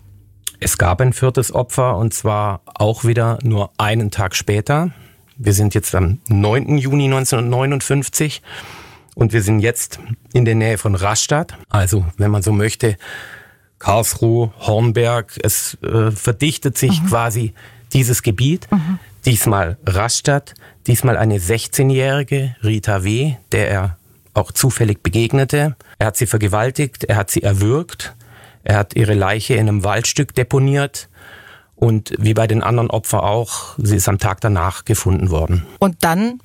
Es 0.61 0.77
gab 0.77 1.01
ein 1.01 1.15
viertes 1.15 1.55
Opfer 1.55 1.97
und 1.97 2.13
zwar 2.13 2.61
auch 2.67 3.05
wieder 3.05 3.39
nur 3.43 3.71
einen 3.79 4.11
Tag 4.11 4.37
später. 4.37 4.91
Wir 5.39 5.55
sind 5.55 5.75
jetzt 5.75 5.95
am 5.95 6.21
9. 6.29 6.77
Juni 6.77 7.07
1959. 7.07 8.43
Und 9.21 9.35
wir 9.35 9.43
sind 9.43 9.61
jetzt 9.61 10.01
in 10.33 10.47
der 10.47 10.55
Nähe 10.55 10.79
von 10.79 10.95
Rastatt. 10.95 11.55
Also, 11.69 12.07
wenn 12.17 12.31
man 12.31 12.41
so 12.41 12.53
möchte, 12.53 12.97
Karlsruhe, 13.79 14.51
Hornberg. 14.61 15.39
Es 15.43 15.77
äh, 15.83 16.11
verdichtet 16.11 16.79
sich 16.79 17.03
mhm. 17.03 17.07
quasi 17.07 17.53
dieses 17.93 18.23
Gebiet. 18.23 18.67
Mhm. 18.73 18.99
Diesmal 19.27 19.77
Rastatt, 19.85 20.55
diesmal 20.87 21.19
eine 21.19 21.37
16-jährige 21.37 22.57
Rita 22.65 23.05
W., 23.05 23.35
der 23.53 23.71
er 23.71 23.99
auch 24.33 24.53
zufällig 24.53 25.03
begegnete. 25.03 25.77
Er 25.99 26.07
hat 26.07 26.17
sie 26.17 26.27
vergewaltigt, 26.27 27.05
er 27.05 27.17
hat 27.17 27.31
sie 27.31 27.43
erwürgt, 27.43 28.17
er 28.65 28.79
hat 28.79 28.97
ihre 28.97 29.13
Leiche 29.13 29.53
in 29.53 29.69
einem 29.69 29.85
Waldstück 29.85 30.35
deponiert 30.35 31.11
und 31.77 32.15
wie 32.19 32.33
bei 32.33 32.47
den 32.47 32.63
anderen 32.63 32.89
Opfern 32.89 33.21
auch, 33.21 33.75
sie 33.77 33.97
ist 33.97 34.09
am 34.09 34.19
Tag 34.19 34.41
danach 34.41 34.87
gefunden 34.87 35.29
worden. 35.29 35.67
Und 35.79 35.97
dann 36.01 36.41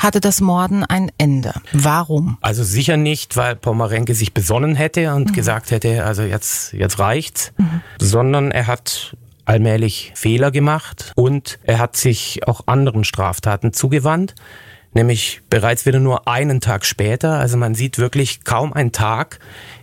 hatte 0.00 0.20
das 0.20 0.40
Morden 0.40 0.84
ein 0.84 1.12
Ende. 1.18 1.54
Warum? 1.72 2.38
Also 2.40 2.64
sicher 2.64 2.96
nicht, 2.96 3.36
weil 3.36 3.54
Pomerenke 3.54 4.14
sich 4.14 4.34
besonnen 4.34 4.74
hätte 4.74 5.14
und 5.14 5.30
mhm. 5.30 5.32
gesagt 5.32 5.70
hätte, 5.70 6.04
also 6.04 6.22
jetzt, 6.22 6.72
jetzt 6.72 6.98
reicht's, 6.98 7.52
mhm. 7.56 7.82
sondern 7.98 8.50
er 8.50 8.66
hat 8.66 9.16
allmählich 9.44 10.12
Fehler 10.14 10.50
gemacht 10.50 11.12
und 11.16 11.58
er 11.64 11.78
hat 11.78 11.96
sich 11.96 12.46
auch 12.46 12.62
anderen 12.66 13.04
Straftaten 13.04 13.72
zugewandt 13.72 14.34
nämlich 14.92 15.42
bereits 15.50 15.86
wieder 15.86 16.00
nur 16.00 16.26
einen 16.26 16.60
Tag 16.60 16.84
später. 16.84 17.38
Also 17.38 17.56
man 17.56 17.74
sieht 17.74 17.98
wirklich 17.98 18.44
kaum 18.44 18.72
einen 18.72 18.92
Tag, 18.92 19.38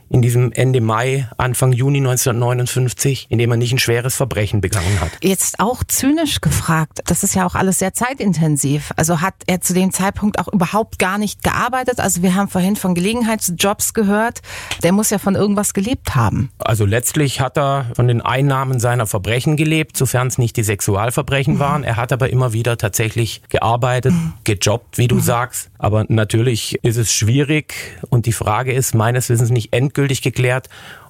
in 0.09 0.21
diesem 0.21 0.51
Ende 0.51 0.81
Mai, 0.81 1.27
Anfang 1.37 1.73
Juni 1.73 1.99
1959, 1.99 3.27
in 3.29 3.37
dem 3.37 3.51
er 3.51 3.57
nicht 3.57 3.73
ein 3.73 3.79
schweres 3.79 4.15
Verbrechen 4.15 4.61
begangen 4.61 4.99
hat. 5.01 5.11
Jetzt 5.21 5.59
auch 5.59 5.83
zynisch 5.83 6.41
gefragt, 6.41 7.01
das 7.05 7.23
ist 7.23 7.35
ja 7.35 7.45
auch 7.45 7.55
alles 7.55 7.79
sehr 7.79 7.93
zeitintensiv. 7.93 8.91
Also 8.95 9.21
hat 9.21 9.35
er 9.47 9.61
zu 9.61 9.73
dem 9.73 9.91
Zeitpunkt 9.91 10.39
auch 10.39 10.47
überhaupt 10.47 10.99
gar 10.99 11.17
nicht 11.17 11.43
gearbeitet? 11.43 11.99
Also 11.99 12.21
wir 12.21 12.35
haben 12.35 12.47
vorhin 12.47 12.75
von 12.75 12.95
Gelegenheitsjobs 12.95 13.93
gehört. 13.93 14.41
Der 14.83 14.91
muss 14.91 15.09
ja 15.09 15.17
von 15.17 15.35
irgendwas 15.35 15.73
gelebt 15.73 16.15
haben. 16.15 16.49
Also 16.59 16.85
letztlich 16.85 17.41
hat 17.41 17.57
er 17.57 17.87
von 17.95 18.07
den 18.07 18.21
Einnahmen 18.21 18.79
seiner 18.79 19.07
Verbrechen 19.07 19.57
gelebt, 19.57 19.97
sofern 19.97 20.27
es 20.27 20.37
nicht 20.37 20.55
die 20.57 20.63
Sexualverbrechen 20.63 21.55
mhm. 21.55 21.59
waren. 21.59 21.83
Er 21.83 21.97
hat 21.97 22.13
aber 22.13 22.29
immer 22.29 22.53
wieder 22.53 22.77
tatsächlich 22.77 23.41
gearbeitet, 23.49 24.13
mhm. 24.13 24.33
gejobbt, 24.43 24.97
wie 24.97 25.07
du 25.07 25.15
mhm. 25.15 25.21
sagst. 25.21 25.69
Aber 25.77 26.05
natürlich 26.07 26.79
ist 26.83 26.97
es 26.97 27.13
schwierig 27.13 27.73
und 28.09 28.25
die 28.25 28.31
Frage 28.31 28.71
ist 28.71 28.95
meines 28.95 29.29
Wissens 29.29 29.49
nicht 29.49 29.73
endgültig 29.73 29.96
endgültig 29.97 30.21
geklärt, 30.21 30.69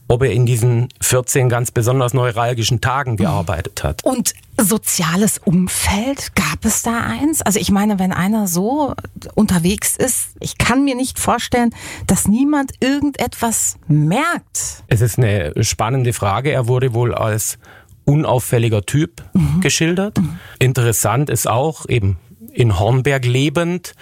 ob 0.09 0.23
er 0.23 0.31
in 0.31 0.45
diesen 0.45 0.87
14 1.01 1.49
ganz 1.49 1.71
besonders 1.71 2.13
neuralgischen 2.13 2.79
Tagen 2.79 3.17
gearbeitet 3.17 3.83
hat. 3.83 4.05
Und 4.05 4.33
soziales 4.57 5.37
Umfeld, 5.39 6.33
gab 6.33 6.63
es 6.63 6.81
da 6.81 7.01
eins? 7.01 7.41
Also 7.41 7.59
ich 7.59 7.71
meine, 7.71 7.99
wenn 7.99 8.13
einer 8.13 8.47
so 8.47 8.93
unterwegs 9.35 9.97
ist, 9.97 10.29
ich 10.39 10.57
kann 10.57 10.85
mir 10.85 10.95
nicht 10.95 11.19
vorstellen, 11.19 11.71
dass 12.07 12.29
niemand 12.29 12.71
irgendetwas 12.79 13.75
merkt. 13.89 14.83
Es 14.87 15.01
ist 15.01 15.17
eine 15.17 15.51
spannende 15.61 16.13
Frage. 16.13 16.51
Er 16.51 16.69
wurde 16.69 16.93
wohl 16.93 17.13
als 17.13 17.59
unauffälliger 18.05 18.83
Typ 18.83 19.25
mhm. 19.33 19.59
geschildert. 19.59 20.17
Mhm. 20.19 20.39
Interessant 20.59 21.29
ist 21.29 21.49
auch 21.49 21.89
eben 21.89 22.15
in 22.53 22.79
Hornberg 22.79 23.25
lebend 23.25 23.93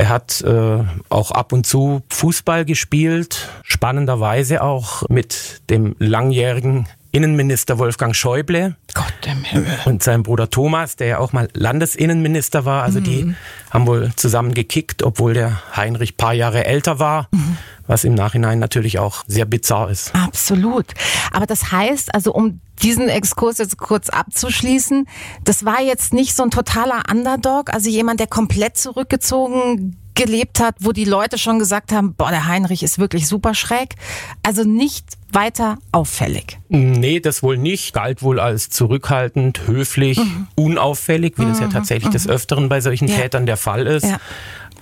er 0.00 0.08
hat 0.08 0.40
äh, 0.40 0.78
auch 1.10 1.30
ab 1.30 1.52
und 1.52 1.66
zu 1.66 2.00
Fußball 2.08 2.64
gespielt, 2.64 3.50
spannenderweise 3.62 4.62
auch 4.62 5.06
mit 5.10 5.60
dem 5.68 5.94
langjährigen 5.98 6.86
Innenminister 7.12 7.78
Wolfgang 7.78 8.16
Schäuble 8.16 8.76
Gott 8.94 9.12
im 9.26 9.44
Himmel. 9.44 9.78
und 9.84 10.02
sein 10.02 10.22
Bruder 10.22 10.48
Thomas, 10.48 10.96
der 10.96 11.06
ja 11.06 11.18
auch 11.18 11.34
mal 11.34 11.48
Landesinnenminister 11.52 12.64
war. 12.64 12.82
Also 12.82 13.00
mhm. 13.00 13.04
die 13.04 13.34
haben 13.68 13.86
wohl 13.86 14.10
zusammen 14.16 14.54
gekickt, 14.54 15.02
obwohl 15.02 15.34
der 15.34 15.60
Heinrich 15.76 16.16
paar 16.16 16.32
Jahre 16.32 16.64
älter 16.64 16.98
war, 16.98 17.28
mhm. 17.32 17.58
Was 17.90 18.04
im 18.04 18.14
Nachhinein 18.14 18.60
natürlich 18.60 19.00
auch 19.00 19.24
sehr 19.26 19.46
bizarr 19.46 19.90
ist. 19.90 20.14
Absolut. 20.14 20.86
Aber 21.32 21.46
das 21.46 21.72
heißt, 21.72 22.14
also 22.14 22.32
um 22.32 22.60
diesen 22.82 23.08
Exkurs 23.08 23.58
jetzt 23.58 23.78
kurz 23.78 24.08
abzuschließen, 24.08 25.08
das 25.42 25.64
war 25.64 25.82
jetzt 25.82 26.14
nicht 26.14 26.36
so 26.36 26.44
ein 26.44 26.52
totaler 26.52 27.02
Underdog, 27.10 27.74
also 27.74 27.90
jemand, 27.90 28.20
der 28.20 28.28
komplett 28.28 28.76
zurückgezogen 28.76 29.96
gelebt 30.14 30.60
hat, 30.60 30.76
wo 30.80 30.92
die 30.92 31.04
Leute 31.04 31.36
schon 31.36 31.58
gesagt 31.58 31.92
haben, 31.92 32.14
boah, 32.14 32.30
der 32.30 32.46
Heinrich 32.46 32.82
ist 32.82 32.98
wirklich 32.98 33.26
super 33.26 33.54
schräg. 33.54 33.94
Also 34.42 34.64
nicht 34.64 35.06
weiter 35.32 35.78
auffällig. 35.92 36.58
Nee, 36.68 37.20
das 37.20 37.42
wohl 37.42 37.56
nicht. 37.56 37.94
Galt 37.94 38.22
wohl 38.22 38.38
als 38.38 38.70
zurückhaltend, 38.70 39.66
höflich, 39.66 40.18
mhm. 40.18 40.46
unauffällig, 40.56 41.38
wie 41.38 41.44
mhm. 41.44 41.48
das 41.48 41.60
ja 41.60 41.66
mhm. 41.66 41.72
tatsächlich 41.72 42.08
mhm. 42.08 42.12
des 42.12 42.28
Öfteren 42.28 42.68
bei 42.68 42.80
solchen 42.80 43.08
ja. 43.08 43.16
Tätern 43.16 43.46
der 43.46 43.56
Fall 43.56 43.86
ist. 43.86 44.06
Ja 44.06 44.18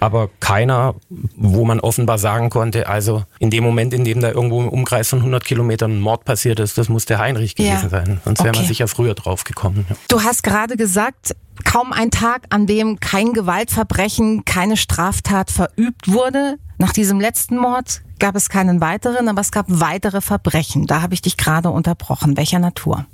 aber 0.01 0.31
keiner, 0.41 0.95
wo 1.37 1.65
man 1.65 1.81
offenbar 1.81 2.19
sagen 2.19 2.51
konnte, 2.51 2.89
also 2.89 3.25
in 3.39 3.51
dem 3.51 3.65
Moment, 3.65 3.93
in 3.93 4.05
dem 4.05 4.21
da 4.21 4.31
irgendwo 4.31 4.61
im 4.61 4.69
Umkreis 4.69 5.09
von 5.09 5.21
100 5.21 5.45
Kilometern 5.45 5.93
ein 5.93 6.01
Mord 6.01 6.25
passiert 6.25 6.61
ist, 6.61 6.79
das 6.79 6.89
muss 6.89 7.05
der 7.05 7.19
Heinrich 7.19 7.55
gewesen 7.55 7.85
ja. 7.85 7.89
sein. 7.89 8.21
Sonst 8.25 8.41
okay. 8.41 8.49
wäre 8.49 8.57
man 8.59 8.67
sicher 8.67 8.89
früher 8.89 9.15
drauf 9.15 9.45
gekommen. 9.45 9.87
Ja. 9.89 9.97
Du 10.09 10.23
hast 10.23 10.43
gerade 10.43 10.77
gesagt, 10.77 11.35
kaum 11.65 11.93
ein 11.93 12.11
Tag, 12.11 12.43
an 12.51 12.67
dem 12.67 13.01
kein 13.01 13.33
Gewaltverbrechen, 13.33 14.45
keine 14.45 14.77
Straftat 14.77 15.51
verübt 15.51 16.09
wurde. 16.09 16.57
Nach 16.79 16.93
diesem 16.93 17.21
letzten 17.21 17.57
Mord 17.57 18.03
gab 18.19 18.37
es 18.37 18.49
keinen 18.49 18.81
weiteren, 18.81 19.29
aber 19.29 19.41
es 19.41 19.51
gab 19.51 19.67
weitere 19.69 20.21
Verbrechen. 20.21 20.87
Da 20.87 21.03
habe 21.03 21.15
ich 21.15 21.23
dich 21.23 21.37
gerade 21.37 21.71
unterbrochen. 21.71 22.37
Welcher 22.37 22.59
Natur? 22.59 23.07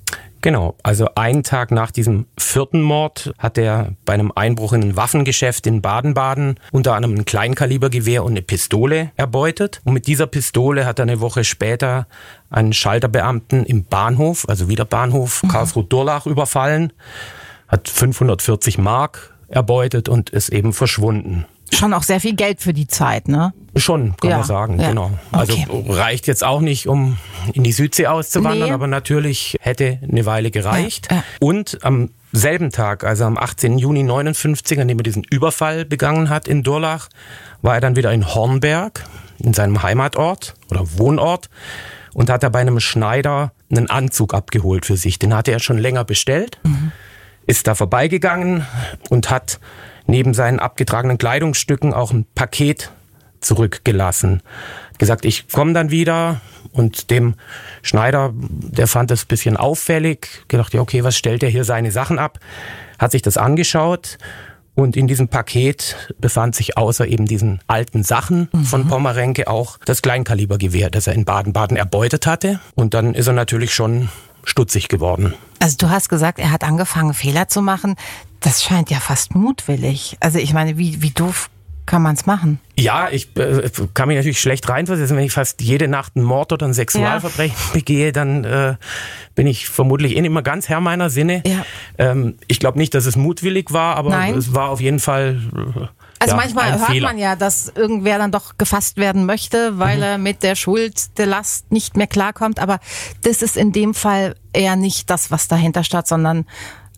Genau, 0.44 0.76
also 0.82 1.08
einen 1.14 1.42
Tag 1.42 1.70
nach 1.70 1.90
diesem 1.90 2.26
vierten 2.38 2.82
Mord 2.82 3.32
hat 3.38 3.56
er 3.56 3.92
bei 4.04 4.12
einem 4.12 4.30
Einbruch 4.30 4.74
in 4.74 4.82
ein 4.82 4.94
Waffengeschäft 4.94 5.66
in 5.66 5.80
Baden-Baden 5.80 6.60
unter 6.70 6.92
anderem 6.92 7.14
ein 7.14 7.24
Kleinkalibergewehr 7.24 8.22
und 8.22 8.32
eine 8.32 8.42
Pistole 8.42 9.10
erbeutet. 9.16 9.80
Und 9.84 9.94
mit 9.94 10.06
dieser 10.06 10.26
Pistole 10.26 10.84
hat 10.84 10.98
er 10.98 11.04
eine 11.04 11.20
Woche 11.20 11.44
später 11.44 12.06
einen 12.50 12.74
Schalterbeamten 12.74 13.64
im 13.64 13.84
Bahnhof, 13.84 14.46
also 14.46 14.68
wieder 14.68 14.84
Bahnhof 14.84 15.44
mhm. 15.44 15.48
Karlsruhe-Durlach 15.48 16.26
überfallen, 16.26 16.92
hat 17.66 17.88
540 17.88 18.76
Mark 18.76 19.34
erbeutet 19.48 20.10
und 20.10 20.28
ist 20.28 20.50
eben 20.50 20.74
verschwunden. 20.74 21.46
Schon 21.74 21.92
auch 21.92 22.02
sehr 22.02 22.20
viel 22.20 22.34
Geld 22.34 22.60
für 22.60 22.72
die 22.72 22.86
Zeit, 22.86 23.28
ne? 23.28 23.52
Schon, 23.76 24.16
kann 24.16 24.30
ja, 24.30 24.36
man 24.38 24.46
sagen, 24.46 24.80
ja. 24.80 24.88
genau. 24.88 25.10
Also 25.32 25.54
okay. 25.54 25.84
reicht 25.88 26.26
jetzt 26.26 26.44
auch 26.44 26.60
nicht, 26.60 26.86
um 26.86 27.18
in 27.52 27.64
die 27.64 27.72
Südsee 27.72 28.06
auszuwandern, 28.06 28.68
nee. 28.68 28.74
aber 28.74 28.86
natürlich 28.86 29.56
hätte 29.60 29.98
eine 30.08 30.26
Weile 30.26 30.50
gereicht. 30.50 31.08
Ja, 31.10 31.24
Und 31.40 31.78
am 31.82 32.10
selben 32.32 32.70
Tag, 32.70 33.04
also 33.04 33.24
am 33.24 33.36
18. 33.36 33.78
Juni 33.78 34.02
59, 34.02 34.80
an 34.80 34.88
dem 34.88 34.98
er 34.98 35.02
diesen 35.02 35.24
Überfall 35.24 35.84
begangen 35.84 36.30
hat 36.30 36.46
in 36.48 36.62
Durlach, 36.62 37.08
war 37.62 37.74
er 37.74 37.80
dann 37.80 37.96
wieder 37.96 38.12
in 38.12 38.34
Hornberg, 38.34 39.04
in 39.38 39.54
seinem 39.54 39.82
Heimatort 39.82 40.54
oder 40.70 40.84
Wohnort 40.98 41.48
und 42.12 42.30
hat 42.30 42.42
da 42.42 42.48
bei 42.48 42.60
einem 42.60 42.80
Schneider 42.80 43.52
einen 43.70 43.90
Anzug 43.90 44.34
abgeholt 44.34 44.86
für 44.86 44.96
sich. 44.96 45.18
Den 45.18 45.34
hatte 45.34 45.50
er 45.50 45.58
schon 45.58 45.78
länger 45.78 46.04
bestellt, 46.04 46.58
mhm. 46.62 46.92
ist 47.46 47.66
da 47.66 47.74
vorbeigegangen 47.74 48.66
und 49.10 49.30
hat 49.30 49.58
neben 50.06 50.34
seinen 50.34 50.58
abgetragenen 50.58 51.18
Kleidungsstücken 51.18 51.94
auch 51.94 52.12
ein 52.12 52.26
Paket 52.34 52.90
zurückgelassen. 53.40 54.42
Gesagt, 54.98 55.24
ich 55.24 55.48
komme 55.48 55.72
dann 55.72 55.90
wieder 55.90 56.40
und 56.72 57.10
dem 57.10 57.34
Schneider, 57.82 58.32
der 58.34 58.86
fand 58.86 59.10
das 59.10 59.24
bisschen 59.24 59.56
auffällig, 59.56 60.44
gedacht, 60.48 60.74
ja 60.74 60.80
okay, 60.80 61.04
was 61.04 61.16
stellt 61.16 61.42
er 61.42 61.48
hier 61.48 61.64
seine 61.64 61.92
Sachen 61.92 62.18
ab? 62.18 62.38
Hat 62.98 63.12
sich 63.12 63.22
das 63.22 63.36
angeschaut 63.36 64.18
und 64.74 64.96
in 64.96 65.06
diesem 65.06 65.28
Paket 65.28 65.96
befand 66.18 66.54
sich 66.54 66.76
außer 66.76 67.06
eben 67.06 67.26
diesen 67.26 67.60
alten 67.66 68.02
Sachen 68.02 68.48
mhm. 68.52 68.64
von 68.64 68.88
Pommerenke 68.88 69.46
auch 69.48 69.78
das 69.84 70.02
Kleinkalibergewehr, 70.02 70.90
das 70.90 71.06
er 71.06 71.14
in 71.14 71.24
Baden-Baden 71.24 71.76
erbeutet 71.76 72.26
hatte. 72.26 72.60
Und 72.74 72.94
dann 72.94 73.14
ist 73.14 73.28
er 73.28 73.34
natürlich 73.34 73.72
schon 73.72 74.08
stutzig 74.44 74.88
geworden. 74.88 75.34
Also 75.60 75.76
du 75.78 75.90
hast 75.90 76.08
gesagt, 76.08 76.38
er 76.38 76.50
hat 76.50 76.64
angefangen, 76.64 77.14
Fehler 77.14 77.48
zu 77.48 77.62
machen. 77.62 77.96
Das 78.40 78.62
scheint 78.62 78.90
ja 78.90 79.00
fast 79.00 79.34
mutwillig. 79.34 80.16
Also 80.20 80.38
ich 80.38 80.52
meine, 80.52 80.76
wie, 80.76 81.00
wie 81.02 81.10
doof 81.10 81.48
kann 81.86 82.02
man 82.02 82.14
es 82.14 82.26
machen? 82.26 82.60
Ja, 82.76 83.08
ich 83.10 83.36
äh, 83.36 83.70
kann 83.92 84.08
mich 84.08 84.16
natürlich 84.16 84.40
schlecht 84.40 84.68
reinversetzen. 84.68 85.16
Wenn 85.16 85.24
ich 85.24 85.32
fast 85.32 85.60
jede 85.60 85.86
Nacht 85.88 86.12
einen 86.16 86.24
Mord 86.24 86.52
oder 86.52 86.66
ein 86.66 86.74
Sexualverbrechen 86.74 87.56
ja. 87.56 87.72
begehe, 87.72 88.12
dann 88.12 88.44
äh, 88.44 88.76
bin 89.34 89.46
ich 89.46 89.68
vermutlich 89.68 90.16
eh 90.16 90.20
immer 90.20 90.42
ganz 90.42 90.68
Herr 90.68 90.80
meiner 90.80 91.10
Sinne. 91.10 91.42
Ja. 91.46 91.64
Ähm, 91.98 92.36
ich 92.48 92.58
glaube 92.58 92.78
nicht, 92.78 92.94
dass 92.94 93.06
es 93.06 93.16
mutwillig 93.16 93.72
war, 93.72 93.96
aber 93.96 94.10
Nein. 94.10 94.34
es 94.34 94.54
war 94.54 94.70
auf 94.70 94.80
jeden 94.80 94.98
Fall. 94.98 95.90
Also 96.18 96.36
ja, 96.36 96.40
manchmal 96.40 96.78
hört 96.78 96.90
Fehler. 96.90 97.08
man 97.08 97.18
ja, 97.18 97.36
dass 97.36 97.68
irgendwer 97.74 98.18
dann 98.18 98.32
doch 98.32 98.56
gefasst 98.56 98.96
werden 98.96 99.26
möchte, 99.26 99.78
weil 99.78 99.98
mhm. 99.98 100.02
er 100.02 100.18
mit 100.18 100.42
der 100.42 100.54
Schuld 100.54 101.18
der 101.18 101.26
Last 101.26 101.70
nicht 101.70 101.96
mehr 101.96 102.06
klarkommt. 102.06 102.60
Aber 102.60 102.78
das 103.22 103.42
ist 103.42 103.56
in 103.56 103.72
dem 103.72 103.94
Fall 103.94 104.36
eher 104.52 104.76
nicht 104.76 105.10
das, 105.10 105.30
was 105.30 105.48
dahinter 105.48 105.84
steht, 105.84 106.06
sondern 106.06 106.46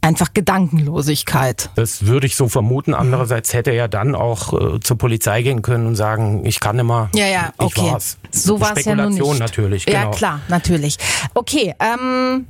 einfach 0.06 0.32
Gedankenlosigkeit. 0.32 1.70
Das 1.74 2.06
würde 2.06 2.26
ich 2.26 2.36
so 2.36 2.48
vermuten. 2.48 2.94
Andererseits 2.94 3.52
hätte 3.52 3.70
er 3.70 3.76
ja 3.76 3.88
dann 3.88 4.14
auch 4.14 4.52
äh, 4.76 4.80
zur 4.80 4.98
Polizei 4.98 5.42
gehen 5.42 5.62
können 5.62 5.86
und 5.86 5.96
sagen, 5.96 6.44
ich 6.46 6.60
kann 6.60 6.78
immer. 6.78 7.10
Ja, 7.14 7.26
ja, 7.26 7.52
okay. 7.58 7.82
Ich 7.84 7.92
war's. 7.92 8.18
So 8.30 8.60
war 8.60 8.76
es 8.76 8.84
ja 8.84 8.94
nun 8.94 9.14
nicht. 9.14 9.38
natürlich. 9.38 9.86
Genau. 9.86 9.98
Ja, 9.98 10.10
klar, 10.10 10.40
natürlich. 10.48 10.98
Okay, 11.34 11.74
ähm, 11.80 12.46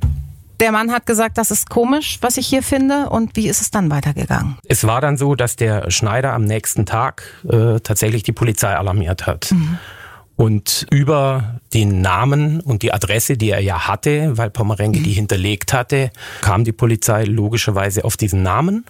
der 0.59 0.71
Mann 0.71 0.91
hat 0.91 1.05
gesagt, 1.05 1.37
das 1.37 1.51
ist 1.51 1.69
komisch, 1.69 2.17
was 2.21 2.37
ich 2.37 2.47
hier 2.47 2.63
finde. 2.63 3.09
Und 3.09 3.35
wie 3.35 3.47
ist 3.47 3.61
es 3.61 3.71
dann 3.71 3.91
weitergegangen? 3.91 4.57
Es 4.67 4.85
war 4.85 5.01
dann 5.01 5.17
so, 5.17 5.35
dass 5.35 5.55
der 5.55 5.91
Schneider 5.91 6.33
am 6.33 6.45
nächsten 6.45 6.85
Tag 6.85 7.23
äh, 7.47 7.79
tatsächlich 7.79 8.23
die 8.23 8.31
Polizei 8.31 8.75
alarmiert 8.75 9.27
hat. 9.27 9.51
Mhm. 9.51 9.77
Und 10.35 10.85
über 10.91 11.59
den 11.73 12.01
Namen 12.01 12.59
und 12.59 12.83
die 12.83 12.93
Adresse, 12.93 13.37
die 13.37 13.49
er 13.49 13.59
ja 13.59 13.87
hatte, 13.87 14.37
weil 14.37 14.51
Pomerenke 14.51 14.99
die 14.99 15.09
mhm. 15.09 15.15
hinterlegt 15.15 15.73
hatte, 15.73 16.11
kam 16.41 16.63
die 16.63 16.71
Polizei 16.71 17.23
logischerweise 17.23 18.05
auf 18.05 18.17
diesen 18.17 18.43
Namen. 18.43 18.85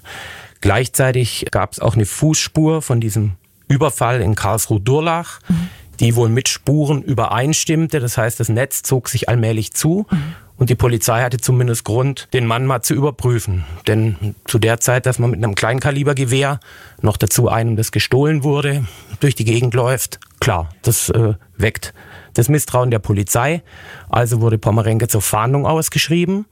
Gleichzeitig 0.59 1.47
gab 1.51 1.71
es 1.71 1.79
auch 1.79 1.95
eine 1.95 2.05
Fußspur 2.05 2.81
von 2.81 2.99
diesem 2.99 3.33
Überfall 3.69 4.21
in 4.21 4.35
Karlsruhe-Durlach, 4.35 5.39
mhm. 5.47 5.69
die 6.01 6.15
wohl 6.15 6.29
mit 6.29 6.49
Spuren 6.49 7.01
übereinstimmte. 7.01 8.01
Das 8.01 8.17
heißt, 8.17 8.39
das 8.39 8.49
Netz 8.49 8.83
zog 8.83 9.07
sich 9.07 9.29
allmählich 9.29 9.73
zu. 9.73 10.05
Mhm. 10.09 10.35
Und 10.57 10.69
die 10.69 10.75
Polizei 10.75 11.21
hatte 11.21 11.37
zumindest 11.37 11.83
Grund, 11.83 12.27
den 12.33 12.45
Mann 12.47 12.65
mal 12.65 12.81
zu 12.81 12.93
überprüfen. 12.93 13.63
Denn 13.85 14.35
zu 14.45 14.57
der 14.57 14.79
Zeit, 14.79 15.05
dass 15.05 15.19
man 15.19 15.29
mit 15.29 15.43
einem 15.43 15.55
Kleinkalibergewehr, 15.55 16.59
noch 17.01 17.17
dazu 17.17 17.47
einem, 17.47 17.75
das 17.75 17.91
gestohlen 17.91 18.43
wurde, 18.43 18.85
durch 19.19 19.35
die 19.35 19.45
Gegend 19.45 19.73
läuft, 19.75 20.19
klar, 20.39 20.69
das 20.81 21.09
äh, 21.09 21.33
weckt 21.57 21.93
das 22.33 22.49
Misstrauen 22.49 22.91
der 22.91 22.99
Polizei. 22.99 23.61
Also 24.09 24.41
wurde 24.41 24.57
Pomerenke 24.57 25.07
zur 25.07 25.21
Fahndung 25.21 25.65
ausgeschrieben. 25.65 26.45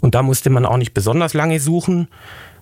Und 0.00 0.14
da 0.14 0.22
musste 0.22 0.50
man 0.50 0.66
auch 0.66 0.76
nicht 0.76 0.94
besonders 0.94 1.34
lange 1.34 1.60
suchen 1.60 2.08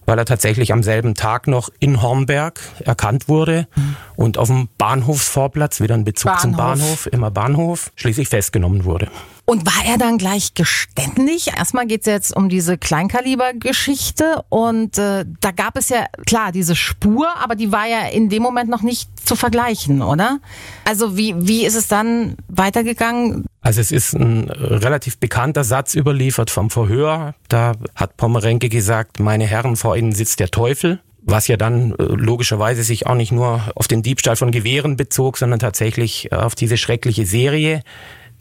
weil 0.07 0.19
er 0.19 0.25
tatsächlich 0.25 0.73
am 0.73 0.83
selben 0.83 1.15
Tag 1.15 1.47
noch 1.47 1.71
in 1.79 2.03
Hornberg 2.03 2.61
erkannt 2.85 3.29
wurde 3.29 3.67
mhm. 3.75 3.97
und 4.17 4.39
auf 4.39 4.49
dem 4.49 4.69
Bahnhofsvorplatz, 4.79 5.81
wieder 5.81 5.95
ein 5.95 6.05
Bezug 6.05 6.31
Bahnhof. 6.31 6.43
zum 6.43 6.57
Bahnhof, 6.57 7.09
immer 7.11 7.31
Bahnhof, 7.31 7.93
schließlich 7.97 8.29
festgenommen 8.29 8.85
wurde. 8.85 9.09
Und 9.47 9.67
war 9.67 9.85
er 9.87 9.99
dann 9.99 10.17
gleich 10.17 10.55
geständig? 10.55 11.49
Erstmal 11.57 11.87
geht 11.87 12.01
es 12.01 12.07
jetzt 12.07 12.35
um 12.35 12.49
diese 12.49 12.79
Kleinkaliber-Geschichte 12.79 14.43
und 14.49 14.97
äh, 14.97 15.27
da 15.41 15.51
gab 15.51 15.77
es 15.77 15.91
ja 15.91 16.07
klar 16.25 16.51
diese 16.51 16.75
Spur, 16.75 17.29
aber 17.37 17.55
die 17.55 17.71
war 17.71 17.87
ja 17.87 18.09
in 18.09 18.31
dem 18.31 18.43
Moment 18.43 18.71
noch 18.71 18.81
nicht 18.81 19.11
zu 19.23 19.37
vergleichen, 19.37 20.01
oder? 20.01 20.39
Also 20.85 21.19
wie, 21.19 21.35
wie 21.37 21.67
ist 21.67 21.75
es 21.75 21.89
dann 21.89 22.37
weitergegangen? 22.49 23.45
Also 23.61 23.83
es 23.83 23.93
ist 23.93 24.15
ein 24.15 24.49
relativ 24.49 25.19
bekannter 25.19 25.65
Satz 25.65 25.95
überliefert 25.95 26.51
vom 26.51 26.71
Verhör. 26.71 27.35
Da 27.49 27.73
hat 27.95 28.17
Pommerenke 28.17 28.71
gesagt, 28.71 29.21
meine 29.21 29.47
Herren, 29.47 29.77
vor 29.77 29.97
Ihnen 29.97 30.13
sitzt 30.13 30.41
der 30.41 30.51
Teufel 30.51 31.01
was 31.27 31.49
ja 31.49 31.57
dann 31.57 31.93
äh, 31.93 32.03
logischerweise 32.03 32.83
sich 32.83 33.07
auch 33.07 33.15
nicht 33.15 33.33
nur 33.33 33.63
auf 33.75 33.89
den 33.89 34.03
Diebstahl 34.03 34.37
von 34.37 34.51
Gewehren 34.51 34.97
bezog, 34.97 35.39
sondern 35.39 35.59
tatsächlich 35.59 36.31
äh, 36.31 36.37
auf 36.37 36.55
diese 36.55 36.77
schreckliche 36.77 37.25
Serie, 37.25 37.83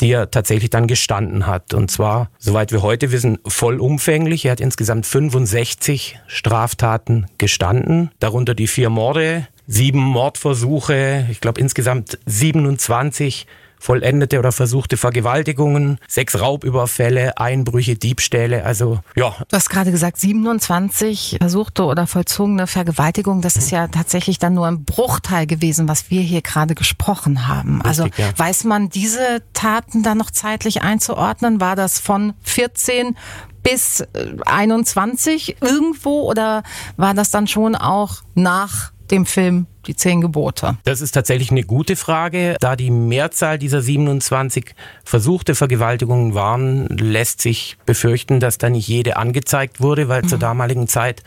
die 0.02 0.12
er 0.12 0.32
tatsächlich 0.32 0.70
dann 0.70 0.88
gestanden 0.88 1.46
hat. 1.48 1.74
Und 1.74 1.92
zwar, 1.92 2.30
soweit 2.38 2.72
wir 2.72 2.82
heute 2.82 3.12
wissen, 3.12 3.40
vollumfänglich. 3.46 4.46
Er 4.46 4.52
hat 4.52 4.62
insgesamt 4.62 5.06
65 5.06 6.20
Straftaten 6.28 7.28
gestanden, 7.38 8.12
darunter 8.20 8.56
die 8.56 8.68
vier 8.68 8.90
Morde, 8.90 9.48
sieben 9.68 10.00
Mordversuche, 10.00 11.28
ich 11.32 11.42
glaube 11.42 11.62
insgesamt 11.62 12.18
27 12.26 13.48
vollendete 13.84 14.40
oder 14.40 14.54
versuchte 14.54 14.96
Vergewaltigungen, 14.96 16.00
sechs 16.08 16.40
Raubüberfälle, 16.40 17.38
Einbrüche, 17.38 17.96
Diebstähle, 17.96 18.64
also 18.64 19.00
ja. 19.18 19.36
Du 19.50 19.58
hast 19.58 19.70
gerade 19.70 19.92
gesagt, 19.92 20.18
27 20.18 21.36
versuchte 21.42 21.84
oder 21.84 22.08
vollzogene 22.08 22.66
Vergewaltigungen, 22.66 23.42
das 23.42 23.58
ist 23.58 23.72
ja 23.72 23.90
tatsächlich 23.90 24.40
dann 24.40 24.54
nur 24.54 24.68
ein 24.68 24.86
Bruchteil 24.86 25.48
gewesen, 25.48 25.90
was 25.90 26.10
wir 26.10 26.22
hier 26.22 26.42
gerade 26.42 26.76
gesprochen 26.76 27.50
haben. 27.50 27.82
Also 27.82 28.04
Richtig, 28.04 28.26
ja. 28.26 28.32
weiß 28.38 28.64
man 28.64 28.88
diese 28.88 29.42
Taten 29.52 30.02
dann 30.02 30.18
noch 30.18 30.32
zeitlich 30.32 30.82
einzuordnen? 30.82 31.60
War 31.60 31.76
das 31.76 32.00
von 32.00 32.34
14 32.44 33.18
bis 33.64 34.06
21 34.46 35.58
irgendwo 35.62 36.22
oder 36.22 36.64
war 36.96 37.14
das 37.14 37.32
dann 37.32 37.48
schon 37.48 37.76
auch 37.76 38.22
nach 38.34 38.94
dem 39.12 39.26
Film 39.26 39.68
die 39.88 39.96
zehn 39.96 40.22
Gebote? 40.22 40.78
Das 40.84 41.02
ist 41.02 41.12
tatsächlich 41.12 41.52
eine 41.52 41.64
gute 41.64 41.96
Frage. 41.96 42.56
Da 42.60 42.76
die 42.76 42.92
Mehrzahl 42.92 43.58
dieser 43.58 43.82
27 43.82 44.76
versuchte 45.04 45.56
Vergewaltigungen 45.56 46.34
waren, 46.34 46.88
lässt 46.88 47.42
sich 47.42 47.78
befürchten, 47.86 48.40
dass 48.40 48.58
da 48.58 48.70
nicht 48.70 48.88
jede 48.88 49.18
angezeigt 49.18 49.82
wurde, 49.82 50.10
weil 50.10 50.24
mhm. 50.24 50.28
zur 50.28 50.40
damaligen 50.40 50.88
Zeit 50.88 51.24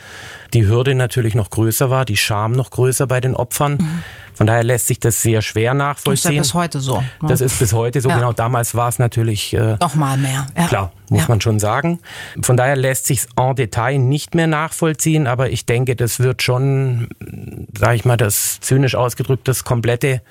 die 0.57 0.66
Hürde 0.66 0.94
natürlich 0.94 1.34
noch 1.34 1.50
größer 1.50 1.90
war, 1.90 2.04
die 2.04 2.16
Scham 2.16 2.52
noch 2.52 2.70
größer 2.70 3.07
bei 3.07 3.20
den 3.20 3.34
Opfern. 3.34 3.72
Mhm. 3.72 4.02
Von 4.32 4.46
daher 4.46 4.64
lässt 4.64 4.86
sich 4.86 4.98
das 4.98 5.22
sehr 5.22 5.42
schwer 5.42 5.74
nachvollziehen. 5.74 6.12
Das 6.14 6.24
ist 6.24 6.34
ja 6.34 6.40
bis 6.40 6.54
heute 6.54 6.80
so. 6.80 7.00
Ne? 7.00 7.28
Das 7.28 7.40
ist 7.40 7.59
bis 7.59 7.72
heute 7.72 8.00
so. 8.00 8.09
Ja. 8.09 8.16
Genau, 8.16 8.32
damals 8.32 8.74
war 8.74 8.88
es 8.88 8.98
natürlich 8.98 9.52
äh, 9.54 9.76
noch 9.80 9.94
mal 9.94 10.16
mehr. 10.16 10.46
Ja. 10.57 10.66
Klar, 10.66 10.92
muss 11.11 11.22
ja. 11.22 11.28
man 11.28 11.40
schon 11.40 11.59
sagen. 11.59 12.00
Von 12.42 12.57
daher 12.57 12.76
lässt 12.76 13.07
sich 13.07 13.26
en 13.36 13.54
Detail 13.54 13.98
nicht 13.98 14.34
mehr 14.34 14.46
nachvollziehen, 14.46 15.26
aber 15.26 15.50
ich 15.50 15.66
denke, 15.66 15.94
das 15.94 16.20
wird 16.20 16.42
schon, 16.42 17.09
sage 17.76 17.96
ich 17.96 18.04
mal, 18.04 18.16
das 18.16 18.61
zynisch 18.61 18.94
ausgedrückt, 18.94 19.48
das 19.48 19.64
komplette 19.64 20.22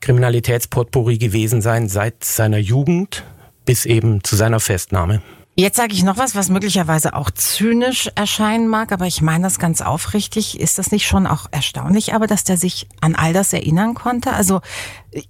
Kriminalitätspotpourri 0.00 1.18
gewesen 1.18 1.60
sein 1.60 1.88
seit 1.88 2.24
seiner 2.24 2.58
Jugend 2.58 3.24
bis 3.64 3.84
eben 3.84 4.24
zu 4.24 4.36
seiner 4.36 4.60
Festnahme. 4.60 5.20
Jetzt 5.58 5.78
sage 5.78 5.94
ich 5.94 6.04
noch 6.04 6.18
was, 6.18 6.34
was 6.34 6.50
möglicherweise 6.50 7.14
auch 7.14 7.30
zynisch 7.30 8.10
erscheinen 8.14 8.68
mag, 8.68 8.92
aber 8.92 9.06
ich 9.06 9.22
meine 9.22 9.44
das 9.44 9.58
ganz 9.58 9.80
aufrichtig. 9.80 10.60
Ist 10.60 10.78
das 10.78 10.92
nicht 10.92 11.06
schon 11.06 11.26
auch 11.26 11.46
erstaunlich, 11.50 12.12
aber 12.12 12.26
dass 12.26 12.44
der 12.44 12.58
sich 12.58 12.86
an 13.00 13.14
all 13.14 13.32
das 13.32 13.54
erinnern 13.54 13.94
konnte? 13.94 14.34
Also 14.34 14.60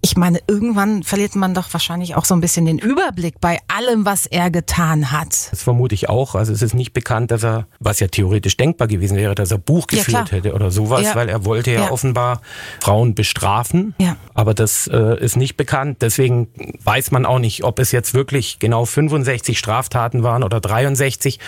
ich 0.01 0.17
meine, 0.17 0.41
irgendwann 0.47 1.03
verliert 1.03 1.37
man 1.37 1.55
doch 1.55 1.73
wahrscheinlich 1.73 2.15
auch 2.15 2.25
so 2.25 2.35
ein 2.35 2.41
bisschen 2.41 2.67
den 2.67 2.79
Überblick 2.79 3.41
bei 3.41 3.59
allem, 3.69 4.05
was 4.05 4.27
er 4.27 4.51
getan 4.51 5.13
hat. 5.13 5.53
Das 5.53 5.63
vermute 5.63 5.95
ich 5.95 6.09
auch. 6.09 6.35
Also 6.35 6.53
es 6.53 6.63
ist 6.63 6.75
nicht 6.75 6.93
bekannt, 6.93 7.31
dass 7.31 7.45
er, 7.45 7.67
was 7.79 8.01
ja 8.01 8.09
theoretisch 8.09 8.57
denkbar 8.57 8.89
gewesen 8.89 9.17
wäre, 9.17 9.35
dass 9.35 9.51
er 9.51 9.59
Buch 9.59 9.87
geführt 9.87 10.31
ja, 10.31 10.37
hätte 10.37 10.55
oder 10.55 10.71
sowas, 10.71 11.03
ja. 11.03 11.15
weil 11.15 11.29
er 11.29 11.45
wollte 11.45 11.71
ja, 11.71 11.83
ja, 11.83 11.91
offenbar 11.91 12.41
Frauen 12.81 13.15
bestrafen. 13.15 13.95
Ja. 13.99 14.17
Aber 14.35 14.55
das 14.55 14.87
äh, 14.89 15.23
ist 15.23 15.37
nicht 15.37 15.57
bekannt. 15.57 15.99
Deswegen 16.01 16.49
weiß 16.83 17.11
man 17.11 17.27
auch 17.27 17.39
nicht, 17.39 17.65
ob 17.65 17.79
es 17.79 17.93
jetzt 17.93 18.15
wirklich 18.15 18.59
genau 18.59 18.85
65 18.85 19.59
Straftaten 19.59 20.16
waren 20.23 20.43
oder 20.43 20.61
63. 20.61 21.39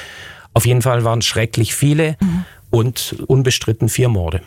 Auf 0.54 0.66
jeden 0.66 0.82
Fall 0.82 1.04
waren 1.04 1.20
es 1.20 1.26
schrecklich 1.26 1.74
viele. 1.74 2.16
Mhm 2.20 2.44
und 2.70 3.16
unbestritten 3.26 3.88
vier 3.88 4.08
Morde. 4.08 4.42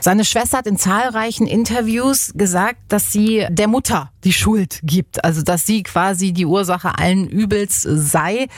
Seine 0.00 0.24
Schwester 0.24 0.58
hat 0.58 0.66
in 0.66 0.76
zahlreichen 0.76 1.46
Interviews 1.46 2.32
gesagt, 2.34 2.80
dass 2.88 3.12
sie 3.12 3.46
der 3.48 3.68
Mutter 3.68 4.10
die 4.24 4.32
Schuld 4.32 4.80
gibt, 4.82 5.24
also 5.24 5.42
dass 5.42 5.66
sie 5.66 5.82
quasi 5.82 6.32
die 6.32 6.46
Ursache 6.46 6.98
allen 6.98 7.28
Übels 7.28 7.82
sei. 7.82 8.48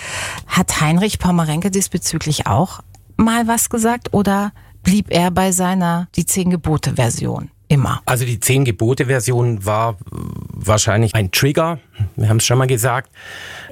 Hat 0.46 0.80
Heinrich 0.80 1.18
Pommerenke 1.18 1.70
diesbezüglich 1.70 2.46
auch 2.46 2.80
mal 3.16 3.46
was 3.46 3.70
gesagt 3.70 4.12
oder 4.12 4.52
blieb 4.82 5.10
er 5.10 5.30
bei 5.30 5.52
seiner 5.52 6.08
Die 6.16 6.26
Zehn 6.26 6.50
Gebote 6.50 6.94
Version? 6.94 7.50
Immer. 7.68 8.00
Also 8.06 8.24
die 8.24 8.38
Zehn 8.38 8.64
Gebote 8.64 9.06
Version 9.06 9.64
war 9.64 9.96
wahrscheinlich 10.10 11.14
ein 11.14 11.32
Trigger. 11.32 11.78
Wir 12.14 12.28
haben 12.28 12.36
es 12.36 12.46
schon 12.46 12.58
mal 12.58 12.66
gesagt. 12.66 13.10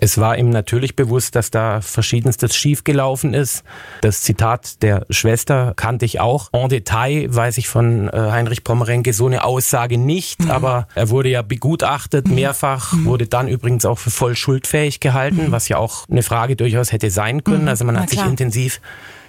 Es 0.01 0.19
war 0.19 0.37
ihm 0.37 0.51
natürlich 0.51 0.97
bewusst, 0.97 1.37
dass 1.37 1.53
da 1.53 1.81
verschiedenstes 1.81 2.57
schiefgelaufen 2.57 3.35
ist. 3.35 3.63
Das 4.01 4.23
Zitat 4.23 4.83
der 4.83 5.07
Schwester 5.11 5.75
kannte 5.77 6.05
ich 6.07 6.19
auch. 6.19 6.49
En 6.53 6.69
Detail 6.69 7.33
weiß 7.33 7.59
ich 7.59 7.69
von 7.69 8.09
äh, 8.09 8.17
Heinrich 8.17 8.65
Pommerenke 8.65 9.13
so 9.13 9.27
eine 9.27 9.45
Aussage 9.45 9.97
nicht, 9.97 10.43
mhm. 10.43 10.51
aber 10.51 10.89
er 10.97 11.11
wurde 11.11 11.29
ja 11.29 11.43
begutachtet 11.43 12.27
mhm. 12.27 12.35
mehrfach, 12.35 12.93
mhm. 12.93 13.05
wurde 13.05 13.27
dann 13.29 13.47
übrigens 13.47 13.85
auch 13.85 13.99
für 13.99 14.11
voll 14.11 14.35
schuldfähig 14.35 14.99
gehalten, 14.99 15.47
mhm. 15.47 15.53
was 15.53 15.69
ja 15.69 15.77
auch 15.77 16.09
eine 16.09 16.25
Frage 16.25 16.57
durchaus 16.57 16.91
hätte 16.91 17.11
sein 17.11 17.45
können. 17.45 17.63
Mhm. 17.63 17.69
Also 17.69 17.85
man 17.85 18.01
hat 18.01 18.11
sich 18.11 18.25
intensiv 18.25 18.81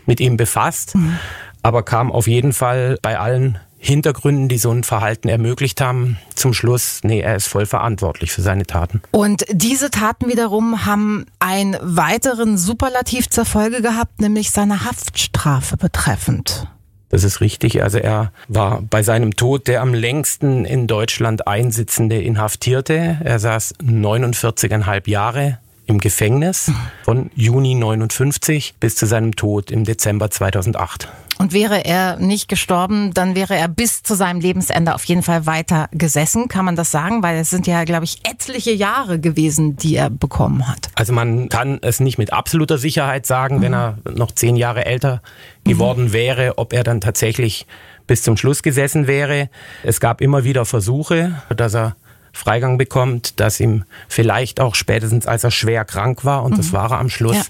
mit 0.08 0.20
ihm 0.20 0.38
befasst, 0.38 0.96
aber 1.62 1.84
kam 1.84 2.12
auf 2.12 2.28
jeden 2.28 2.54
Fall 2.54 2.98
bei 3.02 3.20
allen 3.20 3.60
Hintergründen, 3.86 4.50
die 4.50 4.58
so 4.58 4.72
ein 4.72 4.84
Verhalten 4.84 5.28
ermöglicht 5.28 5.80
haben, 5.80 6.18
zum 6.34 6.54
Schluss, 6.54 7.02
nee, 7.04 7.20
er 7.20 7.36
ist 7.36 7.48
voll 7.48 7.68
verantwortlich 7.68 8.32
für 8.32 8.42
seine 8.42 8.66
Taten. 8.66 9.02
Und 9.12 9.46
diese 9.52 9.92
Taten 9.92 10.28
wiederum 10.28 10.88
haben 10.88 11.28
einen 11.38 11.78
weiteren 11.82 12.58
Superlativ 12.58 13.30
zur 13.30 13.46
Folge 13.46 13.84
gehabt, 13.84 14.22
nämlich 14.22 14.50
seine 14.50 14.86
Haftstrafe 14.86 15.78
betreffend. 15.78 16.68
Das 17.10 17.24
ist 17.24 17.42
richtig. 17.42 17.84
Also 17.84 18.00
er 18.00 18.32
war 18.48 18.82
bei 18.82 19.04
seinem 19.04 19.36
Tod 19.36 19.68
der 19.68 19.82
am 19.82 19.94
längsten 19.94 20.66
in 20.66 20.88
Deutschland 20.88 21.48
einsitzende 21.48 22.20
Inhaftierte. 22.20 23.20
Er 23.24 23.38
saß 23.38 23.76
49,5 23.84 25.08
Jahre 25.10 25.60
im 25.86 26.00
Gefängnis 26.00 26.72
von 27.04 27.30
Juni 27.36 27.76
59 27.76 28.76
bis 28.80 28.96
zu 28.96 29.06
seinem 29.06 29.36
Tod 29.36 29.70
im 29.70 29.84
Dezember 29.84 30.32
2008. 30.32 31.08
Und 31.38 31.54
wäre 31.54 31.86
er 31.86 32.18
nicht 32.18 32.48
gestorben, 32.48 33.14
dann 33.14 33.36
wäre 33.36 33.56
er 33.56 33.68
bis 33.68 34.04
zu 34.04 34.16
seinem 34.16 34.40
Lebensende 34.40 34.96
auf 34.96 35.04
jeden 35.04 35.24
Fall 35.24 35.46
weiter 35.46 35.90
gesessen, 35.92 36.48
kann 36.48 36.66
man 36.66 36.76
das 36.76 36.92
sagen? 36.92 37.24
Weil 37.24 37.38
es 37.38 37.50
sind 37.50 37.68
ja, 37.68 37.84
glaube 37.84 38.06
ich, 38.06 38.20
etliche 38.24 38.72
Jahre 38.72 39.20
gewesen, 39.20 39.76
die 39.76 39.96
er 39.96 40.10
bekommen 40.10 40.68
hat. 40.68 40.90
Also 40.96 41.14
man 41.14 41.50
kann 41.50 41.80
es 41.82 42.00
nicht 42.00 42.18
mit 42.18 42.32
absoluter 42.32 42.78
Sicherheit 42.78 43.26
sagen, 43.26 43.58
mhm. 43.58 43.62
wenn 43.62 43.74
er 43.74 43.98
noch 44.16 44.32
zehn 44.32 44.56
Jahre 44.56 44.86
älter 44.86 45.22
geworden 45.66 46.06
mhm. 46.06 46.14
wäre, 46.14 46.58
ob 46.58 46.74
er 46.74 46.84
dann 46.84 47.02
tatsächlich 47.02 47.68
bis 48.08 48.24
zum 48.24 48.38
Schluss 48.38 48.64
gesessen 48.64 49.08
wäre. 49.08 49.50
Es 49.84 50.00
gab 50.00 50.22
immer 50.22 50.44
wieder 50.44 50.66
Versuche, 50.66 51.42
dass 51.56 51.74
er 51.74 51.96
Freigang 52.32 52.78
bekommt, 52.78 53.40
dass 53.40 53.60
ihm 53.60 53.86
vielleicht 54.10 54.60
auch 54.60 54.76
spätestens, 54.76 55.26
als 55.26 55.44
er 55.44 55.52
schwer 55.52 55.86
krank 55.86 56.26
war, 56.26 56.44
und 56.44 56.54
mhm. 56.54 56.58
das 56.58 56.74
war 56.74 56.92
er 56.92 57.00
am 57.00 57.10
Schluss, 57.10 57.50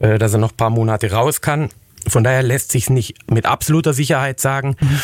ja. 0.00 0.08
äh, 0.08 0.18
dass 0.18 0.34
er 0.34 0.38
noch 0.38 0.54
paar 0.54 0.70
Monate 0.70 1.10
raus 1.10 1.40
kann. 1.40 1.70
Von 2.10 2.24
daher 2.24 2.42
lässt 2.42 2.72
sich 2.72 2.90
nicht 2.90 3.30
mit 3.30 3.46
absoluter 3.46 3.92
Sicherheit 3.92 4.40
sagen. 4.40 4.76
Mhm. 4.80 5.00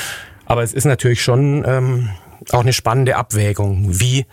Aber 0.46 0.62
es 0.62 0.72
ist 0.72 0.84
natürlich 0.84 1.22
schon 1.22 1.64
ähm, 1.66 2.10
auch 2.52 2.60
eine 2.60 2.72
spannende 2.72 3.16
Abwägung. 3.16 3.98
Wie 3.98 4.26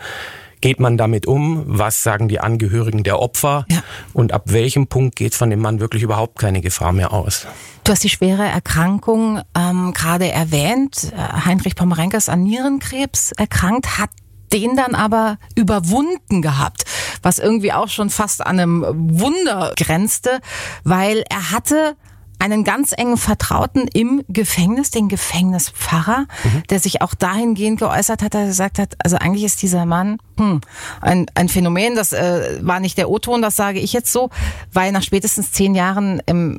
geht 0.61 0.79
man 0.79 0.97
damit 0.97 1.25
um? 1.25 1.63
Was 1.65 2.03
sagen 2.03 2.27
die 2.27 2.39
Angehörigen 2.39 3.03
der 3.03 3.19
Opfer? 3.19 3.65
Ja. 3.69 3.83
Und 4.13 4.31
ab 4.31 4.43
welchem 4.45 4.87
Punkt 4.87 5.15
geht 5.15 5.33
von 5.35 5.49
dem 5.49 5.59
Mann 5.59 5.79
wirklich 5.79 6.03
überhaupt 6.03 6.37
keine 6.39 6.61
Gefahr 6.61 6.93
mehr 6.93 7.11
aus? 7.13 7.47
Du 7.83 7.91
hast 7.91 8.03
die 8.03 8.09
schwere 8.09 8.43
Erkrankung 8.43 9.41
ähm, 9.57 9.93
gerade 9.93 10.31
erwähnt. 10.31 11.11
Äh, 11.15 11.45
Heinrich 11.45 11.75
Pomerenke 11.75 12.17
ist 12.17 12.29
an 12.29 12.43
Nierenkrebs 12.43 13.31
erkrankt, 13.33 13.97
hat 13.97 14.11
den 14.53 14.75
dann 14.75 14.95
aber 14.95 15.37
überwunden 15.55 16.41
gehabt, 16.41 16.83
was 17.23 17.39
irgendwie 17.39 17.73
auch 17.73 17.87
schon 17.87 18.09
fast 18.09 18.45
an 18.45 18.59
einem 18.59 18.85
Wunder 19.19 19.73
grenzte, 19.77 20.39
weil 20.83 21.23
er 21.29 21.51
hatte 21.51 21.95
einen 22.41 22.63
ganz 22.63 22.91
engen 22.97 23.17
Vertrauten 23.17 23.87
im 23.93 24.23
Gefängnis, 24.27 24.89
den 24.89 25.09
Gefängnispfarrer, 25.09 26.25
mhm. 26.43 26.63
der 26.71 26.79
sich 26.79 27.03
auch 27.03 27.13
dahingehend 27.13 27.79
geäußert 27.79 28.23
hat, 28.23 28.33
er 28.33 28.47
gesagt 28.47 28.79
hat, 28.79 28.95
also 29.03 29.17
eigentlich 29.17 29.43
ist 29.43 29.61
dieser 29.61 29.85
Mann 29.85 30.17
hm, 30.37 30.59
ein, 31.01 31.27
ein 31.35 31.49
Phänomen, 31.49 31.95
das 31.95 32.13
äh, 32.13 32.59
war 32.61 32.79
nicht 32.79 32.97
der 32.97 33.11
O-Ton, 33.11 33.43
das 33.43 33.55
sage 33.55 33.79
ich 33.79 33.93
jetzt 33.93 34.11
so, 34.11 34.31
weil 34.73 34.91
nach 34.91 35.03
spätestens 35.03 35.51
zehn 35.51 35.75
Jahren 35.75 36.19
im 36.25 36.57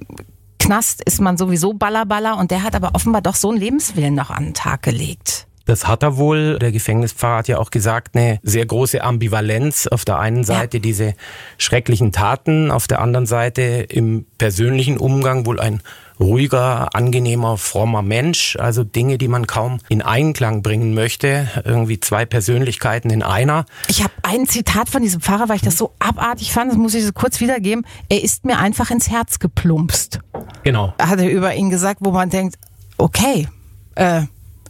Knast 0.61 1.03
ist 1.03 1.20
man 1.20 1.37
sowieso 1.37 1.72
Ballerballer 1.72 2.39
und 2.39 2.53
der 2.53 2.62
hat 2.62 2.76
aber 2.76 2.95
offenbar 2.95 3.20
doch 3.20 3.35
so 3.35 3.51
einen 3.51 3.59
Lebenswillen 3.59 4.14
noch 4.14 4.30
an 4.30 4.45
den 4.45 4.55
Tag 4.55 4.83
gelegt. 4.83 5.49
Das 5.65 5.87
hat 5.87 6.03
er 6.03 6.17
wohl. 6.17 6.59
Der 6.59 6.73
Gefängnispfarrer 6.73 7.39
hat 7.39 7.49
ja 7.49 7.59
auch 7.59 7.71
gesagt, 7.71 8.17
eine 8.17 8.41
sehr 8.43 8.67
große 8.67 9.03
Ambivalenz. 9.03 9.87
Auf 9.87 10.05
der 10.05 10.19
einen 10.19 10.45
Seite 10.45 10.79
ja. 10.79 10.83
diese 10.83 11.15
schrecklichen 11.59 12.13
Taten, 12.13 12.71
auf 12.71 12.87
der 12.87 13.01
anderen 13.01 13.27
Seite 13.27 13.63
im 13.63 14.27
persönlichen 14.39 14.99
Umgang 14.99 15.47
wohl 15.47 15.61
ein 15.61 15.83
ruhiger, 16.21 16.95
angenehmer, 16.95 17.59
frommer 17.59 18.03
Mensch. 18.03 18.57
Also 18.57 18.85
Dinge, 18.85 19.19
die 19.19 19.29
man 19.29 19.47
kaum 19.47 19.79
in 19.89 20.03
Einklang 20.03 20.63
bringen 20.63 20.95
möchte. 20.95 21.49
Irgendwie 21.65 22.01
zwei 22.01 22.25
Persönlichkeiten 22.25 23.11
in 23.11 23.23
einer. 23.23 23.67
Ich 23.89 24.03
habe 24.03 24.13
ein 24.23 24.47
Zitat 24.47 24.89
von 24.89 25.03
diesem 25.03 25.21
Pfarrer, 25.21 25.49
weil 25.49 25.57
ich 25.57 25.63
das 25.63 25.77
so 25.79 25.95
abartig 25.99 26.53
fand, 26.53 26.71
das 26.71 26.79
muss 26.79 26.95
ich 26.95 27.05
so 27.05 27.13
kurz 27.13 27.41
wiedergeben. 27.41 27.85
Er 28.09 28.23
ist 28.23 28.45
mir 28.45 28.59
einfach 28.59 28.91
ins 28.91 29.11
Herz 29.11 29.39
geplumpst. 29.39 30.21
Genau. 30.63 30.95
Hat 31.01 31.19
er 31.19 31.31
über 31.31 31.55
ihn 31.55 31.71
gesagt, 31.71 32.01
wo 32.03 32.13
man 32.13 32.31
denkt, 32.31 32.57
okay, 32.99 33.49
äh, 33.97 34.23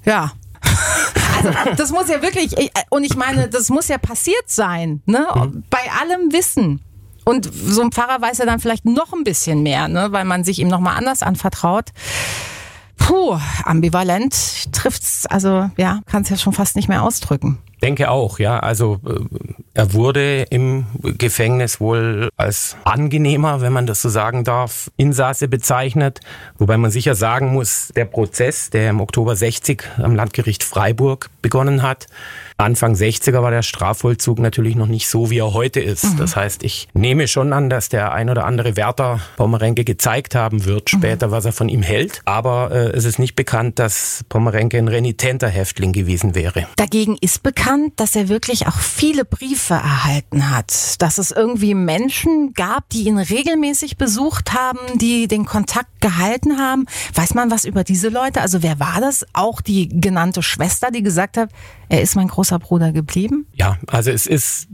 ja, 0.05 0.33
also 1.37 1.51
das 1.77 1.91
muss 1.91 2.09
ja 2.09 2.23
wirklich, 2.23 2.55
und 2.91 3.05
ich 3.05 3.17
meine, 3.17 3.49
das 3.49 3.69
muss 3.69 3.89
ja 3.89 3.99
passiert 3.99 4.49
sein, 4.49 5.03
ne? 5.07 5.27
Mhm. 5.35 5.65
Bei 5.71 5.81
allem 6.01 6.33
Wissen. 6.33 6.81
Und 7.25 7.49
so 7.53 7.83
ein 7.83 7.93
Pfarrer 7.93 8.21
weiß 8.21 8.39
ja 8.39 8.47
dann 8.47 8.59
vielleicht 8.59 8.85
noch 8.85 9.13
ein 9.13 9.25
bisschen 9.25 9.63
mehr, 9.63 9.89
ne? 9.89 10.09
weil 10.11 10.25
man 10.25 10.45
sich 10.45 10.59
ihm 10.59 10.69
nochmal 10.69 10.97
anders 10.97 11.23
anvertraut. 11.23 11.91
Puh, 12.97 13.39
ambivalent 13.65 14.73
trifft's, 14.73 15.27
also 15.27 15.71
ja, 15.77 16.01
kann 16.07 16.23
es 16.23 16.29
ja 16.29 16.37
schon 16.37 16.53
fast 16.53 16.77
nicht 16.77 16.89
mehr 16.89 17.03
ausdrücken. 17.03 17.59
Denke 17.83 18.11
auch, 18.11 18.39
ja. 18.39 18.59
Also 18.61 19.01
äh, 19.07 19.21
er 19.75 19.93
wurde 19.93 20.43
im 20.51 20.87
Gefängnis 21.19 21.81
wohl 21.81 22.29
als 22.37 22.77
angenehmer, 22.85 23.61
wenn 23.61 23.73
man 23.73 23.87
das 23.87 24.03
so 24.03 24.09
sagen 24.09 24.45
darf, 24.45 24.91
Insasse 24.97 25.49
bezeichnet. 25.49 26.21
Wobei 26.59 26.77
man 26.77 26.91
sicher 26.91 27.15
sagen 27.15 27.53
muss, 27.53 27.93
der 27.97 28.05
Prozess, 28.05 28.71
der 28.71 28.91
im 28.91 29.01
Oktober 29.01 29.35
60 29.37 29.83
am 29.99 30.15
Landgericht 30.15 30.63
Freiburg 30.63 31.31
begonnen 31.43 31.83
hat, 31.83 32.07
Anfang 32.63 32.95
60er 32.95 33.43
war 33.43 33.51
der 33.51 33.63
Strafvollzug 33.63 34.39
natürlich 34.39 34.77
noch 34.77 34.87
nicht 34.87 35.09
so, 35.09 35.31
wie 35.31 35.39
er 35.39 35.53
heute 35.53 35.81
ist. 35.81 36.05
Mhm. 36.05 36.17
Das 36.19 36.37
heißt, 36.37 36.63
ich 36.63 36.87
nehme 36.95 37.27
schon 37.27 37.53
an, 37.53 37.69
dass 37.69 37.89
der 37.89 38.13
ein 38.13 38.31
oder 38.31 38.45
andere 38.45 38.77
Wärter 38.77 39.21
Pommerenke 39.37 39.83
gezeigt 39.85 40.37
haben 40.37 40.65
wird 40.65 40.93
mhm. 40.93 40.99
später, 40.99 41.27
mhm. 41.27 41.31
was 41.33 41.45
er 41.45 41.53
von 41.53 41.69
ihm 41.69 41.83
hält. 41.83 42.23
Aber 42.25 42.71
äh, 42.71 42.91
es 42.91 43.05
ist 43.05 43.19
nicht 43.19 43.35
bekannt, 43.35 43.81
dass 43.81 44.25
Pommerenke 44.29 44.79
ein 44.79 44.87
renitenter 44.87 45.49
Häftling 45.49 45.93
gewesen 45.93 46.37
wäre. 46.37 46.67
Dagegen 46.77 47.17
ist 47.21 47.43
bekannt, 47.43 47.95
dass 47.97 48.15
er 48.15 48.29
wirklich 48.29 48.69
auch 48.69 48.79
viele 48.79 49.25
Briefe 49.25 49.75
erhalten 49.75 50.51
hat. 50.51 51.03
Dass 51.03 51.19
es 51.19 51.33
irgendwie 51.33 51.75
Menschen 51.75 52.55
gab, 52.55 52.89
die 52.91 53.09
ihn 53.09 53.19
regelmäßig 53.19 53.97
besucht 53.97 54.53
haben, 54.53 54.79
die 54.99 55.27
den 55.27 55.47
Kontakt 55.47 56.01
gehalten 56.01 56.59
haben. 56.59 56.87
Weiß 57.15 57.35
man 57.35 57.51
was 57.51 57.65
über 57.65 57.83
diese 57.83 58.09
Leute? 58.09 58.41
Also 58.41 58.63
wer 58.63 58.79
war 58.79 59.01
das? 59.01 59.27
Auch 59.33 59.61
die 59.61 59.89
genannte 59.89 60.45
Schwester, 60.45 60.93
die 60.93 61.03
gesagt 61.03 61.37
hat, 61.37 61.51
er 61.93 62.01
ist 62.01 62.17
mein 62.17 62.29
großer 62.29 62.59
Bruder 62.59 62.91
geblieben? 62.91 63.47
Ja, 63.53 63.77
also 63.87 64.11
es 64.11 64.27
ist 64.27 64.67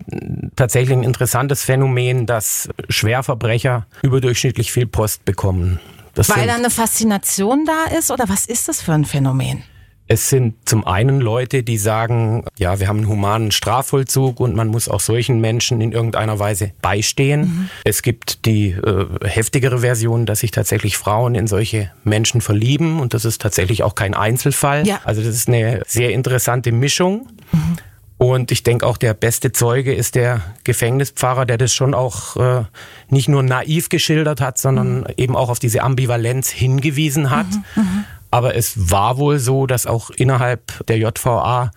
tatsächlich 0.55 0.97
ein 0.97 1.03
interessantes 1.03 1.65
Phänomen, 1.65 2.27
dass 2.27 2.69
Schwerverbrecher 2.89 3.87
überdurchschnittlich 4.03 4.71
viel 4.71 4.87
Post 4.87 5.25
bekommen. 5.25 5.81
Das 6.15 6.29
Weil 6.29 6.47
da 6.47 6.55
eine 6.55 6.71
Faszination 6.71 7.65
da 7.67 7.97
ist 7.99 8.13
oder 8.13 8.29
was 8.29 8.47
ist 8.47 8.69
das 8.69 8.81
für 8.81 8.93
ein 8.93 9.05
Phänomen? 9.05 9.65
Es 10.11 10.31
sind 10.31 10.55
zum 10.65 10.87
einen 10.87 11.21
Leute, 11.21 11.63
die 11.63 11.77
sagen, 11.77 12.45
ja, 12.59 12.81
wir 12.81 12.89
haben 12.89 12.99
einen 12.99 13.09
humanen 13.09 13.51
Strafvollzug 13.51 14.41
und 14.41 14.57
man 14.57 14.69
muss 14.69 14.89
auch 14.89 15.01
solchen 15.01 15.41
Menschen 15.41 15.83
in 15.83 15.93
irgendeiner 15.93 16.39
Weise 16.39 16.73
beistehen. 16.81 17.41
Mhm. 17.41 17.71
Es 17.85 18.01
gibt 18.01 18.47
die 18.47 18.71
äh, 18.71 19.07
heftigere 19.23 19.81
Version, 19.81 20.25
dass 20.25 20.41
sich 20.41 20.51
tatsächlich 20.51 20.97
Frauen 20.97 21.35
in 21.35 21.47
solche 21.47 21.91
Menschen 22.05 22.41
verlieben 22.41 23.01
und 23.01 23.13
das 23.13 23.27
ist 23.27 23.43
tatsächlich 23.43 23.83
auch 23.83 23.95
kein 23.95 24.15
Einzelfall. 24.15 24.87
Ja. 24.87 25.01
Also 25.05 25.23
das 25.23 25.35
ist 25.35 25.49
eine 25.49 25.83
sehr 25.87 26.13
interessante 26.13 26.73
Mischung. 26.73 27.29
Mhm. 27.53 27.77
Und 28.19 28.51
ich 28.51 28.65
denke 28.65 28.85
auch, 28.85 28.97
der 28.97 29.15
beste 29.15 29.53
Zeuge 29.53 29.95
ist 29.95 30.17
der 30.17 30.43
Gefängnispfarrer, 30.65 31.47
der 31.47 31.57
das 31.57 31.73
schon 31.73 31.95
auch 31.95 32.37
äh, 32.37 32.65
nicht 33.11 33.29
nur 33.29 33.45
naiv 33.45 33.91
geschildert 33.91 34.41
hat, 34.41 34.59
sondern 34.59 35.01
mhm. 35.01 35.07
eben 35.17 35.37
auch 35.37 35.51
auf 35.51 35.61
diese 35.61 35.83
Ambivalenz 35.83 36.51
hingewiesen 36.51 37.31
hat. 37.31 37.47
Mhm. 37.77 38.05
Aber 38.31 38.55
es 38.55 38.91
war 38.91 39.19
wohl 39.19 39.39
so, 39.39 39.67
dass 39.67 39.87
auch 39.87 40.11
innerhalb 40.11 40.87
der 40.87 40.99
JVA 40.99 41.71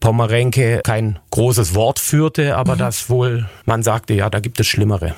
Pommerenke 0.00 0.80
kein 0.84 1.18
großes 1.30 1.74
Wort 1.74 1.98
führte, 1.98 2.56
aber 2.56 2.74
mhm. 2.74 2.78
dass 2.78 3.08
wohl 3.08 3.48
man 3.64 3.82
sagte, 3.82 4.14
ja, 4.14 4.30
da 4.30 4.40
gibt 4.40 4.60
es 4.60 4.66
Schlimmere. 4.66 5.14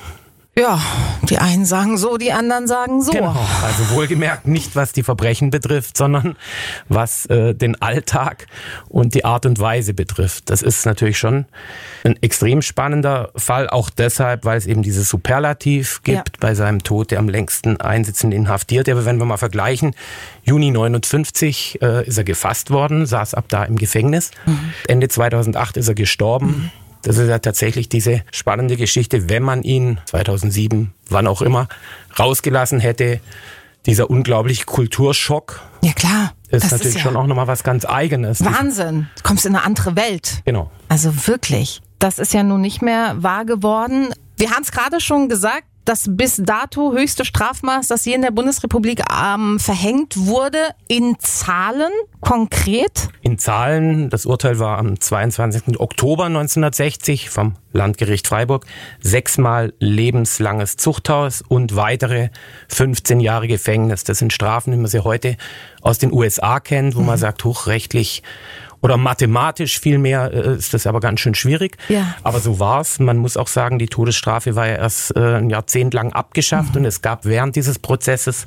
Ja, 0.59 0.83
die 1.23 1.39
einen 1.39 1.65
sagen 1.65 1.97
so, 1.99 2.17
die 2.17 2.33
anderen 2.33 2.67
sagen 2.67 3.01
so. 3.01 3.13
Genau. 3.13 3.37
Also 3.63 3.91
wohlgemerkt 3.95 4.49
nicht, 4.49 4.75
was 4.75 4.93
die 4.93 5.05
Verbrechen 5.05 5.51
betrifft, 5.51 5.97
sondern 5.97 6.37
was 6.89 7.27
äh, 7.27 7.55
den 7.55 7.81
Alltag 7.81 8.49
und 8.89 9.15
die 9.15 9.25
Art 9.25 9.47
und 9.47 9.61
Weise 9.61 9.95
betrifft. 9.95 10.51
Das 10.51 10.63
ist 10.63 10.85
natürlich 10.85 11.17
schon 11.17 11.47
ein 12.03 12.21
extrem 12.23 12.61
spannender 12.61 13.31
Fall, 13.37 13.71
auch 13.71 13.89
deshalb, 13.89 14.45
weil 14.45 14.59
es 14.59 14.67
eben 14.67 14.83
dieses 14.83 15.09
Superlativ 15.09 16.03
gibt 16.03 16.17
ja. 16.17 16.25
bei 16.41 16.57
seinem 16.57 16.83
Tod, 16.83 17.13
der 17.13 17.21
am 17.21 17.29
längsten 17.29 17.81
einsitzend 17.81 18.35
inhaftiert. 18.35 18.89
Aber 18.89 19.05
wenn 19.05 19.19
wir 19.19 19.27
mal 19.27 19.37
vergleichen, 19.37 19.95
Juni 20.43 20.73
59 20.73 21.79
äh, 21.83 22.05
ist 22.05 22.19
er 22.19 22.25
gefasst 22.25 22.73
worden, 22.73 23.07
saß 23.07 23.35
ab 23.35 23.45
da 23.47 23.63
im 23.63 23.77
Gefängnis. 23.77 24.33
Mhm. 24.45 24.73
Ende 24.89 25.09
2008 25.09 25.77
ist 25.77 25.87
er 25.87 25.95
gestorben. 25.95 26.47
Mhm. 26.47 26.88
Das 27.03 27.17
ist 27.17 27.29
ja 27.29 27.39
tatsächlich 27.39 27.89
diese 27.89 28.23
spannende 28.33 28.77
Geschichte, 28.77 29.29
wenn 29.29 29.43
man 29.43 29.63
ihn 29.63 30.01
2007, 30.07 30.93
wann 31.09 31.27
auch 31.27 31.43
immer, 31.43 31.69
rausgelassen 32.19 32.81
hätte. 32.81 33.21
Dieser 33.87 34.11
unglaubliche 34.11 34.65
Kulturschock. 34.65 35.63
Ja 35.83 35.93
klar. 35.93 36.33
Ist 36.51 36.65
das 36.65 36.73
natürlich 36.73 36.89
ist 36.89 36.95
ja 36.97 37.01
schon 37.03 37.17
auch 37.17 37.27
nochmal 37.27 37.47
was 37.47 37.63
ganz 37.63 37.85
Eigenes. 37.85 38.45
Wahnsinn. 38.45 39.09
Du 39.17 39.23
kommst 39.23 39.47
in 39.47 39.55
eine 39.55 39.65
andere 39.65 39.97
Welt. 39.97 40.43
Genau. 40.45 40.71
Also 40.89 41.27
wirklich. 41.27 41.81
Das 41.99 42.19
ist 42.19 42.35
ja 42.35 42.43
nun 42.43 42.61
nicht 42.61 42.83
mehr 42.83 43.23
wahr 43.23 43.45
geworden. 43.45 44.09
Wir 44.37 44.51
haben 44.51 44.63
es 44.63 44.73
gerade 44.73 45.01
schon 45.01 45.29
gesagt, 45.29 45.65
das 45.89 46.05
bis 46.11 46.37
dato 46.45 46.93
höchste 46.93 47.25
Strafmaß, 47.25 47.89
das 47.89 48.05
je 48.05 48.13
in 48.13 48.21
der 48.21 48.31
Bundesrepublik 48.31 49.03
ähm, 49.11 49.59
verhängt 49.59 50.17
wurde, 50.19 50.59
in 50.87 51.17
Zahlen 51.19 51.91
konkret? 52.21 53.09
In 53.23 53.39
Zahlen, 53.39 54.11
das 54.11 54.27
Urteil 54.27 54.59
war 54.59 54.77
am 54.77 55.01
22. 55.01 55.81
Oktober 55.81 56.27
1960 56.27 57.31
vom 57.31 57.55
Landgericht 57.73 58.27
Freiburg, 58.27 58.67
sechsmal 59.01 59.73
lebenslanges 59.79 60.77
Zuchthaus 60.77 61.43
und 61.47 61.75
weitere 61.75 62.29
15 62.69 63.21
Jahre 63.21 63.49
Gefängnis. 63.49 64.05
Das 64.05 64.19
sind 64.19 64.33
Strafen, 64.33 64.75
wie 64.75 64.77
man 64.77 64.89
sie 64.89 65.05
heute 65.05 65.37
aus 65.81 65.99
den 65.99 66.13
USA 66.13 66.61
kennt, 66.61 66.97
wo 66.97 67.01
mhm. 67.01 67.07
man 67.07 67.19
sagt, 67.19 67.45
hochrechtlich 67.45 68.23
oder 68.81 68.97
mathematisch 68.97 69.81
vielmehr 69.81 70.33
äh, 70.33 70.57
ist 70.57 70.75
das 70.75 70.87
aber 70.87 71.01
ganz 71.01 71.21
schön 71.21 71.35
schwierig. 71.35 71.77
Ja. 71.89 72.15
Aber 72.23 72.41
so 72.41 72.59
war's. 72.59 72.99
Man 72.99 73.19
muss 73.19 73.37
auch 73.37 73.49
sagen, 73.49 73.79
die 73.79 73.89
Todesstrafe 73.89 74.57
war 74.57 74.67
ja 74.67 74.77
erst 74.77 75.17
äh, 75.17 75.37
ein 75.37 75.51
Jahrzehnt 75.51 75.95
lang 75.95 76.13
abgeschafft 76.13 76.75
mhm. 76.75 76.81
und 76.81 76.85
es 76.85 77.03
gab 77.03 77.25
während 77.25 77.57
dieses 77.57 77.79
Prozesses 77.79 78.47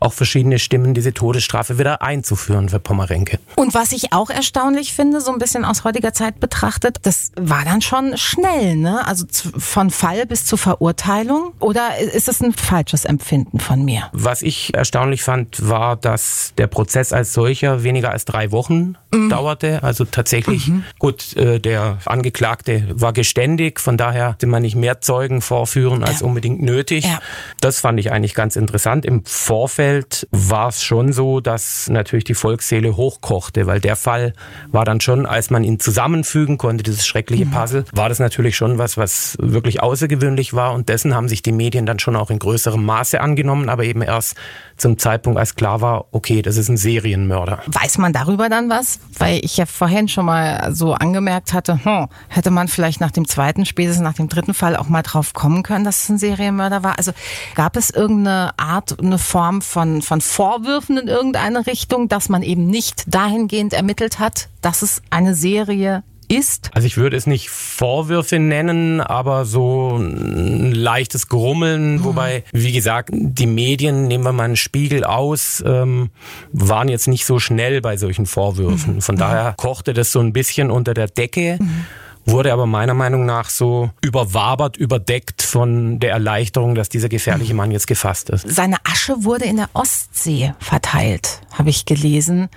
auch 0.00 0.12
verschiedene 0.12 0.58
Stimmen, 0.58 0.94
diese 0.94 1.12
Todesstrafe 1.12 1.78
wieder 1.78 2.02
einzuführen 2.02 2.68
für 2.68 2.80
Pommerenke. 2.80 3.38
Und 3.56 3.74
was 3.74 3.92
ich 3.92 4.12
auch 4.12 4.30
erstaunlich 4.30 4.92
finde, 4.92 5.20
so 5.20 5.30
ein 5.32 5.38
bisschen 5.38 5.64
aus 5.64 5.84
heutiger 5.84 6.12
Zeit 6.12 6.40
betrachtet, 6.40 6.98
das 7.02 7.32
war 7.38 7.64
dann 7.64 7.82
schon 7.82 8.16
schnell, 8.16 8.76
ne? 8.76 9.06
Also 9.06 9.26
von 9.58 9.90
Fall 9.90 10.26
bis 10.26 10.46
zur 10.46 10.58
Verurteilung. 10.58 11.52
Oder 11.60 11.98
ist 11.98 12.28
es 12.28 12.40
ein 12.40 12.52
falsches 12.52 13.04
Empfinden 13.04 13.60
von 13.60 13.84
mir? 13.84 14.08
Was 14.12 14.42
ich 14.42 14.74
erstaunlich 14.74 15.22
fand, 15.22 15.68
war, 15.68 15.96
dass 15.96 16.52
der 16.56 16.66
Prozess 16.66 17.12
als 17.12 17.32
solcher 17.32 17.82
weniger 17.82 18.10
als 18.10 18.24
drei 18.24 18.52
Wochen 18.52 18.96
mhm. 19.12 19.28
dauerte. 19.28 19.82
Also 19.82 20.04
tatsächlich, 20.04 20.68
mhm. 20.68 20.84
gut, 20.98 21.36
äh, 21.36 21.60
der 21.60 21.98
Angeklagte 22.06 22.88
war 22.92 23.12
geständig, 23.12 23.80
von 23.80 23.96
daher 23.96 24.30
hätte 24.32 24.46
man 24.46 24.62
nicht 24.62 24.76
mehr 24.76 25.00
Zeugen 25.00 25.42
vorführen 25.42 26.02
als 26.04 26.20
ja. 26.20 26.26
unbedingt 26.26 26.62
nötig. 26.62 27.04
Ja. 27.04 27.20
Das 27.60 27.80
fand 27.80 28.00
ich 28.00 28.12
eigentlich 28.12 28.34
ganz 28.34 28.56
interessant. 28.56 29.04
Im 29.04 29.24
Vorfeld 29.24 29.89
Umfeld 29.90 30.28
war 30.30 30.68
es 30.68 30.82
schon 30.84 31.12
so, 31.12 31.40
dass 31.40 31.88
natürlich 31.88 32.24
die 32.24 32.34
Volksseele 32.34 32.96
hochkochte, 32.96 33.66
weil 33.66 33.80
der 33.80 33.96
Fall 33.96 34.34
war 34.68 34.84
dann 34.84 35.00
schon, 35.00 35.26
als 35.26 35.50
man 35.50 35.64
ihn 35.64 35.80
zusammenfügen 35.80 36.58
konnte, 36.58 36.84
dieses 36.84 37.06
schreckliche 37.06 37.46
mhm. 37.46 37.50
Puzzle, 37.50 37.84
war 37.92 38.08
das 38.08 38.20
natürlich 38.20 38.56
schon 38.56 38.78
was, 38.78 38.96
was 38.96 39.36
wirklich 39.40 39.82
außergewöhnlich 39.82 40.54
war 40.54 40.74
und 40.74 40.88
dessen 40.88 41.14
haben 41.16 41.28
sich 41.28 41.42
die 41.42 41.52
Medien 41.52 41.86
dann 41.86 41.98
schon 41.98 42.14
auch 42.14 42.30
in 42.30 42.38
größerem 42.38 42.84
Maße 42.84 43.20
angenommen, 43.20 43.68
aber 43.68 43.84
eben 43.84 44.02
erst 44.02 44.36
zum 44.80 44.98
Zeitpunkt, 44.98 45.38
als 45.38 45.54
klar 45.54 45.80
war, 45.80 46.06
okay, 46.12 46.42
das 46.42 46.56
ist 46.56 46.68
ein 46.68 46.76
Serienmörder. 46.76 47.60
Weiß 47.66 47.98
man 47.98 48.12
darüber 48.12 48.48
dann 48.48 48.70
was? 48.70 49.00
Weil 49.18 49.44
ich 49.44 49.56
ja 49.56 49.66
vorhin 49.66 50.08
schon 50.08 50.26
mal 50.26 50.74
so 50.74 50.94
angemerkt 50.94 51.52
hatte, 51.52 51.84
hm, 51.84 52.08
hätte 52.28 52.50
man 52.50 52.68
vielleicht 52.68 53.00
nach 53.00 53.10
dem 53.10 53.28
zweiten, 53.28 53.66
spätestens 53.66 54.02
nach 54.02 54.14
dem 54.14 54.28
dritten 54.28 54.54
Fall 54.54 54.76
auch 54.76 54.88
mal 54.88 55.02
drauf 55.02 55.32
kommen 55.32 55.62
können, 55.62 55.84
dass 55.84 56.04
es 56.04 56.08
ein 56.08 56.18
Serienmörder 56.18 56.82
war. 56.82 56.98
Also 56.98 57.12
gab 57.54 57.76
es 57.76 57.90
irgendeine 57.90 58.58
Art, 58.58 58.98
eine 59.00 59.18
Form 59.18 59.62
von, 59.62 60.02
von 60.02 60.20
Vorwürfen 60.20 60.96
in 60.98 61.08
irgendeine 61.08 61.66
Richtung, 61.66 62.08
dass 62.08 62.28
man 62.28 62.42
eben 62.42 62.66
nicht 62.66 63.04
dahingehend 63.14 63.72
ermittelt 63.72 64.18
hat, 64.18 64.48
dass 64.62 64.82
es 64.82 65.02
eine 65.10 65.34
Serie 65.34 66.02
ist? 66.30 66.70
Also 66.74 66.86
ich 66.86 66.96
würde 66.96 67.16
es 67.16 67.26
nicht 67.26 67.50
Vorwürfe 67.50 68.38
nennen, 68.38 69.00
aber 69.00 69.44
so 69.44 69.96
ein 69.96 70.72
leichtes 70.72 71.28
Grummeln, 71.28 71.96
mhm. 71.96 72.04
wobei, 72.04 72.44
wie 72.52 72.72
gesagt, 72.72 73.10
die 73.12 73.46
Medien, 73.46 74.06
nehmen 74.08 74.24
wir 74.24 74.32
mal 74.32 74.44
einen 74.44 74.56
Spiegel 74.56 75.04
aus, 75.04 75.62
ähm, 75.66 76.10
waren 76.52 76.88
jetzt 76.88 77.08
nicht 77.08 77.26
so 77.26 77.38
schnell 77.38 77.80
bei 77.80 77.96
solchen 77.96 78.26
Vorwürfen. 78.26 78.96
Mhm. 78.96 79.00
Von 79.00 79.16
daher 79.16 79.54
kochte 79.56 79.92
das 79.92 80.12
so 80.12 80.20
ein 80.20 80.32
bisschen 80.32 80.70
unter 80.70 80.94
der 80.94 81.08
Decke. 81.08 81.58
Mhm 81.60 81.86
wurde 82.26 82.52
aber 82.52 82.66
meiner 82.66 82.94
Meinung 82.94 83.26
nach 83.26 83.50
so 83.50 83.90
überwabert, 84.00 84.76
überdeckt 84.76 85.42
von 85.42 85.98
der 85.98 86.12
Erleichterung, 86.12 86.74
dass 86.74 86.88
dieser 86.88 87.08
gefährliche 87.08 87.54
Mann 87.54 87.70
jetzt 87.70 87.86
gefasst 87.86 88.30
ist. 88.30 88.48
Seine 88.48 88.76
Asche 88.84 89.24
wurde 89.24 89.46
in 89.46 89.56
der 89.56 89.70
Ostsee 89.72 90.54
verteilt, 90.58 91.40
habe 91.52 91.70
ich 91.70 91.84
gelesen, 91.86 92.48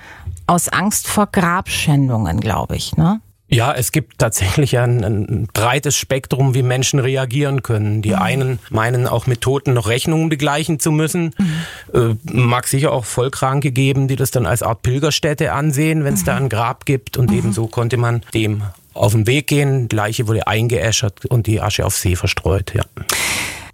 aus 0.47 0.69
Angst 0.69 1.07
vor 1.07 1.27
Grabschändungen, 1.27 2.39
glaube 2.39 2.75
ich. 2.75 2.97
Ne? 2.97 3.21
Ja, 3.53 3.71
es 3.71 3.91
gibt 3.91 4.17
tatsächlich 4.17 4.79
ein, 4.79 5.03
ein, 5.03 5.47
breites 5.53 5.95
Spektrum, 5.95 6.55
wie 6.55 6.63
Menschen 6.63 6.99
reagieren 6.99 7.61
können. 7.61 8.01
Die 8.01 8.09
mhm. 8.09 8.15
einen 8.15 8.59
meinen 8.71 9.07
auch 9.07 9.27
mit 9.27 9.41
Toten 9.41 9.73
noch 9.73 9.87
Rechnungen 9.87 10.29
begleichen 10.29 10.79
zu 10.79 10.91
müssen. 10.91 11.35
Mhm. 11.37 12.17
Äh, 12.25 12.33
mag 12.33 12.67
sicher 12.67 12.91
auch 12.91 13.05
Vollkranke 13.05 13.71
geben, 13.71 14.07
die 14.07 14.15
das 14.15 14.31
dann 14.31 14.47
als 14.47 14.63
Art 14.63 14.81
Pilgerstätte 14.81 15.53
ansehen, 15.53 16.03
wenn 16.03 16.15
es 16.15 16.21
mhm. 16.21 16.25
da 16.25 16.35
ein 16.37 16.49
Grab 16.49 16.85
gibt. 16.85 17.15
Und 17.15 17.29
mhm. 17.29 17.37
ebenso 17.37 17.67
konnte 17.67 17.97
man 17.97 18.23
dem 18.33 18.63
auf 18.95 19.11
den 19.11 19.27
Weg 19.27 19.47
gehen. 19.47 19.87
Die 19.87 19.95
Leiche 19.95 20.27
wurde 20.27 20.47
eingeäschert 20.47 21.25
und 21.27 21.45
die 21.45 21.61
Asche 21.61 21.85
auf 21.85 21.95
See 21.95 22.15
verstreut. 22.15 22.73
Ja. 22.73 22.83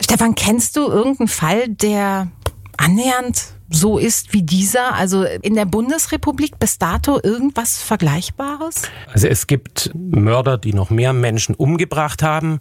Stefan, 0.01 0.35
kennst 0.35 0.75
du 0.75 0.87
irgendeinen 0.87 1.29
Fall, 1.29 1.69
der 1.69 2.27
annähernd 2.75 3.53
so 3.69 3.97
ist 3.97 4.33
wie 4.33 4.41
dieser? 4.41 4.95
Also 4.95 5.23
in 5.23 5.55
der 5.55 5.65
Bundesrepublik 5.65 6.57
bis 6.59 6.79
dato 6.79 7.19
irgendwas 7.21 7.81
Vergleichbares? 7.81 8.83
Also 9.11 9.27
es 9.27 9.47
gibt 9.47 9.91
Mörder, 9.93 10.57
die 10.57 10.73
noch 10.73 10.89
mehr 10.89 11.13
Menschen 11.13 11.55
umgebracht 11.55 12.23
haben. 12.23 12.59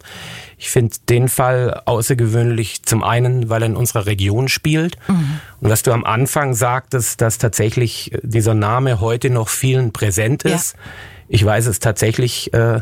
Ich 0.57 0.69
finde 0.69 0.95
den 1.09 1.27
Fall 1.27 1.81
außergewöhnlich 1.85 2.83
zum 2.83 3.03
einen, 3.03 3.49
weil 3.49 3.63
er 3.63 3.67
in 3.67 3.75
unserer 3.75 4.05
Region 4.05 4.49
spielt. 4.49 4.97
Mhm. 5.07 5.39
Und 5.61 5.69
was 5.69 5.83
du 5.83 5.91
am 5.91 6.03
Anfang 6.03 6.53
sagtest, 6.53 7.21
dass 7.21 7.37
tatsächlich 7.37 8.11
dieser 8.21 8.53
Name 8.53 8.99
heute 8.99 9.29
noch 9.29 9.49
vielen 9.49 9.91
präsent 9.91 10.43
ist. 10.43 10.73
Ja. 10.73 10.79
Ich 11.27 11.45
weiß 11.45 11.67
es 11.67 11.79
tatsächlich 11.79 12.53
äh, 12.53 12.81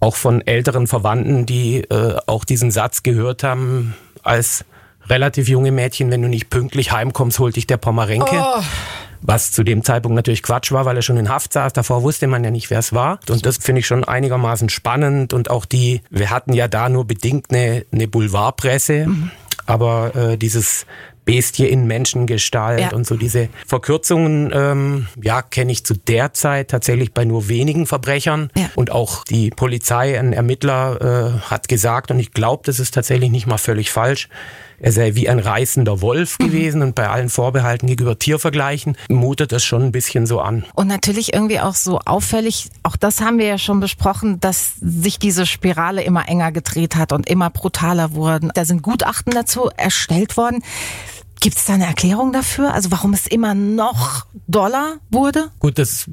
auch 0.00 0.16
von 0.16 0.40
älteren 0.40 0.86
Verwandten, 0.86 1.46
die 1.46 1.82
äh, 1.82 2.16
auch 2.26 2.44
diesen 2.44 2.70
Satz 2.70 3.02
gehört 3.02 3.42
haben 3.42 3.94
als 4.22 4.64
relativ 5.08 5.48
junge 5.48 5.72
Mädchen, 5.72 6.10
wenn 6.10 6.22
du 6.22 6.28
nicht 6.28 6.50
pünktlich 6.50 6.92
heimkommst, 6.92 7.38
holt 7.38 7.56
dich 7.56 7.66
der 7.66 7.76
Pommerenke. 7.76 8.36
Oh. 8.36 8.62
Was 9.22 9.50
zu 9.50 9.64
dem 9.64 9.82
Zeitpunkt 9.82 10.14
natürlich 10.14 10.42
Quatsch 10.42 10.72
war, 10.72 10.84
weil 10.84 10.96
er 10.96 11.02
schon 11.02 11.16
in 11.16 11.28
Haft 11.28 11.52
saß. 11.52 11.72
Davor 11.72 12.02
wusste 12.02 12.26
man 12.26 12.44
ja 12.44 12.50
nicht, 12.50 12.70
wer 12.70 12.78
es 12.78 12.92
war. 12.92 13.18
Und 13.28 13.46
das 13.46 13.56
finde 13.56 13.80
ich 13.80 13.86
schon 13.86 14.04
einigermaßen 14.04 14.68
spannend. 14.68 15.32
Und 15.32 15.50
auch 15.50 15.64
die, 15.64 16.02
wir 16.10 16.30
hatten 16.30 16.52
ja 16.52 16.68
da 16.68 16.88
nur 16.88 17.06
bedingt 17.06 17.46
eine, 17.50 17.84
eine 17.92 18.08
Boulevardpresse. 18.08 19.06
Mhm. 19.06 19.30
Aber 19.64 20.14
äh, 20.14 20.36
dieses 20.36 20.86
Bestie 21.26 21.66
in 21.66 21.88
Menschengestalt 21.88 22.80
ja. 22.80 22.92
und 22.92 23.04
so 23.04 23.16
diese 23.16 23.48
Verkürzungen, 23.66 24.52
ähm, 24.54 25.08
ja, 25.20 25.42
kenne 25.42 25.72
ich 25.72 25.84
zu 25.84 25.94
der 25.94 26.32
Zeit 26.32 26.70
tatsächlich 26.70 27.12
bei 27.12 27.24
nur 27.24 27.48
wenigen 27.48 27.86
Verbrechern. 27.86 28.50
Ja. 28.56 28.70
Und 28.76 28.92
auch 28.92 29.24
die 29.24 29.50
Polizei, 29.50 30.18
ein 30.18 30.32
Ermittler 30.32 31.34
äh, 31.34 31.50
hat 31.50 31.68
gesagt, 31.68 32.12
und 32.12 32.20
ich 32.20 32.30
glaube, 32.30 32.62
das 32.64 32.78
ist 32.78 32.94
tatsächlich 32.94 33.30
nicht 33.30 33.48
mal 33.48 33.58
völlig 33.58 33.90
falsch, 33.90 34.28
er 34.78 34.92
sei 34.92 35.14
wie 35.14 35.28
ein 35.28 35.38
reißender 35.38 36.00
Wolf 36.00 36.38
mhm. 36.38 36.44
gewesen 36.44 36.82
und 36.82 36.94
bei 36.94 37.08
allen 37.08 37.28
Vorbehalten 37.28 37.86
gegenüber 37.86 38.18
Tiervergleichen 38.18 38.96
mutet 39.08 39.52
das 39.52 39.64
schon 39.64 39.82
ein 39.82 39.92
bisschen 39.92 40.26
so 40.26 40.40
an. 40.40 40.64
Und 40.74 40.88
natürlich 40.88 41.32
irgendwie 41.32 41.60
auch 41.60 41.74
so 41.74 41.98
auffällig, 42.04 42.70
auch 42.82 42.96
das 42.96 43.20
haben 43.20 43.38
wir 43.38 43.46
ja 43.46 43.58
schon 43.58 43.80
besprochen, 43.80 44.40
dass 44.40 44.74
sich 44.80 45.18
diese 45.18 45.46
Spirale 45.46 46.02
immer 46.02 46.28
enger 46.28 46.52
gedreht 46.52 46.96
hat 46.96 47.12
und 47.12 47.28
immer 47.28 47.50
brutaler 47.50 48.12
wurden. 48.12 48.50
Da 48.54 48.64
sind 48.64 48.82
Gutachten 48.82 49.32
dazu 49.32 49.70
erstellt 49.76 50.36
worden. 50.36 50.62
Gibt 51.40 51.58
es 51.58 51.66
da 51.66 51.74
eine 51.74 51.86
Erklärung 51.86 52.32
dafür? 52.32 52.72
Also 52.72 52.90
warum 52.90 53.12
es 53.12 53.26
immer 53.26 53.54
noch 53.54 54.26
doller 54.46 54.96
wurde? 55.10 55.50
Gut, 55.58 55.78
das 55.78 56.06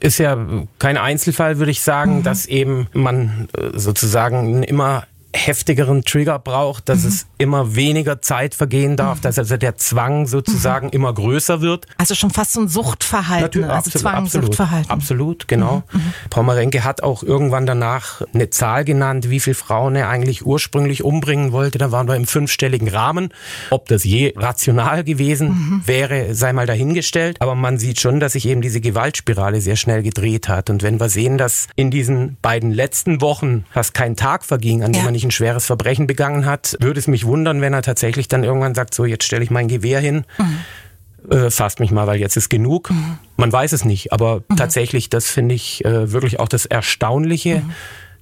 ist 0.00 0.18
ja 0.18 0.38
kein 0.78 0.96
Einzelfall, 0.96 1.58
würde 1.58 1.72
ich 1.72 1.82
sagen, 1.82 2.18
mhm. 2.18 2.22
dass 2.22 2.46
eben 2.46 2.86
man 2.92 3.48
äh, 3.56 3.78
sozusagen 3.78 4.62
immer 4.62 5.04
heftigeren 5.34 6.02
Trigger 6.04 6.38
braucht, 6.38 6.88
dass 6.88 7.02
mhm. 7.02 7.08
es 7.08 7.26
immer 7.36 7.76
weniger 7.76 8.22
Zeit 8.22 8.54
vergehen 8.54 8.96
darf, 8.96 9.18
mhm. 9.18 9.22
dass 9.22 9.38
also 9.38 9.56
der 9.56 9.76
Zwang 9.76 10.26
sozusagen 10.26 10.86
mhm. 10.86 10.92
immer 10.92 11.12
größer 11.12 11.60
wird. 11.60 11.86
Also 11.98 12.14
schon 12.14 12.30
fast 12.30 12.52
so 12.52 12.60
ein 12.60 12.68
Suchtverhalten, 12.68 13.42
Natürlich, 13.42 13.68
also 13.68 13.76
absolut, 13.76 14.02
Zwang, 14.02 14.14
absolut, 14.14 14.46
Suchtverhalten. 14.46 14.90
Absolut, 14.90 15.48
genau. 15.48 15.82
Mhm. 15.92 15.98
mhm. 15.98 16.12
Pommerenke 16.30 16.84
hat 16.84 17.02
auch 17.02 17.22
irgendwann 17.22 17.66
danach 17.66 18.22
eine 18.32 18.48
Zahl 18.50 18.84
genannt, 18.84 19.28
wie 19.28 19.40
viele 19.40 19.54
Frauen 19.54 19.96
er 19.96 20.08
eigentlich 20.08 20.46
ursprünglich 20.46 21.04
umbringen 21.04 21.52
wollte. 21.52 21.78
Da 21.78 21.92
waren 21.92 22.08
wir 22.08 22.16
im 22.16 22.26
fünfstelligen 22.26 22.88
Rahmen. 22.88 23.28
Ob 23.70 23.86
das 23.88 24.04
je 24.04 24.32
rational 24.36 25.04
gewesen 25.04 25.48
mhm. 25.48 25.82
wäre, 25.84 26.34
sei 26.34 26.52
mal 26.52 26.66
dahingestellt. 26.66 27.36
Aber 27.40 27.54
man 27.54 27.78
sieht 27.78 28.00
schon, 28.00 28.18
dass 28.18 28.32
sich 28.32 28.46
eben 28.46 28.62
diese 28.62 28.80
Gewaltspirale 28.80 29.60
sehr 29.60 29.76
schnell 29.76 30.02
gedreht 30.02 30.48
hat. 30.48 30.70
Und 30.70 30.82
wenn 30.82 30.98
wir 30.98 31.10
sehen, 31.10 31.36
dass 31.36 31.68
in 31.76 31.90
diesen 31.90 32.38
beiden 32.40 32.70
letzten 32.72 33.20
Wochen 33.20 33.64
fast 33.70 33.92
kein 33.92 34.16
Tag 34.16 34.44
verging, 34.44 34.82
an 34.82 34.92
dem 34.92 35.00
ja. 35.00 35.04
man 35.04 35.17
nicht 35.18 35.24
ein 35.24 35.32
schweres 35.32 35.66
Verbrechen 35.66 36.06
begangen 36.06 36.46
hat, 36.46 36.76
würde 36.80 37.00
es 37.00 37.08
mich 37.08 37.26
wundern, 37.26 37.60
wenn 37.60 37.74
er 37.74 37.82
tatsächlich 37.82 38.28
dann 38.28 38.44
irgendwann 38.44 38.74
sagt, 38.74 38.94
so 38.94 39.04
jetzt 39.04 39.24
stelle 39.24 39.42
ich 39.42 39.50
mein 39.50 39.66
Gewehr 39.66 39.98
hin. 39.98 40.24
Mhm. 40.38 41.34
Äh, 41.36 41.50
fasst 41.50 41.80
mich 41.80 41.90
mal, 41.90 42.06
weil 42.06 42.20
jetzt 42.20 42.36
ist 42.36 42.48
genug. 42.48 42.90
Mhm. 42.90 43.18
Man 43.36 43.52
weiß 43.52 43.72
es 43.72 43.84
nicht, 43.84 44.12
aber 44.12 44.42
mhm. 44.48 44.56
tatsächlich, 44.56 45.10
das 45.10 45.28
finde 45.28 45.56
ich 45.56 45.84
äh, 45.84 46.12
wirklich 46.12 46.38
auch 46.38 46.48
das 46.48 46.66
Erstaunliche, 46.66 47.56
mhm. 47.56 47.72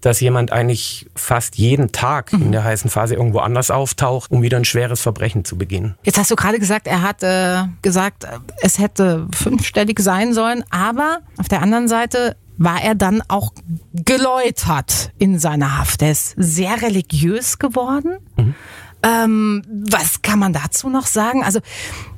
dass 0.01 0.21
jemand 0.21 0.51
eigentlich 0.51 1.07
fast 1.15 1.59
jeden 1.59 1.93
Tag 1.93 2.33
in 2.33 2.47
mhm. 2.47 2.53
der 2.53 2.65
heißen 2.65 2.89
Phase 2.89 3.15
irgendwo 3.15 3.41
anders 3.41 3.71
auftaucht, 3.71 4.31
um 4.31 4.41
wieder 4.41 4.57
ein 4.57 4.65
schweres 4.65 5.03
Verbrechen 5.03 5.45
zu 5.45 5.59
beginnen. 5.59 5.97
Jetzt 6.05 6.17
hast 6.17 6.31
du 6.31 6.37
gerade 6.37 6.59
gesagt, 6.59 6.87
er 6.87 7.03
hat 7.03 7.23
äh, 7.23 7.65
gesagt, 7.83 8.27
es 8.63 8.79
hätte 8.79 9.29
fünfstellig 9.35 9.99
sein 10.01 10.33
sollen, 10.33 10.65
aber 10.71 11.19
auf 11.37 11.49
der 11.49 11.61
anderen 11.61 11.89
Seite 11.89 12.37
war 12.59 12.83
er 12.83 12.95
dann 12.95 13.23
auch 13.29 13.53
geläutert 13.93 15.13
in 15.19 15.39
seiner 15.39 15.79
Haft. 15.79 16.03
Er 16.03 16.13
ist 16.13 16.35
sehr 16.37 16.83
religiös 16.83 17.59
geworden. 17.59 18.19
Mhm. 18.37 18.55
Ähm, 19.03 19.63
was 19.69 20.23
kann 20.23 20.39
man 20.39 20.53
dazu 20.53 20.89
noch 20.89 21.07
sagen? 21.07 21.45
Also 21.45 21.61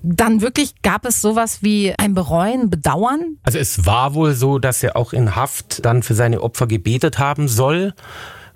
dann 0.02 0.40
wirklich 0.40 0.80
gab 0.82 1.04
es 1.04 1.20
sowas 1.20 1.58
wie 1.62 1.92
ein 1.98 2.14
Bereuen, 2.14 2.70
Bedauern? 2.70 3.36
Also 3.42 3.58
es 3.58 3.84
war 3.84 4.14
wohl 4.14 4.34
so, 4.34 4.58
dass 4.58 4.82
er 4.82 4.96
auch 4.96 5.12
in 5.12 5.36
Haft 5.36 5.84
dann 5.84 6.02
für 6.02 6.14
seine 6.14 6.40
Opfer 6.40 6.66
gebetet 6.66 7.18
haben 7.18 7.48
soll. 7.48 7.94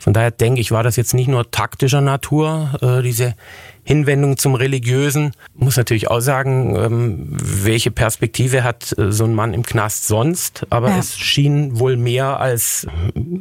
Von 0.03 0.15
daher 0.15 0.33
denke 0.33 0.61
ich, 0.61 0.73
war 0.73 0.83
das 0.83 0.97
jetzt 0.97 1.15
nicht 1.15 1.29
nur 1.29 1.53
taktischer 1.53 2.01
Natur, 2.01 2.77
äh, 2.83 3.03
diese 3.03 3.37
Hinwendung 3.85 4.37
zum 4.37 4.57
Religiösen. 4.57 5.31
Muss 5.55 5.77
natürlich 5.77 6.11
auch 6.11 6.19
sagen, 6.19 6.75
ähm, 6.75 7.29
welche 7.31 7.93
Perspektive 7.93 8.65
hat 8.65 8.99
äh, 8.99 9.13
so 9.13 9.23
ein 9.23 9.35
Mann 9.35 9.55
im 9.55 9.63
Knast 9.63 10.09
sonst? 10.09 10.67
Aber 10.71 10.89
ja. 10.89 10.99
es 10.99 11.17
schien 11.17 11.79
wohl 11.79 11.97
mehr 11.97 12.41
als 12.41 12.85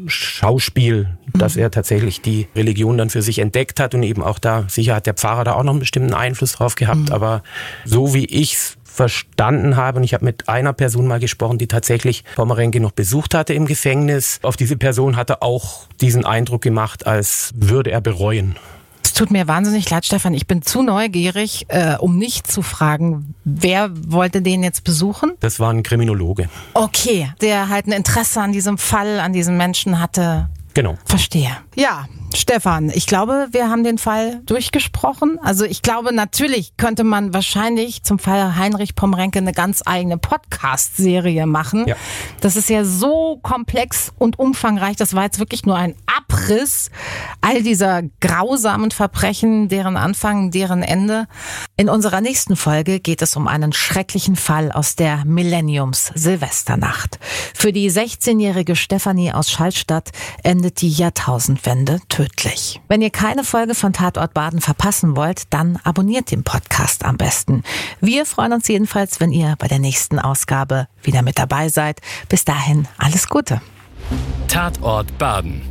Schauspiel, 0.05 1.17
dass 1.33 1.55
mhm. 1.55 1.63
er 1.63 1.71
tatsächlich 1.71 2.21
die 2.21 2.47
Religion 2.55 2.95
dann 2.95 3.09
für 3.09 3.23
sich 3.23 3.39
entdeckt 3.39 3.79
hat 3.79 3.95
und 3.95 4.03
eben 4.03 4.21
auch 4.21 4.37
da, 4.37 4.65
sicher 4.67 4.93
hat 4.93 5.07
der 5.07 5.15
Pfarrer 5.15 5.43
da 5.43 5.53
auch 5.53 5.63
noch 5.63 5.71
einen 5.71 5.79
bestimmten 5.79 6.13
Einfluss 6.13 6.51
drauf 6.51 6.75
gehabt. 6.75 7.09
Mhm. 7.09 7.13
Aber 7.13 7.41
so 7.85 8.13
wie 8.13 8.25
ich's 8.25 8.77
verstanden 8.91 9.77
habe, 9.77 9.99
und 9.99 10.03
ich 10.03 10.13
habe 10.13 10.25
mit 10.25 10.49
einer 10.49 10.73
Person 10.73 11.07
mal 11.07 11.19
gesprochen, 11.19 11.57
die 11.57 11.67
tatsächlich 11.67 12.23
Pomerenke 12.35 12.79
noch 12.79 12.91
besucht 12.91 13.33
hatte 13.33 13.53
im 13.53 13.65
Gefängnis. 13.65 14.39
Auf 14.43 14.57
diese 14.57 14.75
Person 14.75 15.15
hatte 15.15 15.41
auch 15.41 15.87
diesen 16.01 16.25
Eindruck 16.25 16.61
gemacht, 16.61 17.07
als 17.07 17.51
würde 17.55 17.91
er 17.91 18.01
bereuen. 18.01 18.55
Es 19.03 19.13
tut 19.13 19.31
mir 19.31 19.47
wahnsinnig 19.47 19.89
leid, 19.89 20.05
Stefan. 20.05 20.33
Ich 20.33 20.47
bin 20.47 20.61
zu 20.61 20.83
neugierig, 20.83 21.65
äh, 21.69 21.95
um 21.97 22.17
nicht 22.17 22.51
zu 22.51 22.61
fragen, 22.61 23.33
wer 23.43 23.89
wollte 24.11 24.41
den 24.41 24.63
jetzt 24.63 24.83
besuchen? 24.83 25.33
Das 25.39 25.59
war 25.59 25.71
ein 25.71 25.83
Kriminologe. 25.83 26.49
Okay, 26.73 27.31
der 27.41 27.69
halt 27.69 27.87
ein 27.87 27.91
Interesse 27.91 28.41
an 28.41 28.51
diesem 28.51 28.77
Fall, 28.77 29.19
an 29.19 29.33
diesem 29.33 29.57
Menschen 29.57 29.99
hatte. 29.99 30.49
Genau. 30.73 30.95
Verstehe. 31.05 31.51
Ja, 31.75 32.07
Stefan, 32.33 32.89
ich 32.89 33.07
glaube, 33.07 33.49
wir 33.51 33.69
haben 33.69 33.83
den 33.83 33.97
Fall 33.97 34.41
durchgesprochen. 34.45 35.37
Also 35.41 35.65
ich 35.65 35.81
glaube, 35.81 36.13
natürlich 36.13 36.77
könnte 36.77 37.03
man 37.03 37.33
wahrscheinlich 37.33 38.03
zum 38.03 38.19
Fall 38.19 38.55
Heinrich 38.55 38.95
Pomrenke 38.95 39.39
eine 39.39 39.51
ganz 39.51 39.81
eigene 39.85 40.17
Podcast-Serie 40.17 41.45
machen. 41.45 41.87
Ja. 41.87 41.95
Das 42.39 42.55
ist 42.55 42.69
ja 42.69 42.85
so 42.85 43.39
komplex 43.41 44.13
und 44.17 44.39
umfangreich. 44.39 44.95
Das 44.95 45.13
war 45.13 45.23
jetzt 45.23 45.39
wirklich 45.39 45.65
nur 45.65 45.75
ein 45.75 45.95
Abriss 46.05 46.89
all 47.41 47.63
dieser 47.63 48.03
grausamen 48.21 48.91
Verbrechen, 48.91 49.67
deren 49.67 49.97
Anfang, 49.97 50.51
deren 50.51 50.83
Ende. 50.83 51.27
In 51.75 51.89
unserer 51.89 52.21
nächsten 52.21 52.55
Folge 52.55 53.01
geht 53.01 53.21
es 53.21 53.35
um 53.35 53.47
einen 53.47 53.73
schrecklichen 53.73 54.37
Fall 54.37 54.71
aus 54.71 54.95
der 54.95 55.25
Millenniums-Silvesternacht. 55.25 57.19
Für 57.53 57.73
die 57.73 57.91
16-jährige 57.91 58.77
Stefanie 58.77 59.33
aus 59.33 59.51
Schallstadt 59.51 60.11
endet 60.43 60.81
die 60.81 60.89
Jahrtausendwende 60.89 61.99
tödlich 62.07 62.20
tödlich. 62.21 62.81
Wenn 62.87 63.01
ihr 63.01 63.09
keine 63.09 63.43
Folge 63.43 63.73
von 63.73 63.93
Tatort 63.93 64.33
Baden 64.33 64.61
verpassen 64.61 65.15
wollt, 65.15 65.43
dann 65.49 65.79
abonniert 65.83 66.31
den 66.31 66.43
Podcast 66.43 67.03
am 67.03 67.17
besten. 67.17 67.63
Wir 67.99 68.25
freuen 68.25 68.53
uns 68.53 68.67
jedenfalls, 68.67 69.19
wenn 69.19 69.31
ihr 69.31 69.55
bei 69.57 69.67
der 69.67 69.79
nächsten 69.79 70.19
Ausgabe 70.19 70.87
wieder 71.01 71.21
mit 71.23 71.39
dabei 71.39 71.69
seid. 71.69 71.99
Bis 72.29 72.45
dahin 72.45 72.87
alles 72.97 73.27
Gute. 73.27 73.61
Tatort 74.47 75.17
Baden 75.17 75.61